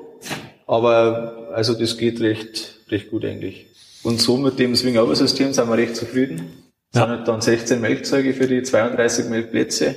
Aber 0.65 1.40
also 1.53 1.73
das 1.73 1.97
geht 1.97 2.19
recht, 2.21 2.79
recht 2.89 3.09
gut 3.09 3.25
eigentlich. 3.25 3.67
Und 4.03 4.19
so 4.19 4.37
mit 4.37 4.57
dem 4.59 4.75
Swing-Over-System 4.75 5.53
sind 5.53 5.69
wir 5.69 5.77
recht 5.77 5.95
zufrieden. 5.95 6.63
Ja. 6.93 7.01
sind 7.01 7.09
halt 7.09 7.27
dann 7.27 7.41
16 7.41 7.79
Melkzeuge 7.79 8.33
für 8.33 8.47
die 8.47 8.63
32 8.63 9.29
Melkplätze. 9.29 9.95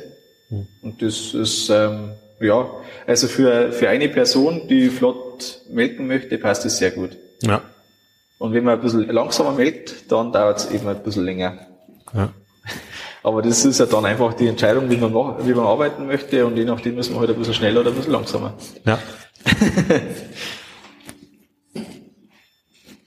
Mhm. 0.51 0.67
Und 0.83 1.03
das 1.03 1.35
ist, 1.35 1.69
ähm, 1.71 2.12
ja, 2.40 2.71
also 3.07 3.27
für, 3.27 3.73
für 3.73 3.88
eine 3.88 4.09
Person, 4.09 4.69
die 4.69 4.88
flott 4.88 5.61
melken 5.71 6.07
möchte, 6.07 6.38
passt 6.38 6.64
das 6.64 6.79
sehr 6.79 6.90
gut. 6.90 7.17
Ja. 7.43 7.62
Und 8.38 8.53
wenn 8.53 8.64
man 8.64 8.75
ein 8.75 8.81
bisschen 8.81 9.09
langsamer 9.09 9.53
melkt, 9.53 10.11
dann 10.12 10.33
dauert 10.33 10.59
es 10.59 10.71
eben 10.71 10.87
ein 10.87 11.03
bisschen 11.03 11.25
länger. 11.25 11.59
Ja. 12.12 12.33
Aber 13.23 13.40
das 13.40 13.64
ist 13.64 13.81
ja 13.81 13.87
dann 13.87 14.05
einfach 14.05 14.35
die 14.35 14.47
Entscheidung, 14.47 14.90
wie 14.90 14.97
man, 14.97 15.12
wie 15.12 15.55
man 15.55 15.67
arbeiten 15.67 16.07
möchte 16.07 16.45
und 16.45 16.57
je 16.57 16.64
nachdem 16.64 16.95
müssen 16.97 17.14
wir 17.14 17.21
halt 17.21 17.31
ein 17.31 17.37
bisschen 17.37 17.55
schneller 17.55 17.81
oder 17.81 17.90
ein 17.90 17.97
bisschen 17.97 18.12
langsamer. 18.12 18.55
Ja. 18.85 18.99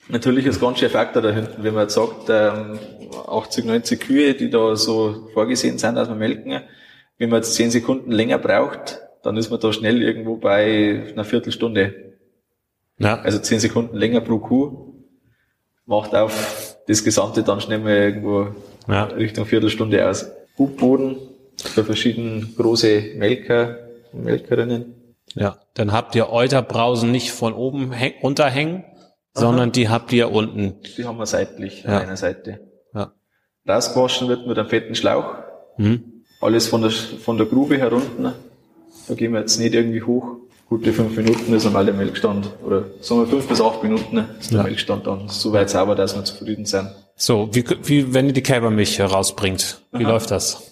Natürlich 0.09 0.45
ist 0.45 0.61
ganz 0.61 0.79
schön 0.79 0.89
Faktor 0.89 1.21
da 1.21 1.31
hinten, 1.31 1.63
wenn 1.63 1.73
man 1.73 1.83
jetzt 1.83 1.95
sagt, 1.95 2.29
ähm, 2.29 2.79
80, 3.27 3.65
90 3.65 3.99
Kühe, 3.99 4.33
die 4.33 4.49
da 4.49 4.75
so 4.75 5.27
vorgesehen 5.33 5.77
sind, 5.77 5.95
dass 5.95 6.07
wir 6.07 6.15
melken, 6.15 6.61
wenn 7.17 7.29
man 7.29 7.39
jetzt 7.39 7.55
10 7.55 7.71
Sekunden 7.71 8.11
länger 8.11 8.37
braucht, 8.37 9.01
dann 9.23 9.35
ist 9.37 9.49
man 9.49 9.59
da 9.59 9.73
schnell 9.73 10.01
irgendwo 10.01 10.37
bei 10.37 11.03
einer 11.11 11.25
Viertelstunde. 11.25 12.13
Ja. 12.99 13.19
Also 13.19 13.39
10 13.39 13.59
Sekunden 13.59 13.97
länger 13.97 14.21
pro 14.21 14.39
Kuh 14.39 14.93
macht 15.85 16.15
auf 16.15 16.77
das 16.87 17.03
Gesamte 17.03 17.43
dann 17.43 17.59
schnell 17.61 17.79
mal 17.79 17.91
irgendwo 17.91 18.47
ja. 18.87 19.05
Richtung 19.05 19.45
Viertelstunde 19.45 20.07
aus. 20.07 20.31
Hubboden 20.57 21.17
für 21.57 21.83
verschiedene 21.83 22.47
große 22.55 23.13
Melker 23.15 23.77
und 24.13 24.23
Melkerinnen. 24.23 24.93
Ja, 25.35 25.57
dann 25.73 25.91
habt 25.91 26.15
ihr 26.15 26.29
Euterbrausen 26.31 27.11
nicht 27.11 27.31
von 27.31 27.53
oben 27.53 27.93
runterhängen, 28.23 28.85
sondern 29.37 29.71
die 29.71 29.89
habt 29.89 30.11
ihr 30.13 30.31
unten. 30.31 30.75
Die 30.97 31.05
haben 31.05 31.17
wir 31.17 31.25
seitlich 31.25 31.83
ja. 31.83 31.97
an 31.97 32.03
einer 32.03 32.17
Seite. 32.17 32.59
Ja. 32.93 33.13
Rausgewaschen 33.67 34.27
wird 34.27 34.47
mit 34.47 34.57
einem 34.57 34.69
fetten 34.69 34.95
Schlauch. 34.95 35.35
Mhm. 35.77 36.23
Alles 36.41 36.67
von 36.67 36.81
der, 36.81 36.91
von 36.91 37.37
der 37.37 37.47
Grube 37.47 37.77
herunter. 37.77 38.35
Da 39.07 39.13
gehen 39.13 39.33
wir 39.33 39.39
jetzt 39.39 39.59
nicht 39.59 39.73
irgendwie 39.73 40.01
hoch. 40.01 40.37
Gute 40.69 40.91
fünf 40.91 41.15
Minuten 41.15 41.53
ist 41.53 41.65
einmal 41.65 41.85
der 41.85 41.93
Milchstand. 41.93 42.49
Oder 42.65 42.85
sagen 42.99 43.21
wir 43.21 43.27
fünf 43.27 43.47
bis 43.47 43.61
acht 43.61 43.81
Minuten 43.83 44.25
ist 44.39 44.51
der 44.51 44.59
ja. 44.59 44.63
Milchstand 44.63 45.07
dann. 45.07 45.29
So 45.29 45.53
weit 45.53 45.69
sauber, 45.69 45.95
dass 45.95 46.15
wir 46.15 46.25
zufrieden 46.25 46.65
sind. 46.65 46.89
So, 47.15 47.49
wie, 47.53 47.63
wie 47.83 48.13
wenn 48.13 48.27
ihr 48.27 48.33
die 48.33 48.43
Kälbermilch 48.43 48.99
herausbringt, 48.99 49.81
wie 49.91 50.03
Aha. 50.03 50.11
läuft 50.11 50.29
das? 50.29 50.66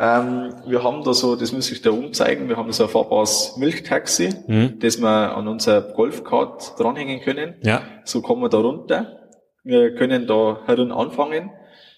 Ähm, 0.00 0.54
wir 0.66 0.84
haben 0.84 1.02
da 1.02 1.12
so, 1.12 1.34
das 1.34 1.50
muss 1.50 1.72
ich 1.72 1.82
da 1.82 1.90
umzeigen, 1.90 2.48
wir 2.48 2.56
haben 2.56 2.70
so 2.70 2.84
ein 2.84 2.88
fahrbares 2.88 3.56
Milchtaxi, 3.56 4.30
mhm. 4.46 4.78
das 4.78 5.00
wir 5.00 5.36
an 5.36 5.48
unser 5.48 5.80
Golfkart 5.82 6.78
dranhängen 6.78 7.20
können. 7.20 7.54
Ja. 7.64 7.82
So 8.04 8.22
kommen 8.22 8.42
wir 8.42 8.48
da 8.48 8.58
runter. 8.58 9.18
Wir 9.64 9.94
können 9.96 10.28
da 10.28 10.60
herin 10.66 10.92
anfangen. 10.92 11.50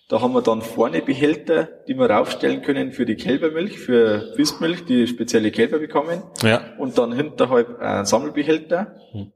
Da 0.09 0.23
haben 0.23 0.33
wir 0.33 0.41
dann 0.41 0.63
vorne 0.63 1.03
Behälter, 1.03 1.69
die 1.87 1.95
wir 1.95 2.11
raufstellen 2.11 2.63
können 2.63 2.93
für 2.93 3.05
die 3.05 3.17
Kälbermilch, 3.17 3.79
für 3.79 4.33
Bistmilch, 4.35 4.87
die 4.87 5.07
spezielle 5.07 5.51
Kälber 5.51 5.79
bekommen. 5.79 6.23
Ja. 6.43 6.63
Und 6.79 6.97
dann 6.97 7.13
hinterhalb 7.13 7.79
ein 7.81 8.07
Sammelbehälter. 8.07 8.97
Mhm. 9.13 9.33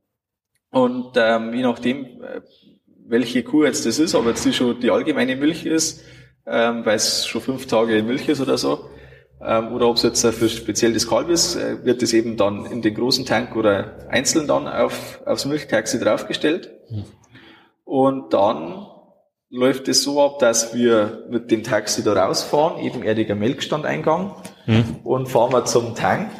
Und 0.70 1.12
ähm, 1.16 1.54
je 1.54 1.62
nachdem, 1.62 2.04
äh, 2.22 2.40
welche 3.06 3.42
Kuh 3.42 3.64
jetzt 3.64 3.84
das 3.84 3.98
ist, 3.98 4.14
ob 4.14 4.26
jetzt 4.26 4.44
die 4.44 4.54
schon 4.54 4.80
die 4.80 4.90
allgemeine 4.90 5.36
Milch 5.36 5.66
ist, 5.66 6.02
ähm, 6.46 6.84
weil 6.84 6.96
es 6.96 7.26
schon 7.26 7.40
fünf 7.40 7.66
Tage 7.66 8.02
Milch 8.02 8.28
ist 8.28 8.40
oder 8.40 8.58
so, 8.58 8.90
ähm, 9.42 9.72
oder 9.72 9.88
ob 9.88 9.96
es 9.96 10.02
jetzt 10.02 10.26
für 10.26 10.48
speziell 10.48 10.92
das 10.94 11.08
Kalb 11.08 11.28
ist, 11.28 11.56
äh, 11.56 11.84
wird 11.84 12.02
das 12.02 12.12
eben 12.12 12.36
dann 12.36 12.66
in 12.66 12.82
den 12.82 12.94
großen 12.94 13.26
Tank 13.26 13.56
oder 13.56 14.06
einzeln 14.08 14.46
dann 14.46 14.66
auf, 14.68 15.20
aufs 15.26 15.44
Milchtaxi 15.44 15.98
draufgestellt. 15.98 16.70
Mhm. 16.90 17.04
Und 17.84 18.32
dann 18.32 18.86
läuft 19.50 19.88
es 19.88 20.02
so 20.02 20.22
ab, 20.22 20.38
dass 20.38 20.74
wir 20.74 21.24
mit 21.28 21.50
dem 21.50 21.62
Taxi 21.62 22.02
da 22.02 22.12
rausfahren, 22.14 22.82
ebenerdiger 22.82 23.34
Melkstandeingang, 23.34 24.34
mhm. 24.66 24.96
und 25.04 25.28
fahren 25.28 25.52
wir 25.52 25.64
zum 25.64 25.94
Tank, 25.94 26.30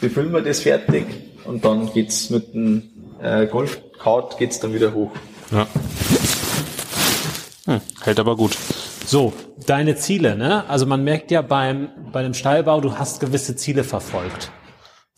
befüllen 0.00 0.32
wir 0.32 0.42
das 0.42 0.60
fertig 0.60 1.06
und 1.44 1.64
dann 1.64 1.92
geht's 1.92 2.30
mit 2.30 2.52
dem 2.54 2.82
äh, 3.22 3.46
Golfkart 3.46 4.38
geht's 4.38 4.60
dann 4.60 4.74
wieder 4.74 4.92
hoch. 4.92 5.10
Ja. 5.50 5.66
Hm, 7.66 7.80
hält 8.02 8.20
aber 8.20 8.36
gut. 8.36 8.56
So, 9.08 9.32
deine 9.64 9.96
Ziele, 9.96 10.36
ne? 10.36 10.68
Also 10.68 10.84
man 10.84 11.02
merkt 11.02 11.30
ja 11.30 11.40
beim, 11.40 11.88
bei 12.12 12.22
dem 12.22 12.34
Stallbau, 12.34 12.82
du 12.82 12.98
hast 12.98 13.20
gewisse 13.20 13.56
Ziele 13.56 13.82
verfolgt. 13.82 14.52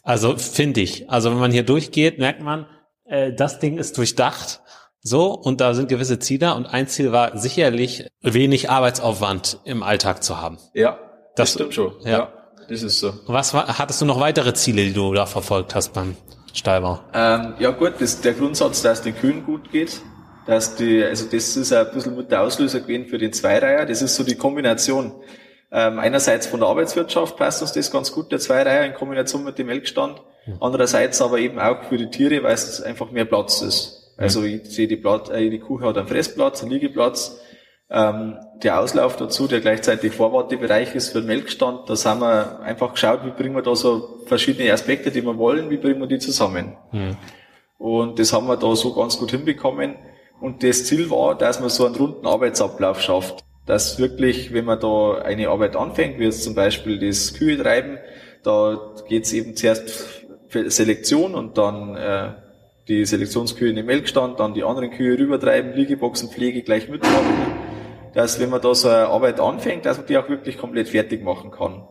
Also 0.05 0.37
finde 0.37 0.81
ich. 0.81 1.11
Also 1.11 1.33
wenn 1.33 1.41
man 1.41 1.51
hier 1.51 1.65
durchgeht, 1.65 2.21
merkt 2.21 2.41
man, 2.41 2.67
äh, 3.05 3.33
das 3.33 3.59
Ding 3.59 3.79
ist 3.79 3.99
durchdacht. 3.99 4.61
So, 5.03 5.33
und 5.35 5.61
da 5.61 5.75
sind 5.75 5.89
gewisse 5.89 6.21
Ziele 6.21 6.55
und 6.55 6.67
ein 6.67 6.87
Ziel 6.87 7.11
war 7.11 7.37
sicherlich 7.37 8.07
wenig 8.21 8.71
Arbeitsaufwand 8.71 9.59
im 9.65 9.83
Alltag 9.83 10.23
zu 10.23 10.41
haben. 10.41 10.59
Ja, 10.73 10.97
das, 11.35 11.35
das 11.35 11.55
stimmt 11.55 11.75
schon. 11.75 11.93
Ja. 12.05 12.11
ja. 12.11 12.33
das 12.69 12.85
ist 12.85 13.01
so. 13.01 13.13
Was 13.27 13.55
war, 13.55 13.77
hattest 13.77 14.01
du 14.03 14.05
noch 14.05 14.21
weitere 14.21 14.55
Ziele, 14.55 14.85
die 14.85 14.93
du 14.93 15.13
da 15.15 15.27
verfolgt 15.27 15.75
hast 15.75 15.95
beim 15.95 16.17
Stallbau? 16.55 17.01
Ähm, 17.13 17.55
ja 17.59 17.73
gut, 17.73 17.95
das, 17.99 18.21
der 18.21 18.35
Grundsatz, 18.35 18.83
dass 18.83 19.03
den 19.03 19.17
Kühen 19.17 19.45
gut 19.45 19.73
geht, 19.73 20.01
dass 20.51 20.77
die, 20.77 21.03
also 21.03 21.27
das 21.27 21.57
ist 21.57 21.73
ein 21.73 21.87
bisschen 21.93 22.17
mit 22.17 22.31
der 22.31 22.43
Auslöser 22.43 22.81
gewesen 22.81 23.07
für 23.07 23.19
den 23.19 23.33
Zweireiher, 23.33 23.87
das 23.87 24.03
ist 24.03 24.17
so 24.17 24.25
die 24.25 24.37
Kombination. 24.37 25.13
Ähm, 25.73 25.99
einerseits 25.99 26.47
von 26.47 26.61
der 26.61 26.69
Arbeitswirtschaft 26.69 27.37
passt 27.37 27.63
uns 27.63 27.73
das 27.73 27.91
ganz 27.91 28.13
gut, 28.13 28.33
der 28.33 28.41
Zweireiher 28.41 28.85
in 28.85 28.95
Kombination 28.95 29.45
mit 29.45 29.59
dem 29.59 29.69
Melkstand. 29.69 30.21
Andererseits 30.61 31.23
aber 31.23 31.39
eben 31.39 31.59
auch 31.59 31.85
für 31.85 31.97
die 31.97 32.11
Tiere, 32.11 32.43
weil 32.43 32.55
es 32.55 32.83
einfach 32.83 33.11
mehr 33.11 33.25
Platz 33.25 33.63
ist. 33.63 34.15
Also 34.17 34.43
ich 34.43 34.65
sehe 34.65 34.89
die, 34.89 34.97
Blatt, 34.97 35.31
äh, 35.31 35.49
die 35.49 35.61
Kuh 35.61 35.81
hat 35.81 35.97
einen 35.97 36.07
Fressplatz, 36.07 36.63
einen 36.63 36.73
Liegeplatz, 36.73 37.41
ähm, 37.89 38.37
der 38.63 38.81
Auslauf 38.81 39.17
dazu, 39.17 39.47
der 39.47 39.61
gleichzeitig 39.61 40.13
Vorwartebereich 40.13 40.95
ist 40.95 41.11
für 41.11 41.21
den 41.21 41.27
Melkstand. 41.27 41.89
Da 41.89 41.95
haben 41.95 42.21
wir 42.21 42.61
einfach 42.61 42.93
geschaut, 42.93 43.25
wie 43.25 43.31
bringen 43.31 43.55
wir 43.55 43.63
da 43.63 43.75
so 43.75 44.21
verschiedene 44.27 44.73
Aspekte, 44.73 45.11
die 45.11 45.23
wir 45.23 45.39
wollen, 45.39 45.71
wie 45.71 45.79
bringen 45.79 46.01
wir 46.01 46.07
die 46.07 46.19
zusammen. 46.19 46.77
Mhm. 46.93 47.17
Und 47.79 48.19
das 48.19 48.33
haben 48.33 48.47
wir 48.47 48.59
da 48.59 48.77
so 48.77 48.93
ganz 48.93 49.19
gut 49.19 49.31
hinbekommen. 49.31 49.95
Und 50.41 50.63
das 50.63 50.85
Ziel 50.87 51.11
war, 51.11 51.37
dass 51.37 51.61
man 51.61 51.69
so 51.69 51.85
einen 51.85 51.95
runden 51.95 52.27
Arbeitsablauf 52.27 53.01
schafft. 53.01 53.45
Dass 53.67 53.99
wirklich, 53.99 54.53
wenn 54.53 54.65
man 54.65 54.81
da 54.81 55.19
eine 55.19 55.49
Arbeit 55.49 55.77
anfängt, 55.77 56.19
wie 56.19 56.25
jetzt 56.25 56.43
zum 56.43 56.55
Beispiel 56.55 56.99
das 56.99 57.35
Kühe 57.35 57.59
treiben, 57.59 57.99
da 58.43 58.95
geht 59.07 59.25
es 59.25 59.33
eben 59.33 59.55
zuerst 59.55 60.25
für 60.49 60.71
Selektion 60.71 61.35
und 61.35 61.59
dann 61.59 61.95
äh, 61.95 62.33
die 62.89 63.05
Selektionskühe 63.05 63.69
in 63.71 63.77
den 63.77 63.87
Melkstand, 63.87 64.41
dann 64.41 64.55
die 64.55 64.65
anderen 64.65 64.91
Kühe 64.91 65.17
rübertreiben, 65.17 65.75
Liegeboxenpflege 65.75 66.63
gleich 66.63 66.89
mitmachen, 66.89 67.35
dass 68.15 68.41
wenn 68.41 68.51
man 68.51 68.61
da 68.61 68.75
so 68.75 68.89
eine 68.89 69.07
Arbeit 69.07 69.39
anfängt, 69.39 69.87
dass 69.87 69.99
man 69.99 70.07
die 70.07 70.19
auch 70.19 70.29
wirklich 70.29 70.59
komplett 70.59 70.89
fertig 70.89 71.23
machen 71.23 71.51
kann. 71.51 71.87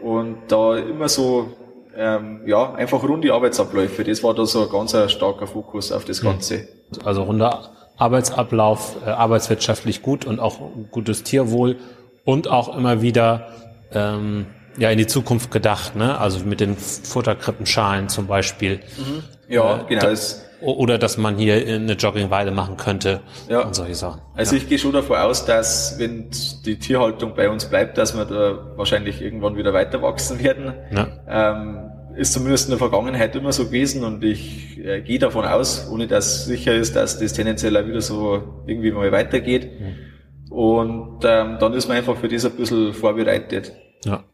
Und 0.00 0.38
da 0.48 0.78
immer 0.78 1.08
so, 1.08 1.52
ähm, 1.94 2.42
ja, 2.46 2.72
einfach 2.72 3.02
runde 3.02 3.34
Arbeitsabläufe, 3.34 4.04
das 4.04 4.22
war 4.22 4.32
da 4.32 4.46
so 4.46 4.62
ein 4.62 4.70
ganz 4.70 4.96
starker 5.12 5.46
Fokus 5.46 5.92
auf 5.92 6.04
das 6.04 6.22
Ganze. 6.22 6.68
Also 7.04 7.22
runder 7.24 7.70
Arbeitsablauf, 7.96 8.96
äh, 9.04 9.10
arbeitswirtschaftlich 9.10 10.02
gut 10.02 10.24
und 10.24 10.40
auch 10.40 10.60
gutes 10.90 11.24
Tierwohl 11.24 11.76
und 12.24 12.48
auch 12.48 12.76
immer 12.76 13.02
wieder 13.02 13.48
ähm, 13.92 14.46
ja 14.78 14.90
in 14.90 14.98
die 14.98 15.06
Zukunft 15.06 15.50
gedacht, 15.50 15.96
ne? 15.96 16.18
Also 16.18 16.44
mit 16.44 16.60
den 16.60 16.76
Futterkrippenschalen 16.76 18.08
zum 18.08 18.26
Beispiel. 18.26 18.80
Mhm. 18.96 19.24
Ja, 19.48 19.80
äh, 19.80 19.84
genau. 19.88 20.02
Da, 20.02 20.14
oder 20.60 20.98
dass 20.98 21.16
man 21.16 21.36
hier 21.36 21.54
eine 21.54 21.92
Joggingweide 21.92 22.50
machen 22.50 22.76
könnte 22.76 23.20
ja. 23.48 23.60
und 23.60 23.74
solche 23.74 23.94
Sachen. 23.94 24.20
Also 24.34 24.56
ja. 24.56 24.62
ich 24.62 24.68
gehe 24.68 24.78
schon 24.78 24.92
davon 24.92 25.16
aus, 25.16 25.44
dass 25.44 25.98
wenn 25.98 26.30
die 26.64 26.78
Tierhaltung 26.78 27.34
bei 27.34 27.48
uns 27.48 27.66
bleibt, 27.66 27.96
dass 27.96 28.16
wir 28.16 28.24
da 28.24 28.76
wahrscheinlich 28.76 29.22
irgendwann 29.22 29.56
wieder 29.56 29.72
weiter 29.72 30.02
wachsen 30.02 30.42
werden. 30.42 30.74
Ja. 30.90 31.06
Ähm, 31.28 31.87
ist 32.18 32.32
zumindest 32.32 32.66
in 32.66 32.72
der 32.72 32.78
Vergangenheit 32.78 33.36
immer 33.36 33.52
so 33.52 33.66
gewesen 33.66 34.04
und 34.04 34.24
ich 34.24 34.78
äh, 34.78 35.00
gehe 35.02 35.18
davon 35.18 35.44
aus, 35.44 35.88
ohne 35.90 36.06
dass 36.06 36.46
sicher 36.46 36.74
ist, 36.74 36.96
dass 36.96 37.18
das 37.18 37.32
tendenziell 37.32 37.76
auch 37.76 37.86
wieder 37.86 38.00
so 38.00 38.62
irgendwie 38.66 38.90
mal 38.90 39.12
weitergeht. 39.12 39.70
Mhm. 39.80 40.52
Und 40.52 41.20
ähm, 41.24 41.58
dann 41.60 41.74
ist 41.74 41.88
man 41.88 41.96
einfach 41.96 42.16
für 42.16 42.28
das 42.28 42.44
ein 42.44 42.52
bisschen 42.52 42.92
vorbereitet. 42.92 43.72
Ja. 44.04 44.24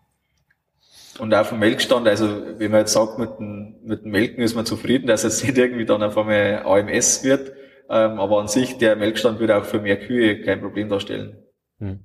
Und 1.18 1.34
auch 1.34 1.44
vom 1.44 1.58
Melkstand, 1.58 2.08
also 2.08 2.26
wenn 2.58 2.70
man 2.70 2.80
jetzt 2.80 2.92
sagt, 2.92 3.18
mit 3.18 3.38
dem, 3.38 3.76
mit 3.84 4.04
dem 4.04 4.10
Melken 4.10 4.42
ist 4.42 4.54
man 4.54 4.66
zufrieden, 4.66 5.06
dass 5.06 5.24
es 5.24 5.44
nicht 5.44 5.58
irgendwie 5.58 5.84
dann 5.84 6.02
auf 6.02 6.16
einmal 6.16 6.62
AMS 6.64 7.22
wird. 7.22 7.52
Ähm, 7.90 8.18
aber 8.18 8.40
an 8.40 8.48
sich, 8.48 8.78
der 8.78 8.96
Melkstand 8.96 9.40
würde 9.40 9.56
auch 9.56 9.64
für 9.64 9.80
mehr 9.80 9.98
Kühe 9.98 10.40
kein 10.40 10.60
Problem 10.60 10.88
darstellen. 10.88 11.36
Hm. 11.78 12.00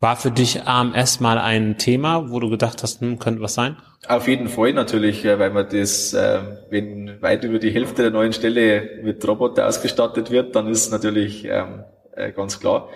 War 0.00 0.16
für 0.16 0.30
dich 0.30 0.62
AMS 0.64 1.20
mal 1.20 1.38
ein 1.38 1.78
Thema, 1.78 2.30
wo 2.30 2.40
du 2.40 2.48
gedacht 2.50 2.82
hast, 2.82 3.00
hm, 3.00 3.18
könnte 3.18 3.42
was 3.42 3.54
sein? 3.54 3.76
Auf 4.08 4.28
jeden 4.28 4.48
Fall 4.48 4.72
natürlich, 4.72 5.24
weil 5.24 5.50
man 5.50 5.68
das, 5.68 6.14
äh, 6.14 6.40
wenn 6.70 7.20
weit 7.20 7.44
über 7.44 7.58
die 7.58 7.70
Hälfte 7.70 8.02
der 8.02 8.10
neuen 8.10 8.32
Stelle 8.32 9.00
mit 9.02 9.26
Roboter 9.26 9.66
ausgestattet 9.66 10.30
wird, 10.30 10.54
dann 10.54 10.68
ist 10.68 10.86
es 10.86 10.90
natürlich 10.90 11.44
ähm, 11.44 11.84
äh, 12.14 12.32
ganz 12.32 12.60
klar. 12.60 12.88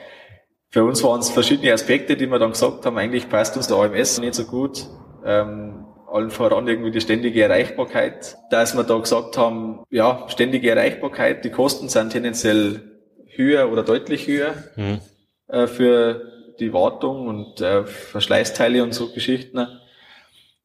Für 0.70 0.85
uns 0.85 1.03
waren 1.03 1.20
es 1.20 1.31
verschiedene 1.31 1.72
Aspekte, 1.72 2.16
die 2.16 2.26
wir 2.26 2.39
dann 2.39 2.53
gesagt 2.53 2.87
haben, 2.87 2.97
eigentlich 2.97 3.28
passt 3.28 3.57
uns 3.57 3.66
der 3.66 3.76
AMS 3.78 4.20
nicht 4.20 4.35
so 4.35 4.45
gut 4.45 4.87
ähm, 5.24 5.87
allen 6.11 6.31
voran 6.31 6.66
irgendwie 6.66 6.91
die 6.91 7.01
ständige 7.01 7.43
Erreichbarkeit, 7.43 8.37
dass 8.51 8.76
wir 8.76 8.85
da 8.85 8.99
gesagt 8.99 9.37
haben, 9.37 9.85
ja, 9.91 10.26
ständige 10.28 10.70
Erreichbarkeit, 10.70 11.45
die 11.45 11.51
Kosten 11.51 11.89
sind 11.89 12.11
tendenziell 12.11 12.83
höher 13.26 13.70
oder 13.70 13.85
deutlich 13.85 14.26
höher 14.26 14.55
mhm. 14.76 15.01
äh, 15.49 15.66
für 15.66 16.30
die 16.61 16.73
Wartung 16.73 17.27
und 17.27 17.61
äh, 17.61 17.85
Verschleißteile 17.85 18.83
und 18.83 18.93
so 18.93 19.13
Geschichten. 19.13 19.67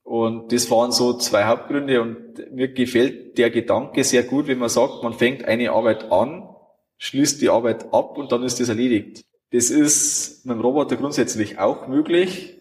Und 0.04 0.52
das 0.52 0.70
waren 0.70 0.92
so 0.92 1.18
zwei 1.18 1.46
Hauptgründe 1.46 2.02
und 2.02 2.52
mir 2.52 2.68
gefällt 2.68 3.38
der 3.40 3.50
Gedanke 3.50 4.04
sehr 4.04 4.24
gut, 4.24 4.48
wenn 4.48 4.60
man 4.60 4.70
sagt, 4.70 5.02
man 5.02 5.14
fängt 5.14 5.46
eine 5.46 5.72
Arbeit 5.72 6.12
an, 6.12 6.48
schließt 6.98 7.42
die 7.42 7.50
Arbeit 7.50 7.92
ab 7.92 8.18
und 8.18 8.32
dann 8.32 8.44
ist 8.44 8.60
das 8.60 8.70
erledigt. 8.70 9.26
Das 9.52 9.72
ist 9.72 10.46
mit 10.46 10.56
dem 10.56 10.62
Roboter 10.62 10.96
grundsätzlich 10.96 11.58
auch 11.58 11.88
möglich, 11.88 12.58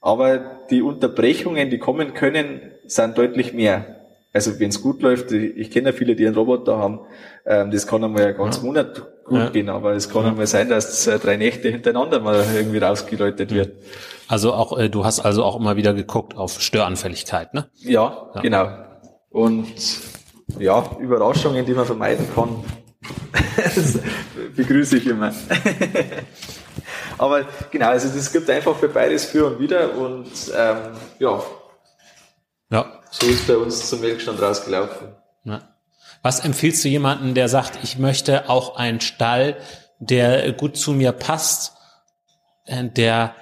aber 0.00 0.58
die 0.70 0.82
Unterbrechungen, 0.82 1.70
die 1.70 1.78
kommen 1.78 2.14
können, 2.14 2.72
sind 2.86 3.16
deutlich 3.18 3.52
mehr. 3.52 4.00
Also 4.32 4.58
wenn 4.58 4.70
es 4.70 4.82
gut 4.82 5.02
läuft, 5.02 5.32
ich 5.32 5.70
kenne 5.70 5.90
ja 5.90 5.92
viele, 5.92 6.14
die 6.14 6.26
einen 6.26 6.36
Roboter 6.36 6.78
haben, 6.78 7.00
ähm, 7.44 7.70
das 7.70 7.86
kann 7.86 8.02
einmal 8.02 8.26
einen 8.26 8.36
ganzen 8.36 8.64
Monat 8.64 9.06
gut 9.30 9.38
ja. 9.38 9.48
gehen, 9.48 9.68
aber 9.70 9.92
es 9.92 10.10
kann 10.10 10.24
ja. 10.24 10.28
einmal 10.30 10.46
sein, 10.46 10.68
dass 10.68 11.06
äh, 11.06 11.18
drei 11.18 11.36
Nächte 11.36 11.70
hintereinander 11.70 12.20
mal 12.20 12.44
irgendwie 12.54 12.78
rausgeläutet 12.78 13.54
wird. 13.54 13.76
Also 14.28 14.52
auch, 14.52 14.76
äh, 14.76 14.90
du 14.90 15.04
hast 15.04 15.20
also 15.20 15.44
auch 15.44 15.56
immer 15.56 15.76
wieder 15.76 15.94
geguckt 15.94 16.36
auf 16.36 16.60
Störanfälligkeit, 16.60 17.54
ne? 17.54 17.70
Ja, 17.76 18.30
ja. 18.34 18.40
genau. 18.42 18.68
Und 19.30 19.72
ja, 20.58 20.84
Überraschungen, 20.98 21.64
die 21.64 21.72
man 21.72 21.86
vermeiden 21.86 22.26
kann, 22.34 22.64
begrüße 24.56 24.98
ich 24.98 25.06
immer. 25.06 25.32
Aber 27.18 27.44
genau, 27.70 27.88
also 27.88 28.08
das 28.08 28.32
gibt 28.32 28.50
einfach 28.50 28.76
für 28.76 28.88
beides 28.88 29.26
für 29.26 29.46
und 29.46 29.60
wieder 29.60 29.94
und 29.96 30.30
ähm, 30.56 30.78
ja. 31.18 31.42
Ja. 32.70 33.00
So 33.10 33.26
ist 33.26 33.46
bei 33.46 33.56
uns 33.56 33.88
zum 33.88 34.00
Melkstand 34.00 34.40
rausgelaufen. 34.42 35.08
Ja. 35.44 35.60
Was 36.22 36.40
empfiehlst 36.40 36.84
du 36.84 36.88
jemanden, 36.88 37.34
der 37.34 37.48
sagt, 37.48 37.78
ich 37.82 37.98
möchte 37.98 38.48
auch 38.50 38.76
einen 38.76 39.00
Stall, 39.00 39.56
der 39.98 40.52
gut 40.52 40.76
zu 40.76 40.92
mir 40.92 41.12
passt 41.12 41.74
äh, 42.66 42.84
der 42.84 43.34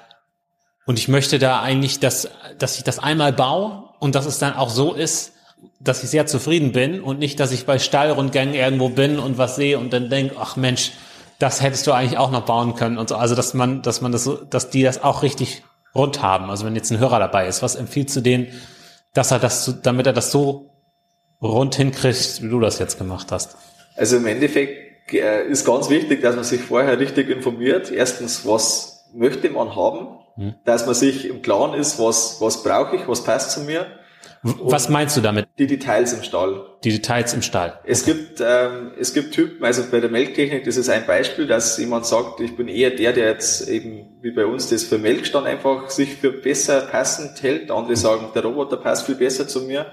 und 0.86 0.98
ich 0.98 1.06
möchte 1.08 1.38
da 1.38 1.60
eigentlich, 1.60 2.00
dass, 2.00 2.30
dass 2.58 2.78
ich 2.78 2.84
das 2.84 2.98
einmal 2.98 3.32
baue 3.32 3.84
und 3.98 4.14
dass 4.14 4.24
es 4.24 4.38
dann 4.38 4.54
auch 4.54 4.70
so 4.70 4.94
ist, 4.94 5.34
dass 5.80 6.02
ich 6.02 6.08
sehr 6.08 6.26
zufrieden 6.26 6.72
bin 6.72 7.02
und 7.02 7.18
nicht, 7.18 7.38
dass 7.40 7.52
ich 7.52 7.66
bei 7.66 7.78
Stallrundgängen 7.78 8.54
irgendwo 8.54 8.88
bin 8.88 9.18
und 9.18 9.36
was 9.36 9.56
sehe 9.56 9.78
und 9.78 9.92
dann 9.92 10.08
denke, 10.08 10.36
ach 10.40 10.56
Mensch, 10.56 10.92
das 11.38 11.60
hättest 11.60 11.86
du 11.86 11.92
eigentlich 11.92 12.16
auch 12.16 12.30
noch 12.30 12.46
bauen 12.46 12.74
können 12.74 12.96
und 12.96 13.10
so. 13.10 13.16
Also 13.16 13.34
dass 13.34 13.52
man, 13.54 13.82
dass 13.82 14.00
man 14.00 14.12
das 14.12 14.30
dass 14.48 14.70
die 14.70 14.82
das 14.82 15.02
auch 15.02 15.22
richtig 15.22 15.62
rund 15.94 16.22
haben. 16.22 16.48
Also 16.48 16.64
wenn 16.64 16.74
jetzt 16.74 16.90
ein 16.90 16.98
Hörer 16.98 17.18
dabei 17.18 17.46
ist, 17.46 17.62
was 17.62 17.74
empfiehlst 17.74 18.16
du 18.16 18.20
denen, 18.22 18.48
dass 19.12 19.30
er 19.30 19.38
das, 19.38 19.80
damit 19.82 20.06
er 20.06 20.12
das 20.12 20.32
so 20.32 20.67
rund 21.42 21.74
hinkriegt, 21.74 22.42
wie 22.42 22.48
du 22.48 22.60
das 22.60 22.78
jetzt 22.78 22.98
gemacht 22.98 23.30
hast? 23.30 23.56
Also 23.96 24.16
im 24.16 24.26
Endeffekt 24.26 25.12
äh, 25.12 25.46
ist 25.48 25.64
ganz 25.64 25.90
wichtig, 25.90 26.22
dass 26.22 26.34
man 26.34 26.44
sich 26.44 26.60
vorher 26.60 26.98
richtig 26.98 27.30
informiert. 27.30 27.90
Erstens, 27.90 28.46
was 28.46 29.06
möchte 29.14 29.50
man 29.50 29.74
haben? 29.74 30.18
Hm. 30.36 30.54
Dass 30.64 30.86
man 30.86 30.94
sich 30.94 31.28
im 31.28 31.42
Klaren 31.42 31.74
ist, 31.78 31.98
was, 31.98 32.40
was 32.40 32.62
brauche 32.62 32.96
ich, 32.96 33.08
was 33.08 33.24
passt 33.24 33.52
zu 33.52 33.60
mir. 33.60 33.86
Was 34.42 34.88
meinst 34.88 35.16
du 35.16 35.20
damit? 35.20 35.48
Die 35.58 35.66
Details 35.66 36.12
im 36.12 36.22
Stall. 36.22 36.64
Die 36.84 36.92
Details 36.92 37.34
im 37.34 37.42
Stall. 37.42 37.80
Es 37.84 38.04
gibt 38.04 38.40
ähm, 38.40 38.92
es 38.98 39.12
gibt 39.12 39.34
Typen, 39.34 39.64
also 39.64 39.82
bei 39.90 39.98
der 39.98 40.10
Melktechnik, 40.10 40.64
das 40.64 40.76
ist 40.76 40.88
ein 40.88 41.06
Beispiel, 41.06 41.46
dass 41.48 41.76
jemand 41.78 42.06
sagt, 42.06 42.40
ich 42.40 42.56
bin 42.56 42.68
eher 42.68 42.90
der, 42.90 43.12
der 43.12 43.30
jetzt 43.30 43.68
eben 43.68 44.18
wie 44.20 44.30
bei 44.30 44.46
uns 44.46 44.68
das 44.70 44.84
für 44.84 44.98
Melkstand 44.98 45.46
einfach 45.46 45.90
sich 45.90 46.14
für 46.14 46.30
besser 46.30 46.82
passend 46.82 47.42
hält. 47.42 47.70
Andere 47.70 47.96
sagen, 47.96 48.28
der 48.32 48.42
Roboter 48.44 48.76
passt 48.76 49.06
viel 49.06 49.16
besser 49.16 49.48
zu 49.48 49.62
mir. 49.62 49.86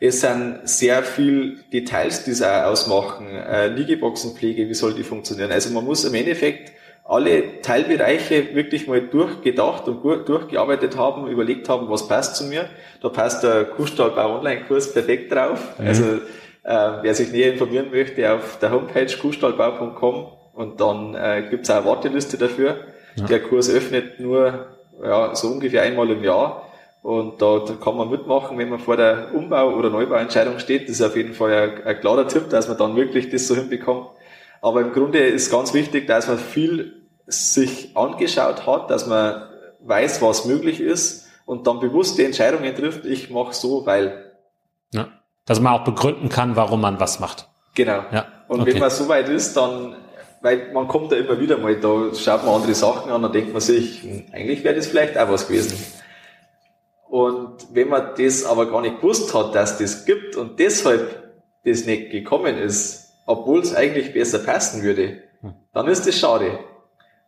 Es 0.00 0.20
sind 0.20 0.60
sehr 0.64 1.02
viel 1.02 1.58
Details, 1.72 2.24
die 2.24 2.30
es 2.30 2.42
auch 2.42 2.64
ausmachen. 2.64 3.26
Äh, 3.28 3.68
Liegeboxenpflege, 3.68 4.68
wie 4.68 4.74
soll 4.74 4.94
die 4.94 5.02
funktionieren? 5.02 5.50
Also 5.50 5.70
man 5.70 5.84
muss 5.84 6.04
im 6.04 6.14
Endeffekt 6.14 6.72
alle 7.04 7.62
Teilbereiche 7.62 8.54
wirklich 8.54 8.86
mal 8.86 9.00
durchgedacht 9.00 9.88
und 9.88 10.04
durchgearbeitet 10.28 10.96
haben, 10.96 11.26
überlegt 11.26 11.68
haben, 11.68 11.88
was 11.88 12.06
passt 12.06 12.36
zu 12.36 12.44
mir. 12.44 12.68
Da 13.00 13.08
passt 13.08 13.42
der 13.42 13.64
Kuhstallbau 13.64 14.36
Online-Kurs 14.38 14.92
perfekt 14.92 15.32
drauf. 15.32 15.58
Mhm. 15.78 15.86
Also 15.86 16.04
äh, 16.04 17.02
wer 17.02 17.14
sich 17.14 17.32
näher 17.32 17.52
informieren 17.52 17.90
möchte, 17.90 18.30
auf 18.30 18.58
der 18.60 18.70
Homepage 18.70 19.06
kuhstallbau.com 19.06 20.26
und 20.52 20.80
dann 20.80 21.14
äh, 21.14 21.46
gibt 21.50 21.64
es 21.64 21.70
auch 21.70 21.76
eine 21.76 21.86
Warteliste 21.86 22.36
dafür. 22.36 22.76
Ja. 23.16 23.24
Der 23.24 23.40
Kurs 23.40 23.70
öffnet 23.70 24.20
nur 24.20 24.66
ja, 25.02 25.34
so 25.34 25.48
ungefähr 25.48 25.82
einmal 25.82 26.10
im 26.10 26.22
Jahr. 26.22 26.67
Und 27.02 27.40
da, 27.40 27.60
da 27.60 27.74
kann 27.74 27.96
man 27.96 28.10
mitmachen, 28.10 28.58
wenn 28.58 28.68
man 28.68 28.80
vor 28.80 28.96
der 28.96 29.34
Umbau- 29.34 29.74
oder 29.74 29.88
Neubauentscheidung 29.90 30.58
steht. 30.58 30.88
Das 30.88 30.96
ist 30.96 31.02
auf 31.02 31.16
jeden 31.16 31.34
Fall 31.34 31.52
ein, 31.52 31.86
ein 31.86 32.00
klarer 32.00 32.26
Tipp, 32.26 32.50
dass 32.50 32.68
man 32.68 32.76
dann 32.76 32.96
wirklich 32.96 33.30
das 33.30 33.46
so 33.46 33.54
hinbekommt. 33.54 34.08
Aber 34.60 34.80
im 34.80 34.92
Grunde 34.92 35.18
ist 35.20 35.50
ganz 35.50 35.72
wichtig, 35.74 36.06
dass 36.06 36.26
man 36.26 36.38
viel 36.38 37.06
sich 37.26 37.96
angeschaut 37.96 38.66
hat, 38.66 38.90
dass 38.90 39.06
man 39.06 39.42
weiß, 39.80 40.20
was 40.22 40.44
möglich 40.44 40.80
ist 40.80 41.28
und 41.46 41.66
dann 41.66 41.80
bewusst 41.80 42.18
die 42.18 42.24
Entscheidungen 42.24 42.74
trifft, 42.74 43.04
ich 43.04 43.30
mache 43.30 43.54
so, 43.54 43.86
weil. 43.86 44.32
Ja. 44.92 45.08
Dass 45.46 45.60
man 45.60 45.72
auch 45.72 45.84
begründen 45.84 46.28
kann, 46.28 46.56
warum 46.56 46.80
man 46.80 47.00
was 47.00 47.20
macht. 47.20 47.48
Genau. 47.74 48.04
Ja. 48.12 48.26
Und 48.48 48.60
okay. 48.60 48.74
wenn 48.74 48.80
man 48.80 48.90
so 48.90 49.08
weit 49.08 49.28
ist, 49.28 49.56
dann, 49.56 49.96
weil 50.42 50.72
man 50.72 50.88
kommt 50.88 51.12
da 51.12 51.16
immer 51.16 51.38
wieder 51.40 51.58
mal, 51.58 51.78
da 51.78 52.14
schaut 52.14 52.44
man 52.44 52.56
andere 52.56 52.74
Sachen 52.74 53.10
an, 53.10 53.22
dann 53.22 53.32
denkt 53.32 53.52
man 53.52 53.60
sich, 53.60 54.02
hm, 54.02 54.24
eigentlich 54.32 54.64
wäre 54.64 54.74
das 54.74 54.88
vielleicht 54.88 55.16
auch 55.16 55.30
was 55.30 55.46
gewesen. 55.46 55.78
Und 57.08 57.68
wenn 57.72 57.88
man 57.88 58.10
das 58.16 58.44
aber 58.44 58.70
gar 58.70 58.82
nicht 58.82 59.00
gewusst 59.00 59.34
hat, 59.34 59.54
dass 59.54 59.78
das 59.78 60.04
gibt 60.04 60.36
und 60.36 60.58
deshalb 60.58 61.32
das 61.64 61.86
nicht 61.86 62.10
gekommen 62.10 62.56
ist, 62.56 63.12
obwohl 63.26 63.60
es 63.60 63.74
eigentlich 63.74 64.12
besser 64.12 64.38
passen 64.38 64.82
würde, 64.82 65.22
hm. 65.40 65.54
dann 65.72 65.88
ist 65.88 66.06
das 66.06 66.18
schade 66.18 66.58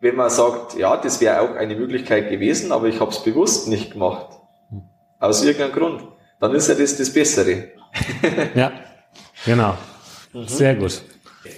wenn 0.01 0.17
man 0.17 0.31
sagt, 0.31 0.77
ja, 0.77 0.97
das 0.97 1.21
wäre 1.21 1.41
auch 1.41 1.55
eine 1.55 1.77
Möglichkeit 1.77 2.31
gewesen, 2.31 2.73
aber 2.73 2.89
ich 2.89 3.01
habe 3.01 3.11
es 3.11 3.23
bewusst 3.23 3.69
nicht 3.69 3.93
gemacht, 3.93 4.39
aus 5.19 5.45
irgendeinem 5.45 5.73
Grund, 5.73 6.03
dann 6.41 6.55
ist 6.55 6.69
ja 6.69 6.75
das 6.75 6.97
das 6.97 7.13
Bessere. 7.13 7.69
ja, 8.55 8.73
genau. 9.45 9.77
Mhm. 10.33 10.49
Sehr 10.49 10.75
gut. 10.75 11.03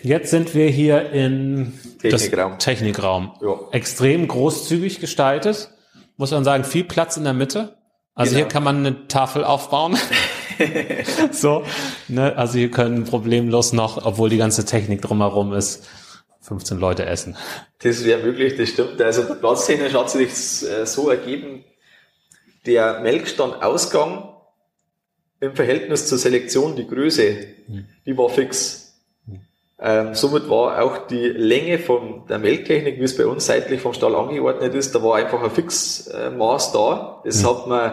Jetzt 0.03 0.31
sind 0.31 0.55
wir 0.55 0.68
hier 0.68 1.11
in 1.11 1.73
Technikraum. 2.01 2.59
Technikraum. 2.59 3.33
Ja. 3.41 3.61
Extrem 3.70 4.27
großzügig 4.27 5.01
gestaltet. 5.01 5.70
Muss 6.16 6.31
man 6.33 6.45
sagen, 6.45 6.64
viel 6.64 6.85
Platz 6.85 7.16
in 7.16 7.25
der 7.25 7.33
Mitte. 7.33 7.77
Also 8.15 8.33
genau. 8.35 8.45
hier 8.45 8.49
kann 8.49 8.63
man 8.63 8.77
eine 8.79 9.09
Tafel 9.09 9.45
aufbauen. 9.45 9.97
so, 11.33 11.65
ne? 12.09 12.37
Also 12.37 12.59
hier 12.59 12.71
können 12.71 13.05
problemlos 13.05 13.73
noch, 13.73 14.05
obwohl 14.05 14.29
die 14.29 14.37
ganze 14.37 14.65
Technik 14.65 15.01
drumherum 15.01 15.53
ist, 15.55 15.89
15 16.43 16.79
Leute 16.79 17.07
essen. 17.07 17.37
Das 17.79 18.05
wäre 18.05 18.23
möglich, 18.23 18.57
das 18.57 18.69
stimmt. 18.69 19.01
Also 19.01 19.35
platztechnisch 19.35 19.95
hat 19.95 20.11
sich 20.11 20.31
äh, 20.31 20.85
so 20.85 21.09
ergeben, 21.09 21.65
der 22.67 23.01
Melkstandausgang 23.01 24.29
im 25.41 25.57
Verhältnis 25.57 26.07
zur 26.07 26.19
Selektion, 26.19 26.77
die 26.77 26.87
Größe, 26.87 27.37
hm. 27.67 27.87
die 28.07 28.17
war 28.17 28.29
fix. 28.29 28.82
Hm. 29.83 30.09
Ähm, 30.09 30.14
somit 30.14 30.49
war 30.49 30.80
auch 30.83 31.07
die 31.09 31.28
Länge 31.28 31.78
von 31.78 32.26
der 32.28 32.39
Melktechnik, 32.39 33.01
wie 33.01 33.05
es 33.05 33.16
bei 33.16 33.26
uns 33.26 33.47
seitlich 33.47 33.80
vom 33.80 33.93
Stall 33.93 34.14
angeordnet 34.14 34.74
ist, 34.74 34.95
da 34.95 35.03
war 35.03 35.16
einfach 35.16 35.43
ein 35.43 35.51
Fixmaß 35.51 36.72
da. 36.72 37.20
Das 37.24 37.43
hm. 37.43 37.49
hat 37.49 37.66
man 37.66 37.93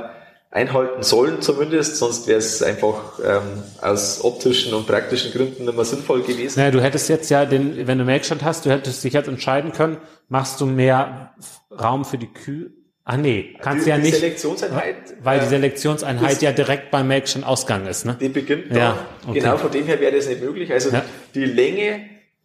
einhalten 0.51 1.03
sollen 1.03 1.41
zumindest, 1.41 1.97
sonst 1.97 2.27
wäre 2.27 2.39
es 2.39 2.63
einfach 2.63 3.19
ähm, 3.23 3.63
aus 3.81 4.23
optischen 4.23 4.73
und 4.73 4.87
praktischen 4.87 5.31
Gründen 5.31 5.65
nicht 5.65 5.75
mehr 5.75 5.85
sinnvoll 5.85 6.23
gewesen. 6.23 6.59
Naja, 6.59 6.71
du 6.71 6.81
hättest 6.81 7.07
jetzt 7.09 7.29
ja 7.29 7.45
den, 7.45 7.85
wenn 7.87 7.99
du 7.99 8.03
Melkstand 8.03 8.43
hast, 8.43 8.65
du 8.65 8.71
hättest 8.71 9.03
dich 9.03 9.13
jetzt 9.13 9.27
entscheiden 9.27 9.73
können, 9.73 9.97
machst 10.27 10.59
du 10.59 10.65
mehr 10.65 11.33
Raum 11.71 12.03
für 12.03 12.17
die 12.17 12.33
Kühe? 12.33 12.71
Ah 13.11 13.17
nee, 13.17 13.55
kannst 13.59 13.87
die, 13.87 13.89
ja 13.89 13.97
nicht. 13.97 14.13
Die 14.13 14.19
Selektionseinheit. 14.19 14.95
Weil 15.23 15.39
die 15.39 15.45
äh, 15.45 15.49
Selektionseinheit 15.49 16.43
ja 16.43 16.51
direkt 16.51 16.91
beim 16.91 17.07
Melkstand 17.07 17.43
Ausgang 17.43 17.87
ist, 17.87 18.05
ne? 18.05 18.15
Die 18.21 18.29
beginnt 18.29 18.65
da. 18.69 18.77
Ja, 18.77 19.05
okay. 19.27 19.39
Genau, 19.39 19.57
von 19.57 19.71
dem 19.71 19.87
her 19.87 19.99
wäre 19.99 20.15
das 20.15 20.27
nicht 20.27 20.43
möglich. 20.43 20.71
Also 20.71 20.91
ja. 20.91 21.03
die 21.33 21.45
Länge 21.45 22.01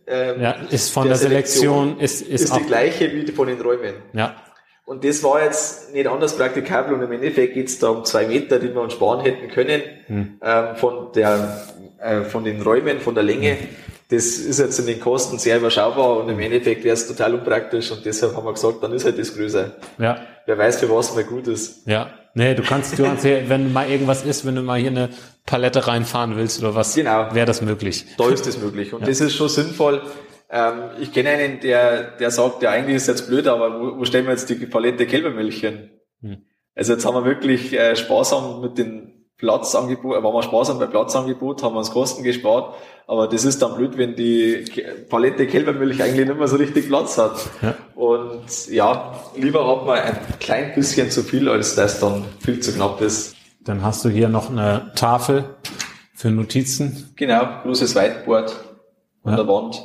ähm, 0.07 0.41
ja, 0.41 0.53
ist 0.71 0.89
von 0.89 1.03
der, 1.03 1.19
der 1.19 1.29
Selektion, 1.29 1.99
Selektion 1.99 2.01
ist, 2.01 2.23
ist, 2.23 2.45
ist 2.45 2.57
die 2.57 2.65
gleiche 2.65 3.12
wie 3.12 3.31
von 3.31 3.47
den 3.49 3.61
Räumen. 3.61 3.93
Ja. 4.15 4.37
Und 4.87 5.05
das 5.05 5.23
war 5.23 5.45
jetzt 5.45 5.93
nicht 5.93 6.07
anders 6.07 6.35
praktikabel 6.35 6.95
und 6.95 7.03
im 7.03 7.12
Endeffekt 7.12 7.53
geht 7.53 7.69
es 7.69 7.79
da 7.79 7.89
um 7.89 8.07
zwei 8.07 8.27
Meter, 8.27 8.59
die 8.59 8.73
wir 8.73 8.81
uns 8.81 8.95
sparen 8.95 9.21
hätten 9.21 9.49
können 9.49 9.83
hm. 10.07 10.41
ähm, 10.43 10.77
von 10.77 11.12
der 11.15 11.62
äh, 12.01 12.23
von 12.23 12.43
den 12.43 12.62
Räumen, 12.62 13.01
von 13.01 13.15
der 13.15 13.25
Länge. 13.25 13.59
Das 14.09 14.25
ist 14.25 14.61
jetzt 14.61 14.79
in 14.79 14.87
den 14.87 15.01
Kosten 15.01 15.39
sehr 15.39 15.59
überschaubar 15.59 16.17
und 16.17 16.31
im 16.31 16.41
Endeffekt 16.41 16.85
wäre 16.85 16.95
es 16.95 17.07
total 17.07 17.35
unpraktisch 17.35 17.91
und 17.91 18.03
deshalb 18.07 18.35
haben 18.35 18.47
wir 18.47 18.55
gesagt, 18.55 18.83
dann 18.83 18.95
ist 18.95 19.05
halt 19.05 19.19
das 19.19 19.35
größer. 19.35 19.73
Ja. 19.99 20.19
Wer 20.47 20.59
weiß, 20.59 20.80
für 20.80 20.90
was 20.90 21.14
mal 21.14 21.24
gut 21.24 21.49
ist. 21.49 21.86
Ja. 21.86 22.11
Nee, 22.36 22.55
du 22.55 22.62
kannst, 22.62 22.99
du 22.99 23.05
kannst 23.05 23.24
hier, 23.24 23.49
wenn 23.49 23.72
mal 23.72 23.88
irgendwas 23.88 24.24
ist, 24.24 24.45
wenn 24.45 24.57
du 24.57 24.62
mal 24.62 24.78
hier 24.78 24.90
eine 24.90 25.11
Palette 25.47 25.86
reinfahren 25.86 26.36
willst 26.36 26.61
oder 26.61 26.74
was, 26.74 26.95
genau. 26.95 27.32
wäre 27.32 27.47
das 27.47 27.62
möglich. 27.62 28.07
Da 28.18 28.28
ist 28.28 28.45
das 28.47 28.59
möglich. 28.59 28.92
Und 28.92 29.03
ja. 29.03 29.07
das 29.07 29.20
ist 29.20 29.34
schon 29.34 29.49
sinnvoll, 29.49 30.03
ähm, 30.51 30.90
ich 31.01 31.12
kenne 31.12 31.30
einen, 31.30 31.61
der, 31.61 32.12
der 32.12 32.30
sagt, 32.30 32.62
ja, 32.62 32.70
eigentlich 32.70 32.97
ist 32.97 33.09
jetzt 33.09 33.28
blöd, 33.28 33.47
aber 33.47 33.80
wo, 33.80 33.99
wo 33.99 34.05
stellen 34.05 34.26
wir 34.26 34.32
jetzt 34.32 34.49
die 34.49 34.55
Palette 34.55 35.07
Kälbermilch 35.07 35.61
hin? 35.61 35.90
Hm. 36.20 36.45
Also 36.74 36.92
jetzt 36.92 37.05
haben 37.07 37.14
wir 37.14 37.24
wirklich 37.24 37.72
äh, 37.72 37.97
sparsam 37.97 38.61
mit 38.61 38.78
den 38.78 39.14
Platzangebot, 39.45 40.22
waren 40.22 40.34
wir 40.34 40.42
sparsam 40.42 40.78
bei 40.78 40.86
Platzangebot, 40.86 41.62
haben 41.62 41.74
wir 41.74 41.80
uns 41.80 41.90
Kosten 41.90 42.22
gespart, 42.22 42.74
aber 43.07 43.28
das 43.28 43.45
ist 43.45 43.61
dann 43.61 43.76
blöd, 43.76 43.99
wenn 43.99 44.16
die 44.16 44.64
Palette 45.11 45.47
Kälbermilch 45.47 46.03
eigentlich 46.03 46.26
nicht 46.26 46.38
mehr 46.38 46.49
so 46.49 46.57
richtig 46.57 46.88
Platz 46.88 47.18
hat. 47.18 47.36
Ja. 47.61 47.74
Und 47.95 48.70
ja, 48.70 49.14
lieber 49.36 49.66
hat 49.68 49.86
man 49.86 49.99
ein 49.99 50.18
klein 50.40 50.72
bisschen 50.74 51.11
zu 51.11 51.22
viel, 51.22 51.49
als 51.49 51.74
das 51.74 52.01
dann 52.01 52.24
viel 52.40 52.61
zu 52.61 52.72
knapp 52.72 53.03
ist. 53.03 53.36
Dann 53.62 53.82
hast 53.82 54.03
du 54.05 54.09
hier 54.09 54.28
noch 54.28 54.51
eine 54.51 54.92
Tafel 54.95 55.45
für 56.14 56.30
Notizen. 56.30 57.12
Genau, 57.16 57.47
großes 57.64 57.95
Whiteboard 57.95 58.51
an 59.24 59.32
ja. 59.32 59.36
der 59.36 59.49
Wand 59.49 59.82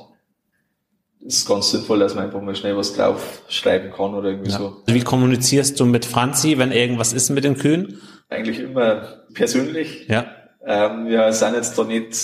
ist 1.19 1.47
ganz 1.47 1.71
sinnvoll, 1.71 1.99
dass 1.99 2.15
man 2.15 2.25
einfach 2.25 2.41
mal 2.41 2.55
schnell 2.55 2.77
was 2.77 2.93
drauf 2.93 3.41
schreiben 3.49 3.91
kann 3.91 4.13
oder 4.13 4.29
irgendwie 4.29 4.51
ja. 4.51 4.57
so. 4.57 4.77
Wie 4.85 5.01
kommunizierst 5.01 5.79
du 5.79 5.85
mit 5.85 6.05
Franzi, 6.05 6.57
wenn 6.57 6.71
irgendwas 6.71 7.11
ist 7.11 7.29
mit 7.29 7.43
den 7.43 7.57
Kühen? 7.57 8.01
Eigentlich 8.29 8.59
immer 8.59 9.23
persönlich. 9.33 10.07
Ja. 10.07 10.31
Ähm, 10.65 11.07
wir 11.07 11.33
sind 11.33 11.55
jetzt 11.55 11.77
da 11.77 11.83
nicht, 11.83 12.15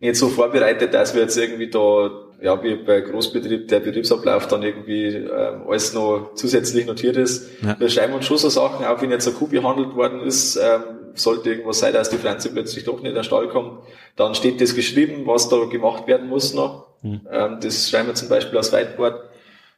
nicht 0.00 0.16
so 0.16 0.28
vorbereitet, 0.28 0.92
dass 0.92 1.14
wir 1.14 1.22
jetzt 1.22 1.36
irgendwie 1.36 1.70
da, 1.70 2.10
ja, 2.42 2.62
wie 2.62 2.74
bei 2.76 3.00
Großbetrieb, 3.00 3.68
der 3.68 3.80
Betriebsablauf 3.80 4.48
dann 4.48 4.62
irgendwie 4.62 5.06
ähm, 5.06 5.62
alles 5.68 5.94
noch 5.94 6.32
zusätzlich 6.34 6.86
notiert 6.86 7.16
ist. 7.16 7.48
Ja. 7.62 7.78
Wir 7.78 7.88
schreiben 7.88 8.14
uns 8.14 8.26
schon 8.26 8.38
so 8.38 8.48
Sachen, 8.48 8.84
auch 8.84 9.00
wenn 9.00 9.10
jetzt 9.10 9.28
eine 9.28 9.36
Kuh 9.36 9.46
behandelt 9.46 9.94
worden 9.94 10.20
ist, 10.20 10.56
ähm, 10.56 10.82
sollte 11.14 11.50
irgendwas 11.50 11.78
sein, 11.78 11.92
dass 11.92 12.10
die 12.10 12.18
Franzi 12.18 12.48
plötzlich 12.50 12.84
doch 12.84 13.00
nicht 13.00 13.10
in 13.10 13.14
den 13.14 13.24
Stall 13.24 13.48
kommt, 13.48 13.82
dann 14.16 14.34
steht 14.34 14.60
das 14.60 14.74
geschrieben, 14.74 15.26
was 15.26 15.48
da 15.48 15.64
gemacht 15.64 16.06
werden 16.06 16.28
muss 16.28 16.54
noch. 16.54 16.88
Mhm. 17.02 17.20
Ähm, 17.30 17.58
das 17.60 17.88
schreiben 17.88 18.08
wir 18.08 18.14
zum 18.14 18.28
Beispiel 18.28 18.58
aus 18.58 18.72
Whiteboard. 18.72 19.30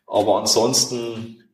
Aber 0.07 0.39
ansonsten 0.39 1.45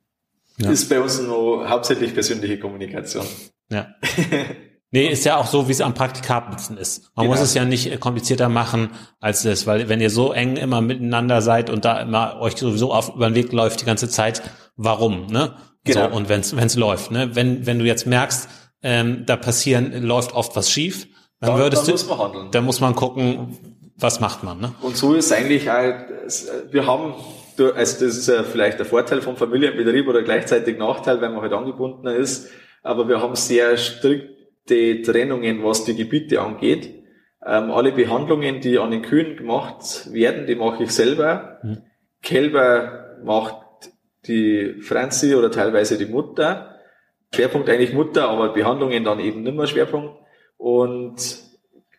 ja. 0.59 0.71
ist 0.71 0.89
bei 0.89 1.01
uns 1.01 1.21
nur 1.21 1.69
hauptsächlich 1.69 2.15
persönliche 2.15 2.59
Kommunikation. 2.59 3.27
Ja. 3.71 3.89
Nee, 4.91 5.09
ist 5.09 5.27
ja 5.27 5.37
auch 5.37 5.47
so, 5.47 5.69
wie 5.69 5.73
es 5.73 5.83
am 5.83 5.93
praktikabelsten 5.93 6.79
ist. 6.79 7.11
Man 7.14 7.27
genau. 7.27 7.37
muss 7.37 7.45
es 7.45 7.53
ja 7.53 7.66
nicht 7.66 8.01
komplizierter 8.01 8.49
machen 8.49 8.89
als 9.21 9.43
das, 9.43 9.66
weil 9.66 9.91
wenn 9.91 10.01
ihr 10.01 10.09
so 10.09 10.33
eng 10.33 10.57
immer 10.57 10.81
miteinander 10.81 11.43
seid 11.43 11.69
und 11.69 11.85
da 11.85 12.01
immer 12.01 12.41
euch 12.41 12.57
sowieso 12.57 12.95
auf 12.95 13.14
über 13.14 13.29
den 13.29 13.35
Weg 13.35 13.53
läuft 13.53 13.83
die 13.83 13.85
ganze 13.85 14.09
Zeit, 14.09 14.41
warum, 14.77 15.27
ne? 15.27 15.57
Genau. 15.85 16.09
So, 16.09 16.16
und 16.16 16.31
wenn's 16.31 16.57
wenn's 16.57 16.75
läuft, 16.77 17.11
ne? 17.11 17.37
Wenn 17.37 17.66
wenn 17.66 17.79
du 17.79 17.85
jetzt 17.85 18.07
merkst, 18.07 18.49
ähm, 18.83 19.25
da 19.27 19.37
passieren 19.37 19.93
läuft 20.05 20.33
oft 20.33 20.57
was 20.57 20.71
schief, 20.71 21.07
dann, 21.41 21.51
dann 21.51 21.59
würdest 21.59 21.83
dann 21.83 21.87
du, 21.89 21.93
muss 21.93 22.09
man 22.09 22.19
handeln. 22.19 22.51
Dann 22.51 22.64
muss 22.64 22.81
man 22.81 22.95
gucken, 22.95 23.59
was 23.97 24.21
macht 24.21 24.43
man, 24.43 24.59
ne? 24.59 24.73
Und 24.81 24.97
so 24.97 25.12
ist 25.12 25.31
eigentlich 25.33 25.71
auch, 25.71 25.93
wir 26.71 26.87
haben 26.87 27.14
also 27.59 28.05
das 28.07 28.16
ist 28.16 28.29
ja 28.29 28.45
vielleicht 28.45 28.79
der 28.79 28.87
Vorteil 28.87 29.21
vom 29.21 29.37
Familienbetrieb 29.37 30.07
oder 30.07 30.23
gleichzeitig 30.23 30.79
Nachteil, 30.79 31.21
weil 31.21 31.31
man 31.31 31.43
halt 31.43 31.53
angebundener 31.53 32.14
ist. 32.14 32.49
Aber 32.83 33.09
wir 33.09 33.20
haben 33.20 33.35
sehr 33.35 33.76
strikte 33.76 35.03
Trennungen, 35.03 35.64
was 35.64 35.85
die 35.85 35.97
Gebiete 35.97 36.41
angeht. 36.41 36.95
Ähm, 37.45 37.70
alle 37.70 37.93
Behandlungen, 37.93 38.61
die 38.61 38.79
an 38.79 38.91
den 38.91 39.03
Kühen 39.03 39.37
gemacht 39.37 40.12
werden, 40.12 40.47
die 40.47 40.55
mache 40.55 40.85
ich 40.85 40.91
selber. 40.91 41.59
Mhm. 41.62 41.79
Kälber 42.22 43.16
macht 43.24 43.57
die 44.26 44.81
Franzi 44.81 45.35
oder 45.35 45.51
teilweise 45.51 45.97
die 45.99 46.07
Mutter. 46.07 46.76
Schwerpunkt 47.35 47.68
eigentlich 47.68 47.93
Mutter, 47.93 48.29
aber 48.29 48.53
Behandlungen 48.53 49.05
dann 49.05 49.20
eben 49.20 49.43
nicht 49.43 49.57
mehr 49.57 49.66
Schwerpunkt. 49.66 50.16
Und 50.57 51.16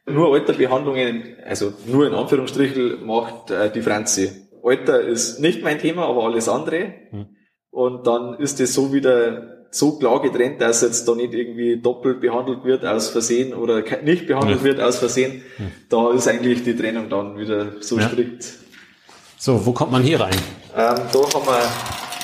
nur 0.05 0.33
Alterbehandlungen, 0.33 1.37
also 1.45 1.73
nur 1.85 2.07
in 2.07 2.13
Anführungsstrichen, 2.13 3.05
macht 3.05 3.51
äh, 3.51 3.71
die 3.71 3.81
Franzi. 3.81 4.47
Alter 4.63 5.01
ist 5.01 5.39
nicht 5.39 5.63
mein 5.63 5.79
Thema, 5.79 6.07
aber 6.07 6.23
alles 6.23 6.49
andere. 6.49 6.93
Hm. 7.11 7.27
Und 7.69 8.07
dann 8.07 8.33
ist 8.35 8.59
es 8.59 8.73
so 8.73 8.91
wieder 8.91 9.58
so 9.71 9.97
klar 9.97 10.21
getrennt, 10.21 10.61
dass 10.61 10.81
jetzt 10.81 11.07
da 11.07 11.15
nicht 11.15 11.33
irgendwie 11.33 11.77
doppelt 11.77 12.21
behandelt 12.21 12.63
wird 12.63 12.85
aus 12.85 13.09
Versehen 13.09 13.53
oder 13.53 13.83
nicht 14.03 14.27
behandelt 14.27 14.59
ja. 14.59 14.63
wird 14.63 14.81
aus 14.81 14.97
Versehen. 14.97 15.43
Da 15.89 16.11
ist 16.11 16.27
eigentlich 16.27 16.63
die 16.63 16.75
Trennung 16.75 17.09
dann 17.09 17.37
wieder 17.37 17.73
so 17.81 17.99
ja. 17.99 18.07
strikt. 18.07 18.45
So, 19.37 19.65
wo 19.65 19.71
kommt 19.71 19.91
man 19.91 20.03
hier 20.03 20.19
rein? 20.19 20.35
Ähm, 20.75 20.95
da 21.11 21.19
haben 21.33 21.45
wir 21.45 21.71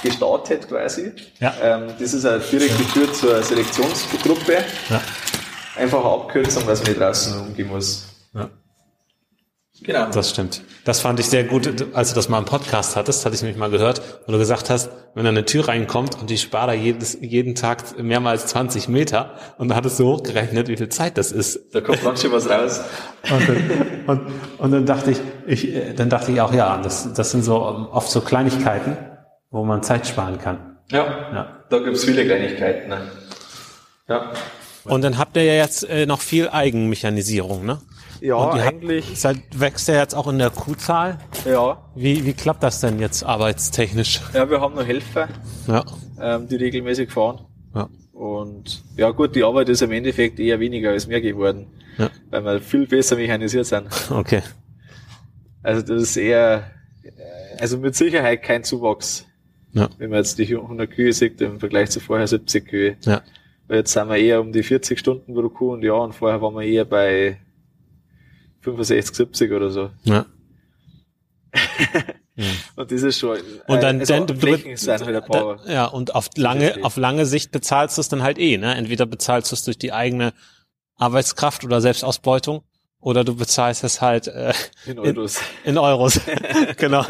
gestartet 0.04 0.68
quasi. 0.68 1.12
Ja. 1.40 1.54
Ähm, 1.62 1.88
das 2.00 2.14
ist 2.14 2.26
eine 2.26 2.40
direkte 2.40 2.84
Tür 2.86 3.14
zur 3.14 3.42
Selektionsgruppe. 3.42 4.58
Ja. 4.90 5.02
Einfache 5.76 6.08
Abkürzung, 6.08 6.66
dass 6.68 6.82
man 6.82 6.92
nicht 6.92 7.02
draußen 7.02 7.40
umgehen 7.40 7.68
muss. 7.68 8.06
Ja. 8.34 8.50
Genau. 9.82 10.10
Das 10.10 10.30
stimmt. 10.30 10.62
Das 10.86 11.02
fand 11.02 11.20
ich 11.20 11.28
sehr 11.28 11.44
gut, 11.44 11.94
als 11.94 12.10
du 12.10 12.16
das 12.16 12.30
mal 12.30 12.40
im 12.40 12.46
Podcast 12.46 12.96
hattest, 12.96 13.26
hatte 13.26 13.36
ich 13.36 13.42
nämlich 13.42 13.58
mal 13.58 13.70
gehört, 13.70 14.02
wo 14.26 14.32
du 14.32 14.38
gesagt 14.38 14.70
hast, 14.70 14.90
wenn 15.16 15.26
da 15.26 15.30
eine 15.30 15.46
Tür 15.46 15.68
reinkommt 15.68 16.18
und 16.20 16.30
die 16.30 16.38
spart 16.38 16.70
da 16.70 16.74
jedes, 16.74 17.18
jeden 17.20 17.56
Tag 17.56 18.02
mehrmals 18.02 18.46
20 18.48 18.88
Meter 18.88 19.36
und 19.58 19.70
da 19.70 19.76
hattest 19.76 20.00
du 20.00 20.06
hochgerechnet, 20.08 20.70
wie 20.70 20.78
viel 20.78 20.90
Zeit 20.90 21.18
das 21.18 21.32
ist. 21.32 21.74
Da 21.74 21.82
kommt 21.82 22.04
manchmal 22.04 22.34
was 22.34 22.50
raus. 22.50 22.82
Und 23.30 23.50
dann, 23.50 23.60
und, 24.08 24.22
und 24.60 24.72
dann 24.72 24.86
dachte 24.86 25.12
ich, 25.12 25.20
ich, 25.46 25.96
dann 25.96 26.10
dachte 26.10 26.32
ich 26.32 26.40
auch, 26.40 26.54
ja, 26.54 26.78
das, 26.82 27.14
das 27.14 27.32
sind 27.32 27.44
so 27.44 27.62
oft 27.62 28.10
so 28.10 28.22
Kleinigkeiten, 28.22 28.98
wo 29.52 29.66
man 29.66 29.84
Zeit 29.84 30.08
sparen 30.08 30.40
kann. 30.40 30.78
Ja, 30.92 31.06
ja. 31.34 31.66
da 31.70 31.80
gibt's 31.80 32.06
viele 32.06 32.26
Kleinigkeiten. 32.26 32.90
Ne? 32.90 33.02
Ja. 34.08 34.32
Und 34.86 35.04
dann 35.04 35.18
habt 35.18 35.36
ihr 35.36 35.44
ja 35.44 35.56
jetzt 35.56 35.90
äh, 35.90 36.06
noch 36.06 36.22
viel 36.22 36.48
Eigenmechanisierung, 36.48 37.66
ne? 37.66 37.80
Ja, 38.26 38.50
eigentlich. 38.54 39.10
Habt, 39.10 39.24
halt, 39.24 39.60
wächst 39.60 39.88
ja 39.88 39.96
jetzt 39.96 40.16
auch 40.16 40.28
in 40.28 40.40
der 40.40 40.50
Kuhzahl. 40.50 41.20
Ja. 41.46 41.78
Wie, 41.94 42.26
wie 42.26 42.34
klappt 42.34 42.64
das 42.64 42.80
denn 42.80 43.00
jetzt 43.00 43.24
arbeitstechnisch? 43.24 44.20
Ja, 44.34 44.50
wir 44.50 44.60
haben 44.60 44.74
noch 44.74 44.86
Helfer, 44.86 45.30
ja. 45.68 45.86
ähm, 46.20 46.48
die 46.48 46.56
regelmäßig 46.56 47.12
fahren. 47.12 47.42
Ja. 47.76 47.88
Und 48.14 48.84
ja 48.98 49.12
gut, 49.12 49.36
die 49.36 49.44
Arbeit 49.44 49.70
ist 49.70 49.84
im 49.84 49.92
Endeffekt 49.92 50.40
eher 50.40 50.60
weniger 50.60 50.90
als 50.90 51.06
mehr 51.06 51.22
geworden, 51.22 51.68
ja. 52.00 52.10
weil 52.32 52.44
wir 52.44 52.62
viel 52.62 52.88
besser 52.88 53.16
mechanisiert 53.16 53.68
sind. 53.68 53.90
Okay. 54.10 54.42
Also 55.62 55.82
das 55.82 56.04
ist 56.04 56.18
eher, 56.18 56.72
also 57.60 57.78
mit 57.78 57.96
Sicherheit 57.96 58.42
kein 58.42 58.64
Zuwachs. 58.64 59.26
Ja. 59.74 59.90
Wenn 59.98 60.10
man 60.10 60.20
jetzt 60.20 60.40
die 60.40 60.56
100 60.56 60.90
Kühe 60.90 61.14
sieht 61.14 61.42
im 61.42 61.60
Vergleich 61.60 61.92
zu 61.92 62.00
vorher 62.00 62.28
70 62.28 62.68
Kühe. 62.68 62.98
Ja. 63.02 63.22
Weil 63.68 63.78
jetzt 63.78 63.94
sind 63.94 64.10
wir 64.10 64.18
eher 64.18 64.42
um 64.42 64.52
die 64.52 64.64
40 64.64 64.98
Stunden 64.98 65.34
pro 65.34 65.50
Kuh 65.50 65.74
und 65.74 65.84
ja, 65.84 65.94
und 65.94 66.14
vorher 66.14 66.42
waren 66.42 66.56
wir 66.56 66.64
eher 66.64 66.86
bei 66.86 67.40
65, 68.66 69.16
70 69.16 69.52
oder 69.52 69.70
so. 69.70 69.90
Ja. 72.38 72.52
und 72.76 72.92
das 72.92 73.02
ist 73.02 73.18
schon. 73.18 73.38
Und 73.68 73.82
dann, 73.82 74.02
also 74.02 74.14
dann 74.14 74.28
du, 74.28 74.36
sind 74.76 75.06
halt 75.06 75.16
ein 75.16 75.24
paar 75.24 75.66
ja, 75.70 75.86
und 75.86 76.14
auf 76.14 76.28
lange, 76.36 76.84
auf 76.84 76.98
lange 76.98 77.26
Sicht 77.26 77.54
bezahlst 77.54 77.98
du 77.98 78.02
es 78.02 78.10
dann 78.10 78.24
halt 78.24 78.38
eh, 78.38 78.58
ne? 78.58 78.76
Entweder 78.76 79.06
bezahlst 79.06 79.52
du 79.52 79.56
es 79.56 79.64
durch 79.64 79.78
die 79.78 79.94
eigene 79.94 80.34
Arbeitskraft 80.98 81.64
oder 81.64 81.80
Selbstausbeutung, 81.80 82.66
oder 83.00 83.24
du 83.24 83.36
bezahlst 83.36 83.84
es 83.84 84.02
halt 84.02 84.28
äh, 84.28 84.54
in 84.86 85.00
Euros. 85.00 85.38
In, 85.64 85.72
in 85.72 85.78
Euros, 85.78 86.20
genau. 86.78 87.06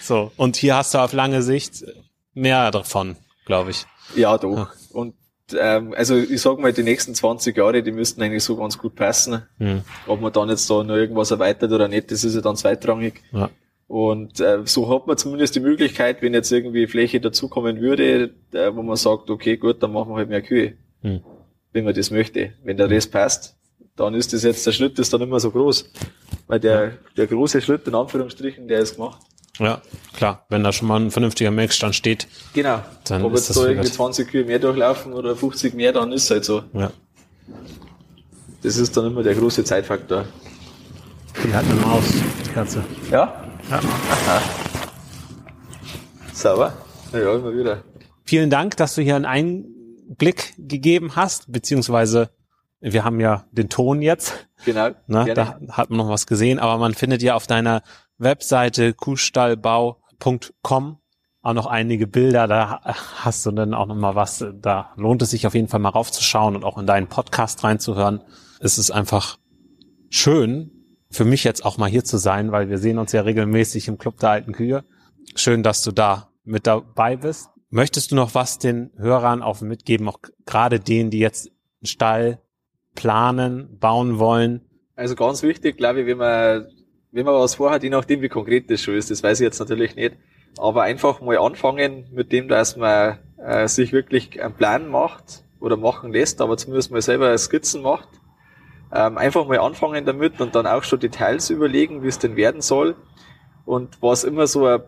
So 0.00 0.32
und 0.36 0.56
hier 0.56 0.76
hast 0.76 0.94
du 0.94 0.98
auf 0.98 1.12
lange 1.12 1.42
Sicht 1.42 1.84
mehr 2.32 2.70
davon, 2.70 3.16
glaube 3.44 3.72
ich. 3.72 3.84
Ja, 4.14 4.38
doch. 4.38 4.68
Und 4.90 5.16
ähm, 5.58 5.94
also 5.96 6.16
ich 6.16 6.40
sag 6.40 6.58
mal, 6.58 6.72
die 6.72 6.82
nächsten 6.82 7.14
20 7.14 7.56
Jahre, 7.56 7.82
die 7.82 7.92
müssten 7.92 8.22
eigentlich 8.22 8.44
so 8.44 8.56
ganz 8.56 8.78
gut 8.78 8.94
passen. 8.94 9.42
Mhm. 9.58 9.82
Ob 10.06 10.20
man 10.20 10.32
dann 10.32 10.48
jetzt 10.48 10.68
da 10.68 10.82
noch 10.82 10.96
irgendwas 10.96 11.30
erweitert 11.30 11.72
oder 11.72 11.88
nicht, 11.88 12.10
das 12.10 12.24
ist 12.24 12.34
ja 12.34 12.40
dann 12.40 12.56
zweitrangig. 12.56 13.22
Ja. 13.32 13.50
Und 13.88 14.40
äh, 14.40 14.60
so 14.64 14.88
hat 14.88 15.06
man 15.06 15.18
zumindest 15.18 15.54
die 15.54 15.60
Möglichkeit, 15.60 16.22
wenn 16.22 16.32
jetzt 16.32 16.50
irgendwie 16.50 16.86
Fläche 16.86 17.20
dazukommen 17.20 17.80
würde, 17.80 18.30
äh, 18.52 18.74
wo 18.74 18.82
man 18.82 18.96
sagt, 18.96 19.28
okay, 19.28 19.56
gut, 19.56 19.82
dann 19.82 19.92
machen 19.92 20.10
wir 20.10 20.16
halt 20.16 20.30
mehr 20.30 20.42
Kühe. 20.42 20.74
Mhm. 21.02 21.20
Wenn 21.72 21.84
man 21.84 21.94
das 21.94 22.10
möchte. 22.10 22.52
Wenn 22.64 22.76
der 22.76 22.88
Rest 22.88 23.12
passt, 23.12 23.56
dann 23.96 24.14
ist 24.14 24.32
das 24.32 24.44
jetzt, 24.44 24.66
der 24.66 24.72
Schritt 24.72 24.98
ist 24.98 25.12
dann 25.12 25.20
immer 25.20 25.40
so 25.40 25.50
groß. 25.50 25.90
Weil 26.46 26.60
der, 26.60 26.92
der 27.16 27.26
große 27.26 27.60
Schritt, 27.60 27.86
in 27.86 27.94
Anführungsstrichen, 27.94 28.66
der 28.66 28.80
ist 28.80 28.96
gemacht. 28.96 29.20
Ja, 29.58 29.82
klar. 30.14 30.46
Wenn 30.48 30.64
da 30.64 30.72
schon 30.72 30.88
mal 30.88 31.00
ein 31.00 31.10
vernünftiger 31.10 31.50
Melkstand 31.50 31.94
steht. 31.94 32.26
Genau. 32.54 32.82
Dann 33.04 33.22
Ob 33.22 33.34
ist 33.34 33.48
jetzt 33.48 33.56
das 33.56 33.62
da 33.62 33.68
irgendwie 33.68 33.90
20 33.90 34.28
Kühe 34.28 34.44
mehr 34.44 34.58
durchlaufen 34.58 35.12
oder 35.12 35.36
50 35.36 35.74
mehr, 35.74 35.92
dann 35.92 36.12
ist 36.12 36.24
es 36.24 36.30
halt 36.30 36.44
so. 36.44 36.62
Ja. 36.72 36.90
Das 38.62 38.76
ist 38.76 38.96
dann 38.96 39.06
immer 39.06 39.22
der 39.22 39.34
große 39.34 39.64
Zeitfaktor. 39.64 40.24
Die 41.44 41.52
hat 41.52 41.64
eine 41.64 41.74
Maus, 41.74 42.04
die 42.44 42.50
Katze. 42.50 42.84
Ja? 43.10 43.48
Ja. 43.70 43.78
Aha. 43.78 44.42
Sauber? 46.32 46.72
Ja, 47.12 47.34
immer 47.34 47.54
wieder. 47.54 47.82
Vielen 48.24 48.50
Dank, 48.50 48.76
dass 48.76 48.94
du 48.94 49.02
hier 49.02 49.16
einen 49.16 49.26
Einblick 49.26 50.54
gegeben 50.56 51.16
hast, 51.16 51.52
beziehungsweise 51.52 52.30
wir 52.80 53.04
haben 53.04 53.20
ja 53.20 53.44
den 53.52 53.68
Ton 53.68 54.02
jetzt. 54.02 54.48
Genau. 54.64 54.90
Ne, 55.06 55.34
da 55.34 55.60
hat 55.70 55.90
man 55.90 55.98
noch 55.98 56.08
was 56.08 56.26
gesehen, 56.26 56.58
aber 56.58 56.78
man 56.78 56.94
findet 56.94 57.22
ja 57.22 57.34
auf 57.34 57.46
deiner 57.46 57.82
Webseite 58.18 58.94
kuhstallbau.com 58.94 61.02
auch 61.42 61.54
noch 61.54 61.66
einige 61.66 62.06
Bilder, 62.06 62.46
da 62.46 62.80
hast 62.84 63.44
du 63.44 63.50
dann 63.50 63.74
auch 63.74 63.86
noch 63.86 63.96
mal 63.96 64.14
was, 64.14 64.44
da 64.54 64.92
lohnt 64.96 65.22
es 65.22 65.30
sich 65.30 65.46
auf 65.46 65.54
jeden 65.54 65.66
Fall 65.66 65.80
mal 65.80 65.88
raufzuschauen 65.88 66.54
und 66.54 66.64
auch 66.64 66.78
in 66.78 66.86
deinen 66.86 67.08
Podcast 67.08 67.64
reinzuhören. 67.64 68.22
Es 68.60 68.78
ist 68.78 68.92
einfach 68.92 69.38
schön, 70.08 70.70
für 71.10 71.24
mich 71.24 71.42
jetzt 71.42 71.64
auch 71.64 71.78
mal 71.78 71.90
hier 71.90 72.04
zu 72.04 72.16
sein, 72.16 72.52
weil 72.52 72.70
wir 72.70 72.78
sehen 72.78 72.98
uns 72.98 73.10
ja 73.10 73.22
regelmäßig 73.22 73.88
im 73.88 73.98
Club 73.98 74.20
der 74.20 74.30
alten 74.30 74.52
Kühe. 74.52 74.84
Schön, 75.34 75.64
dass 75.64 75.82
du 75.82 75.90
da 75.90 76.28
mit 76.44 76.68
dabei 76.68 77.16
bist. 77.16 77.48
Möchtest 77.70 78.12
du 78.12 78.14
noch 78.14 78.36
was 78.36 78.58
den 78.58 78.92
Hörern 78.96 79.42
auch 79.42 79.60
mitgeben, 79.62 80.08
auch 80.08 80.20
gerade 80.46 80.78
denen, 80.78 81.10
die 81.10 81.18
jetzt 81.18 81.48
einen 81.48 81.86
Stall 81.86 82.42
planen, 82.94 83.78
bauen 83.80 84.20
wollen? 84.20 84.60
Also 84.94 85.16
ganz 85.16 85.42
wichtig, 85.42 85.76
glaube 85.76 86.02
ich, 86.02 86.06
wenn 86.06 86.18
man 86.18 86.66
wenn 87.12 87.26
man 87.26 87.34
was 87.34 87.54
vorhat, 87.54 87.82
je 87.82 87.90
nachdem 87.90 88.22
wie 88.22 88.28
konkret 88.28 88.70
das 88.70 88.80
schon 88.80 88.96
ist, 88.96 89.10
das 89.10 89.22
weiß 89.22 89.40
ich 89.40 89.44
jetzt 89.44 89.60
natürlich 89.60 89.94
nicht, 89.94 90.16
aber 90.58 90.82
einfach 90.82 91.20
mal 91.20 91.38
anfangen 91.38 92.06
mit 92.12 92.32
dem, 92.32 92.48
dass 92.48 92.76
man 92.76 93.18
äh, 93.36 93.68
sich 93.68 93.92
wirklich 93.92 94.42
einen 94.42 94.54
Plan 94.54 94.88
macht 94.88 95.44
oder 95.60 95.76
machen 95.76 96.12
lässt, 96.12 96.40
aber 96.40 96.56
zumindest 96.56 96.90
mal 96.90 97.02
selber 97.02 97.36
Skizzen 97.36 97.82
macht. 97.82 98.08
Ähm, 98.94 99.16
einfach 99.16 99.46
mal 99.46 99.58
anfangen 99.58 100.04
damit 100.04 100.40
und 100.40 100.54
dann 100.54 100.66
auch 100.66 100.82
schon 100.82 101.00
Details 101.00 101.50
überlegen, 101.50 102.02
wie 102.02 102.08
es 102.08 102.18
denn 102.18 102.36
werden 102.36 102.60
soll. 102.60 102.96
Und 103.64 104.02
was 104.02 104.24
immer 104.24 104.46
so 104.46 104.66
ein 104.66 104.82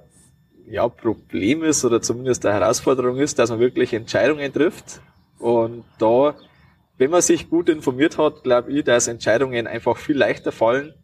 ja, 0.66 0.88
Problem 0.88 1.62
ist 1.62 1.84
oder 1.84 2.02
zumindest 2.02 2.44
eine 2.44 2.60
Herausforderung 2.60 3.18
ist, 3.18 3.38
dass 3.38 3.50
man 3.50 3.60
wirklich 3.60 3.94
Entscheidungen 3.94 4.52
trifft. 4.52 5.00
Und 5.38 5.84
da, 5.98 6.34
wenn 6.98 7.10
man 7.10 7.22
sich 7.22 7.48
gut 7.48 7.68
informiert 7.68 8.18
hat, 8.18 8.42
glaube 8.42 8.72
ich, 8.72 8.84
dass 8.84 9.08
Entscheidungen 9.08 9.66
einfach 9.66 9.96
viel 9.96 10.16
leichter 10.16 10.52
fallen, 10.52 10.94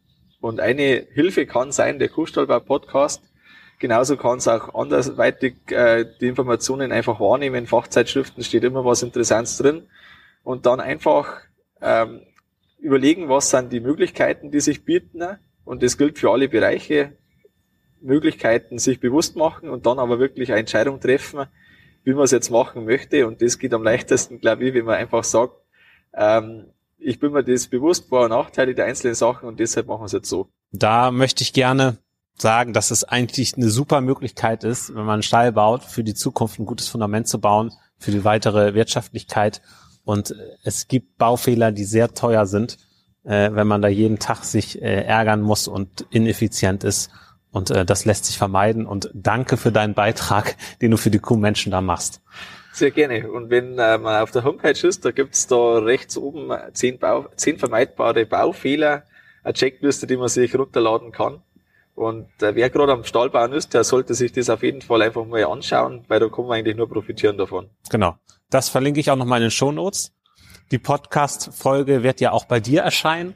und 0.40 0.60
eine 0.60 1.06
Hilfe 1.12 1.46
kann 1.46 1.70
sein 1.72 1.98
der 1.98 2.08
Kuhstallbau-Podcast. 2.08 3.22
Genauso 3.78 4.16
kann 4.16 4.38
es 4.38 4.48
auch 4.48 4.74
andersweitig 4.74 5.54
äh, 5.70 6.06
die 6.20 6.28
Informationen 6.28 6.92
einfach 6.92 7.20
wahrnehmen. 7.20 7.56
In 7.56 7.66
Fachzeitschriften 7.66 8.42
steht 8.42 8.64
immer 8.64 8.84
was 8.84 9.02
Interessantes 9.02 9.58
drin. 9.58 9.88
Und 10.42 10.66
dann 10.66 10.80
einfach 10.80 11.40
ähm, 11.80 12.22
überlegen, 12.78 13.28
was 13.28 13.50
sind 13.50 13.72
die 13.72 13.80
Möglichkeiten, 13.80 14.50
die 14.50 14.60
sich 14.60 14.84
bieten. 14.84 15.22
Und 15.64 15.82
das 15.82 15.98
gilt 15.98 16.18
für 16.18 16.30
alle 16.30 16.48
Bereiche. 16.48 17.12
Möglichkeiten 18.00 18.78
sich 18.78 18.98
bewusst 18.98 19.36
machen 19.36 19.68
und 19.68 19.84
dann 19.84 19.98
aber 19.98 20.18
wirklich 20.18 20.50
eine 20.50 20.60
Entscheidung 20.60 21.00
treffen, 21.00 21.46
wie 22.02 22.14
man 22.14 22.24
es 22.24 22.30
jetzt 22.30 22.50
machen 22.50 22.86
möchte. 22.86 23.26
Und 23.26 23.42
das 23.42 23.58
geht 23.58 23.74
am 23.74 23.82
leichtesten, 23.82 24.40
glaube 24.40 24.64
ich, 24.64 24.74
wenn 24.74 24.86
man 24.86 24.94
einfach 24.94 25.22
sagt, 25.22 25.54
ähm, 26.14 26.72
ich 27.00 27.18
bin 27.18 27.32
mir 27.32 27.42
das 27.42 27.66
bewusst, 27.66 28.08
Vor- 28.08 28.24
und 28.24 28.30
Nachteile 28.30 28.74
der 28.74 28.86
einzelnen 28.86 29.14
Sachen 29.14 29.48
und 29.48 29.60
deshalb 29.60 29.86
machen 29.86 30.02
wir 30.02 30.06
es 30.06 30.12
jetzt 30.12 30.28
so. 30.28 30.48
Da 30.72 31.10
möchte 31.10 31.42
ich 31.42 31.52
gerne 31.52 31.98
sagen, 32.36 32.72
dass 32.72 32.90
es 32.90 33.04
eigentlich 33.04 33.56
eine 33.56 33.68
super 33.68 34.00
Möglichkeit 34.00 34.64
ist, 34.64 34.90
wenn 34.90 35.04
man 35.04 35.14
einen 35.14 35.22
Stall 35.22 35.52
baut, 35.52 35.84
für 35.84 36.04
die 36.04 36.14
Zukunft 36.14 36.58
ein 36.58 36.66
gutes 36.66 36.88
Fundament 36.88 37.28
zu 37.28 37.40
bauen, 37.40 37.72
für 37.98 38.10
die 38.10 38.24
weitere 38.24 38.74
Wirtschaftlichkeit. 38.74 39.60
Und 40.04 40.34
es 40.64 40.88
gibt 40.88 41.18
Baufehler, 41.18 41.72
die 41.72 41.84
sehr 41.84 42.14
teuer 42.14 42.46
sind, 42.46 42.78
äh, 43.24 43.50
wenn 43.52 43.66
man 43.66 43.82
da 43.82 43.88
jeden 43.88 44.18
Tag 44.18 44.44
sich 44.44 44.80
äh, 44.80 45.04
ärgern 45.04 45.42
muss 45.42 45.68
und 45.68 46.06
ineffizient 46.10 46.84
ist. 46.84 47.10
Und 47.50 47.70
äh, 47.70 47.84
das 47.84 48.04
lässt 48.04 48.24
sich 48.24 48.38
vermeiden. 48.38 48.86
Und 48.86 49.10
danke 49.12 49.56
für 49.56 49.72
deinen 49.72 49.94
Beitrag, 49.94 50.56
den 50.80 50.92
du 50.92 50.96
für 50.96 51.10
die 51.10 51.18
Kuhmenschen 51.18 51.70
da 51.72 51.80
machst. 51.80 52.22
Sehr 52.72 52.90
gerne. 52.90 53.30
Und 53.30 53.50
wenn 53.50 53.78
äh, 53.78 53.98
man 53.98 54.22
auf 54.22 54.30
der 54.30 54.44
Homepage 54.44 54.86
ist, 54.86 55.04
da 55.04 55.10
gibt's 55.10 55.46
da 55.46 55.78
rechts 55.78 56.16
oben 56.16 56.52
zehn, 56.72 56.98
Bau, 56.98 57.26
zehn 57.36 57.58
vermeidbare 57.58 58.26
Baufehler, 58.26 59.04
eine 59.42 59.54
Checkliste, 59.54 60.06
die 60.06 60.16
man 60.16 60.28
sich 60.28 60.54
runterladen 60.54 61.12
kann. 61.12 61.42
Und 61.94 62.28
äh, 62.40 62.54
wer 62.54 62.70
gerade 62.70 62.92
am 62.92 63.04
Stall 63.04 63.30
bauen 63.30 63.52
ist, 63.52 63.74
der 63.74 63.84
sollte 63.84 64.14
sich 64.14 64.32
das 64.32 64.48
auf 64.48 64.62
jeden 64.62 64.80
Fall 64.80 65.02
einfach 65.02 65.26
mal 65.26 65.44
anschauen, 65.44 66.04
weil 66.08 66.20
da 66.20 66.28
kann 66.28 66.46
man 66.46 66.58
eigentlich 66.58 66.76
nur 66.76 66.88
profitieren 66.88 67.36
davon. 67.36 67.68
Genau. 67.90 68.16
Das 68.48 68.68
verlinke 68.68 69.00
ich 69.00 69.10
auch 69.10 69.16
nochmal 69.16 69.40
in 69.40 69.46
den 69.46 69.50
Show 69.50 69.70
Notes. 69.72 70.12
Die 70.70 70.78
Podcast-Folge 70.78 72.02
wird 72.02 72.20
ja 72.20 72.32
auch 72.32 72.44
bei 72.44 72.60
dir 72.60 72.82
erscheinen. 72.82 73.34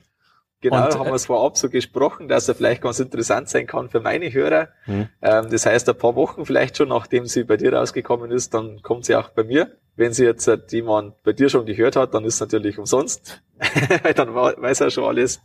Genau, 0.65 0.87
und, 0.87 0.99
haben 0.99 1.09
wir 1.09 1.15
es 1.15 1.27
vorab 1.27 1.59
so 1.59 1.69
gesprochen, 1.69 2.27
dass 2.27 2.49
er 2.49 2.55
vielleicht 2.55 2.81
ganz 2.81 2.99
interessant 2.99 3.51
sein 3.51 3.67
kann 3.67 3.91
für 3.91 4.01
meine 4.01 4.33
Hörer. 4.33 4.69
Mhm. 4.87 5.09
Ähm, 5.21 5.51
das 5.51 5.67
heißt, 5.67 5.87
ein 5.91 5.99
paar 5.99 6.17
Wochen 6.17 6.47
vielleicht 6.47 6.79
schon, 6.79 6.89
nachdem 6.89 7.27
sie 7.27 7.45
bei 7.45 7.59
dir 7.59 7.75
rausgekommen 7.75 8.31
ist, 8.31 8.55
dann 8.55 8.81
kommt 8.81 9.05
sie 9.05 9.15
auch 9.15 9.29
bei 9.29 9.45
mir. 9.45 9.77
Wenn 9.95 10.15
sie 10.15 10.25
jetzt 10.25 10.51
jemand 10.71 11.23
bei 11.23 11.35
dir 11.35 11.51
schon 11.51 11.67
gehört 11.67 11.97
hat, 11.97 12.15
dann 12.15 12.25
ist 12.25 12.37
es 12.37 12.41
natürlich 12.41 12.79
umsonst, 12.79 13.43
weil 14.03 14.15
dann 14.15 14.35
weiß 14.35 14.81
er 14.81 14.91
schon 14.91 15.05
alles. 15.05 15.43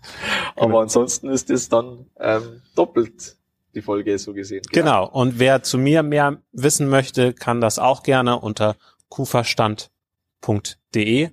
Aber 0.55 0.67
genau. 0.67 0.79
ansonsten 0.79 1.29
ist 1.29 1.49
es 1.49 1.67
dann 1.67 2.05
ähm, 2.17 2.61
doppelt 2.77 3.35
die 3.75 3.81
Folge 3.81 4.17
so 4.17 4.33
gesehen. 4.33 4.61
Genau. 4.71 5.07
genau. 5.07 5.11
Und 5.11 5.37
wer 5.37 5.63
zu 5.63 5.77
mir 5.77 6.01
mehr 6.01 6.37
wissen 6.53 6.87
möchte, 6.87 7.33
kann 7.33 7.59
das 7.59 7.77
auch 7.77 8.03
gerne 8.03 8.39
unter 8.39 8.77
kuferstand.de 9.09 11.31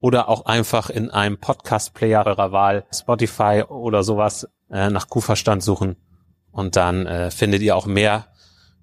oder 0.00 0.28
auch 0.28 0.46
einfach 0.46 0.90
in 0.90 1.10
einem 1.10 1.38
Podcast-Player 1.38 2.26
eurer 2.26 2.52
Wahl, 2.52 2.84
Spotify 2.92 3.64
oder 3.68 4.02
sowas, 4.02 4.48
äh, 4.70 4.90
nach 4.90 5.08
Kuhverstand 5.08 5.62
suchen. 5.62 5.96
Und 6.50 6.76
dann 6.76 7.06
äh, 7.06 7.30
findet 7.30 7.62
ihr 7.62 7.76
auch 7.76 7.86
mehr 7.86 8.26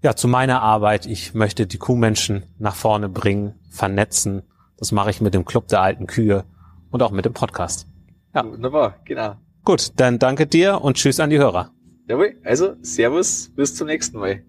ja, 0.02 0.16
zu 0.16 0.28
meiner 0.28 0.62
Arbeit. 0.62 1.06
Ich 1.06 1.34
möchte 1.34 1.66
die 1.66 1.78
Kuhmenschen 1.78 2.44
nach 2.60 2.76
vorne 2.76 3.10
bringen, 3.10 3.56
vernetzen. 3.70 4.44
Das 4.78 4.92
mache 4.92 5.10
ich 5.10 5.22
mit 5.22 5.34
dem 5.34 5.46
Club 5.46 5.68
der 5.70 5.82
alten 5.82 6.08
Kühe 6.08 6.44
und 6.92 7.02
auch 7.02 7.12
mit 7.12 7.26
dem 7.26 7.34
Podcast. 7.34 7.88
Ja. 8.36 8.46
Wunderbar, 8.46 9.00
genau. 9.06 9.36
Gut, 9.64 9.94
dann 9.96 10.20
danke 10.20 10.46
dir 10.46 10.82
und 10.82 10.98
tschüss 10.98 11.20
an 11.20 11.30
die 11.30 11.38
Hörer. 11.38 11.72
Jawohl, 12.08 12.36
also 12.44 12.76
Servus, 12.82 13.50
bis 13.56 13.76
zum 13.76 13.88
nächsten 13.88 14.20
Mal. 14.20 14.44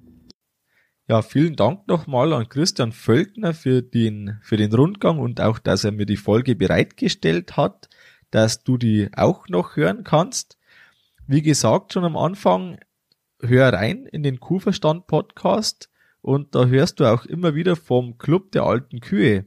Ja, 1.06 1.20
vielen 1.20 1.54
Dank 1.54 1.86
nochmal 1.86 2.32
an 2.32 2.48
Christian 2.48 2.90
Völkner 2.90 3.52
für 3.52 3.82
den, 3.82 4.38
für 4.40 4.56
den 4.56 4.72
Rundgang 4.72 5.18
und 5.18 5.38
auch, 5.38 5.58
dass 5.58 5.84
er 5.84 5.92
mir 5.92 6.06
die 6.06 6.16
Folge 6.16 6.56
bereitgestellt 6.56 7.58
hat, 7.58 7.90
dass 8.30 8.64
du 8.64 8.78
die 8.78 9.10
auch 9.14 9.46
noch 9.48 9.76
hören 9.76 10.02
kannst. 10.02 10.56
Wie 11.26 11.42
gesagt, 11.42 11.92
schon 11.92 12.04
am 12.04 12.16
Anfang, 12.16 12.78
hör 13.38 13.70
rein 13.74 14.06
in 14.06 14.22
den 14.22 14.40
Kuhverstand 14.40 15.06
Podcast 15.06 15.90
und 16.22 16.54
da 16.54 16.64
hörst 16.64 17.00
du 17.00 17.04
auch 17.04 17.26
immer 17.26 17.54
wieder 17.54 17.76
vom 17.76 18.16
Club 18.16 18.52
der 18.52 18.62
alten 18.62 19.00
Kühe. 19.00 19.44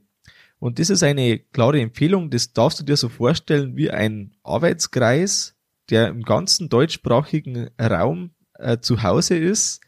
Und 0.60 0.78
das 0.78 0.92
ist 0.92 1.02
eine 1.02 1.40
klare 1.40 1.82
Empfehlung, 1.82 2.30
das 2.30 2.54
darfst 2.54 2.82
du 2.82 2.84
dir 2.84 2.98
so 2.98 3.10
vorstellen 3.10 3.76
wie 3.76 3.90
ein 3.90 4.36
Arbeitskreis, 4.44 5.56
der 5.90 6.10
im 6.10 6.22
ganzen 6.22 6.70
deutschsprachigen 6.70 7.72
Raum 7.82 8.36
äh, 8.60 8.78
zu 8.78 9.02
Hause 9.02 9.38
ist 9.38 9.82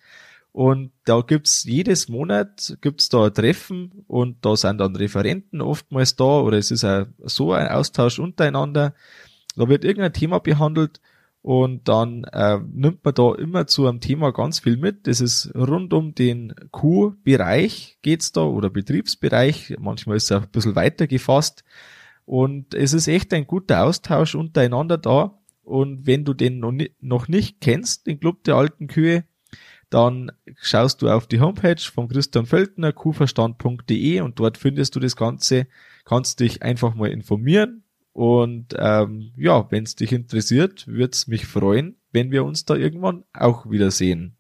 und 0.52 0.91
da 1.06 1.22
gibt's 1.22 1.64
jedes 1.64 2.10
Monat 2.10 2.78
gibt's 2.82 3.10
da 3.10 3.30
Treffen 3.30 4.04
und 4.08 4.43
da 4.45 4.56
sind 4.56 4.80
dann 4.80 4.95
Referenten 4.95 5.62
oftmals 5.62 6.16
da 6.16 6.39
oder 6.39 6.58
es 6.58 6.72
ist 6.72 6.84
auch 6.84 7.06
so 7.20 7.54
ein 7.54 7.68
Austausch 7.68 8.20
untereinander. 8.20 8.93
Da 9.56 9.70
wird 9.70 9.84
irgendein 9.84 10.14
Thema 10.14 10.39
behandelt 10.39 11.02
und 11.41 11.88
dann 11.88 12.26
äh, 12.26 12.60
nimmt 12.72 13.06
man 13.06 13.14
da 13.14 13.34
immer 13.36 13.68
zu 13.68 13.88
einem 13.88 14.02
Thema 14.02 14.32
ganz 14.32 14.60
viel 14.60 14.78
mit. 14.78 15.08
Das 15.08 15.22
ist 15.22 15.54
rund 15.56 15.93
um 15.93 16.14
den 16.14 16.54
Q-Bereich 16.72 17.97
geht's 18.02 18.32
da 18.32 18.41
oder 18.41 18.70
Betriebsbereich. 18.70 19.78
Manchmal 19.80 20.18
ist 20.18 20.26
es 20.26 20.32
auch 20.32 20.43
ein 20.43 20.52
bisschen 20.52 20.76
weiter 20.76 21.08
gefasst. 21.08 21.64
Und 22.26 22.74
es 22.74 22.93
ist 22.93 23.08
echt 23.08 23.34
ein 23.34 23.47
guter 23.47 23.84
Austausch 23.86 24.36
untereinander 24.36 24.97
da. 24.97 25.39
Und 25.64 26.08
wenn 26.08 26.26
du 26.26 26.34
den 26.34 26.60
noch 27.00 27.28
nicht 27.28 27.62
kennst, 27.62 28.08
den 28.08 28.20
Club 28.20 28.43
der 28.43 28.56
alten 28.56 28.88
Kühe, 28.88 29.24
dann 29.89 30.31
schaust 30.55 31.01
du 31.01 31.09
auf 31.09 31.27
die 31.27 31.39
Homepage 31.39 31.81
von 31.81 32.07
Christian 32.07 32.45
Völkner, 32.45 32.93
kuverstand.de 32.93 34.21
und 34.21 34.39
dort 34.39 34.57
findest 34.57 34.95
du 34.95 34.99
das 34.99 35.15
Ganze, 35.15 35.67
kannst 36.05 36.39
dich 36.39 36.61
einfach 36.61 36.95
mal 36.95 37.09
informieren 37.09 37.83
und 38.13 38.75
ähm, 38.77 39.31
ja, 39.37 39.71
wenn 39.71 39.83
es 39.83 39.95
dich 39.95 40.11
interessiert, 40.11 40.87
würde 40.87 41.11
es 41.13 41.27
mich 41.27 41.45
freuen, 41.45 41.95
wenn 42.11 42.31
wir 42.31 42.43
uns 42.43 42.65
da 42.65 42.75
irgendwann 42.75 43.23
auch 43.33 43.69
wiedersehen. 43.69 44.35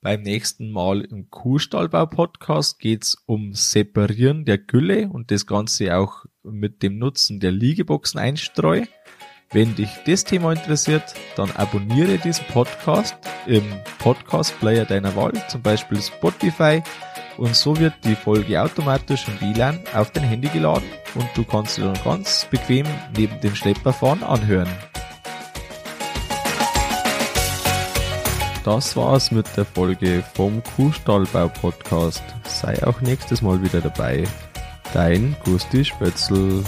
Beim 0.00 0.22
nächsten 0.22 0.70
Mal 0.70 1.02
im 1.02 1.28
Kuhstallbau-Podcast 1.28 2.78
geht's 2.78 3.16
um 3.26 3.52
Separieren 3.52 4.44
der 4.44 4.58
Gülle 4.58 5.08
und 5.08 5.30
das 5.30 5.46
Ganze 5.46 5.96
auch 5.96 6.24
mit 6.42 6.82
dem 6.82 6.98
Nutzen 6.98 7.40
der 7.40 7.50
Liegeboxen 7.50 8.18
einstreu. 8.20 8.84
Wenn 9.50 9.74
dich 9.74 9.88
das 10.04 10.24
Thema 10.24 10.52
interessiert, 10.52 11.14
dann 11.34 11.50
abonniere 11.52 12.18
diesen 12.18 12.44
Podcast 12.48 13.16
im 13.46 13.64
Podcast-Player 13.98 14.84
deiner 14.84 15.16
Wahl, 15.16 15.32
zum 15.48 15.62
Beispiel 15.62 16.02
Spotify, 16.02 16.82
und 17.38 17.54
so 17.54 17.78
wird 17.78 17.94
die 18.04 18.14
Folge 18.14 18.60
automatisch 18.60 19.26
im 19.26 19.40
WLAN 19.40 19.80
auf 19.94 20.10
dein 20.10 20.24
Handy 20.24 20.48
geladen 20.48 20.88
und 21.14 21.28
du 21.34 21.44
kannst 21.44 21.76
sie 21.76 21.82
dann 21.82 21.98
ganz 22.04 22.46
bequem 22.50 22.84
neben 23.16 23.40
dem 23.40 23.54
Schlepperfahren 23.54 24.22
anhören. 24.22 24.68
Das 28.64 28.96
war's 28.96 29.30
mit 29.30 29.46
der 29.56 29.64
Folge 29.64 30.22
vom 30.34 30.62
Kuhstallbau 30.76 31.48
Podcast. 31.48 32.22
Sei 32.44 32.86
auch 32.86 33.00
nächstes 33.00 33.40
Mal 33.40 33.62
wieder 33.62 33.80
dabei. 33.80 34.24
Dein 34.92 35.34
Gusti 35.44 35.86
Spötzl. 35.86 36.62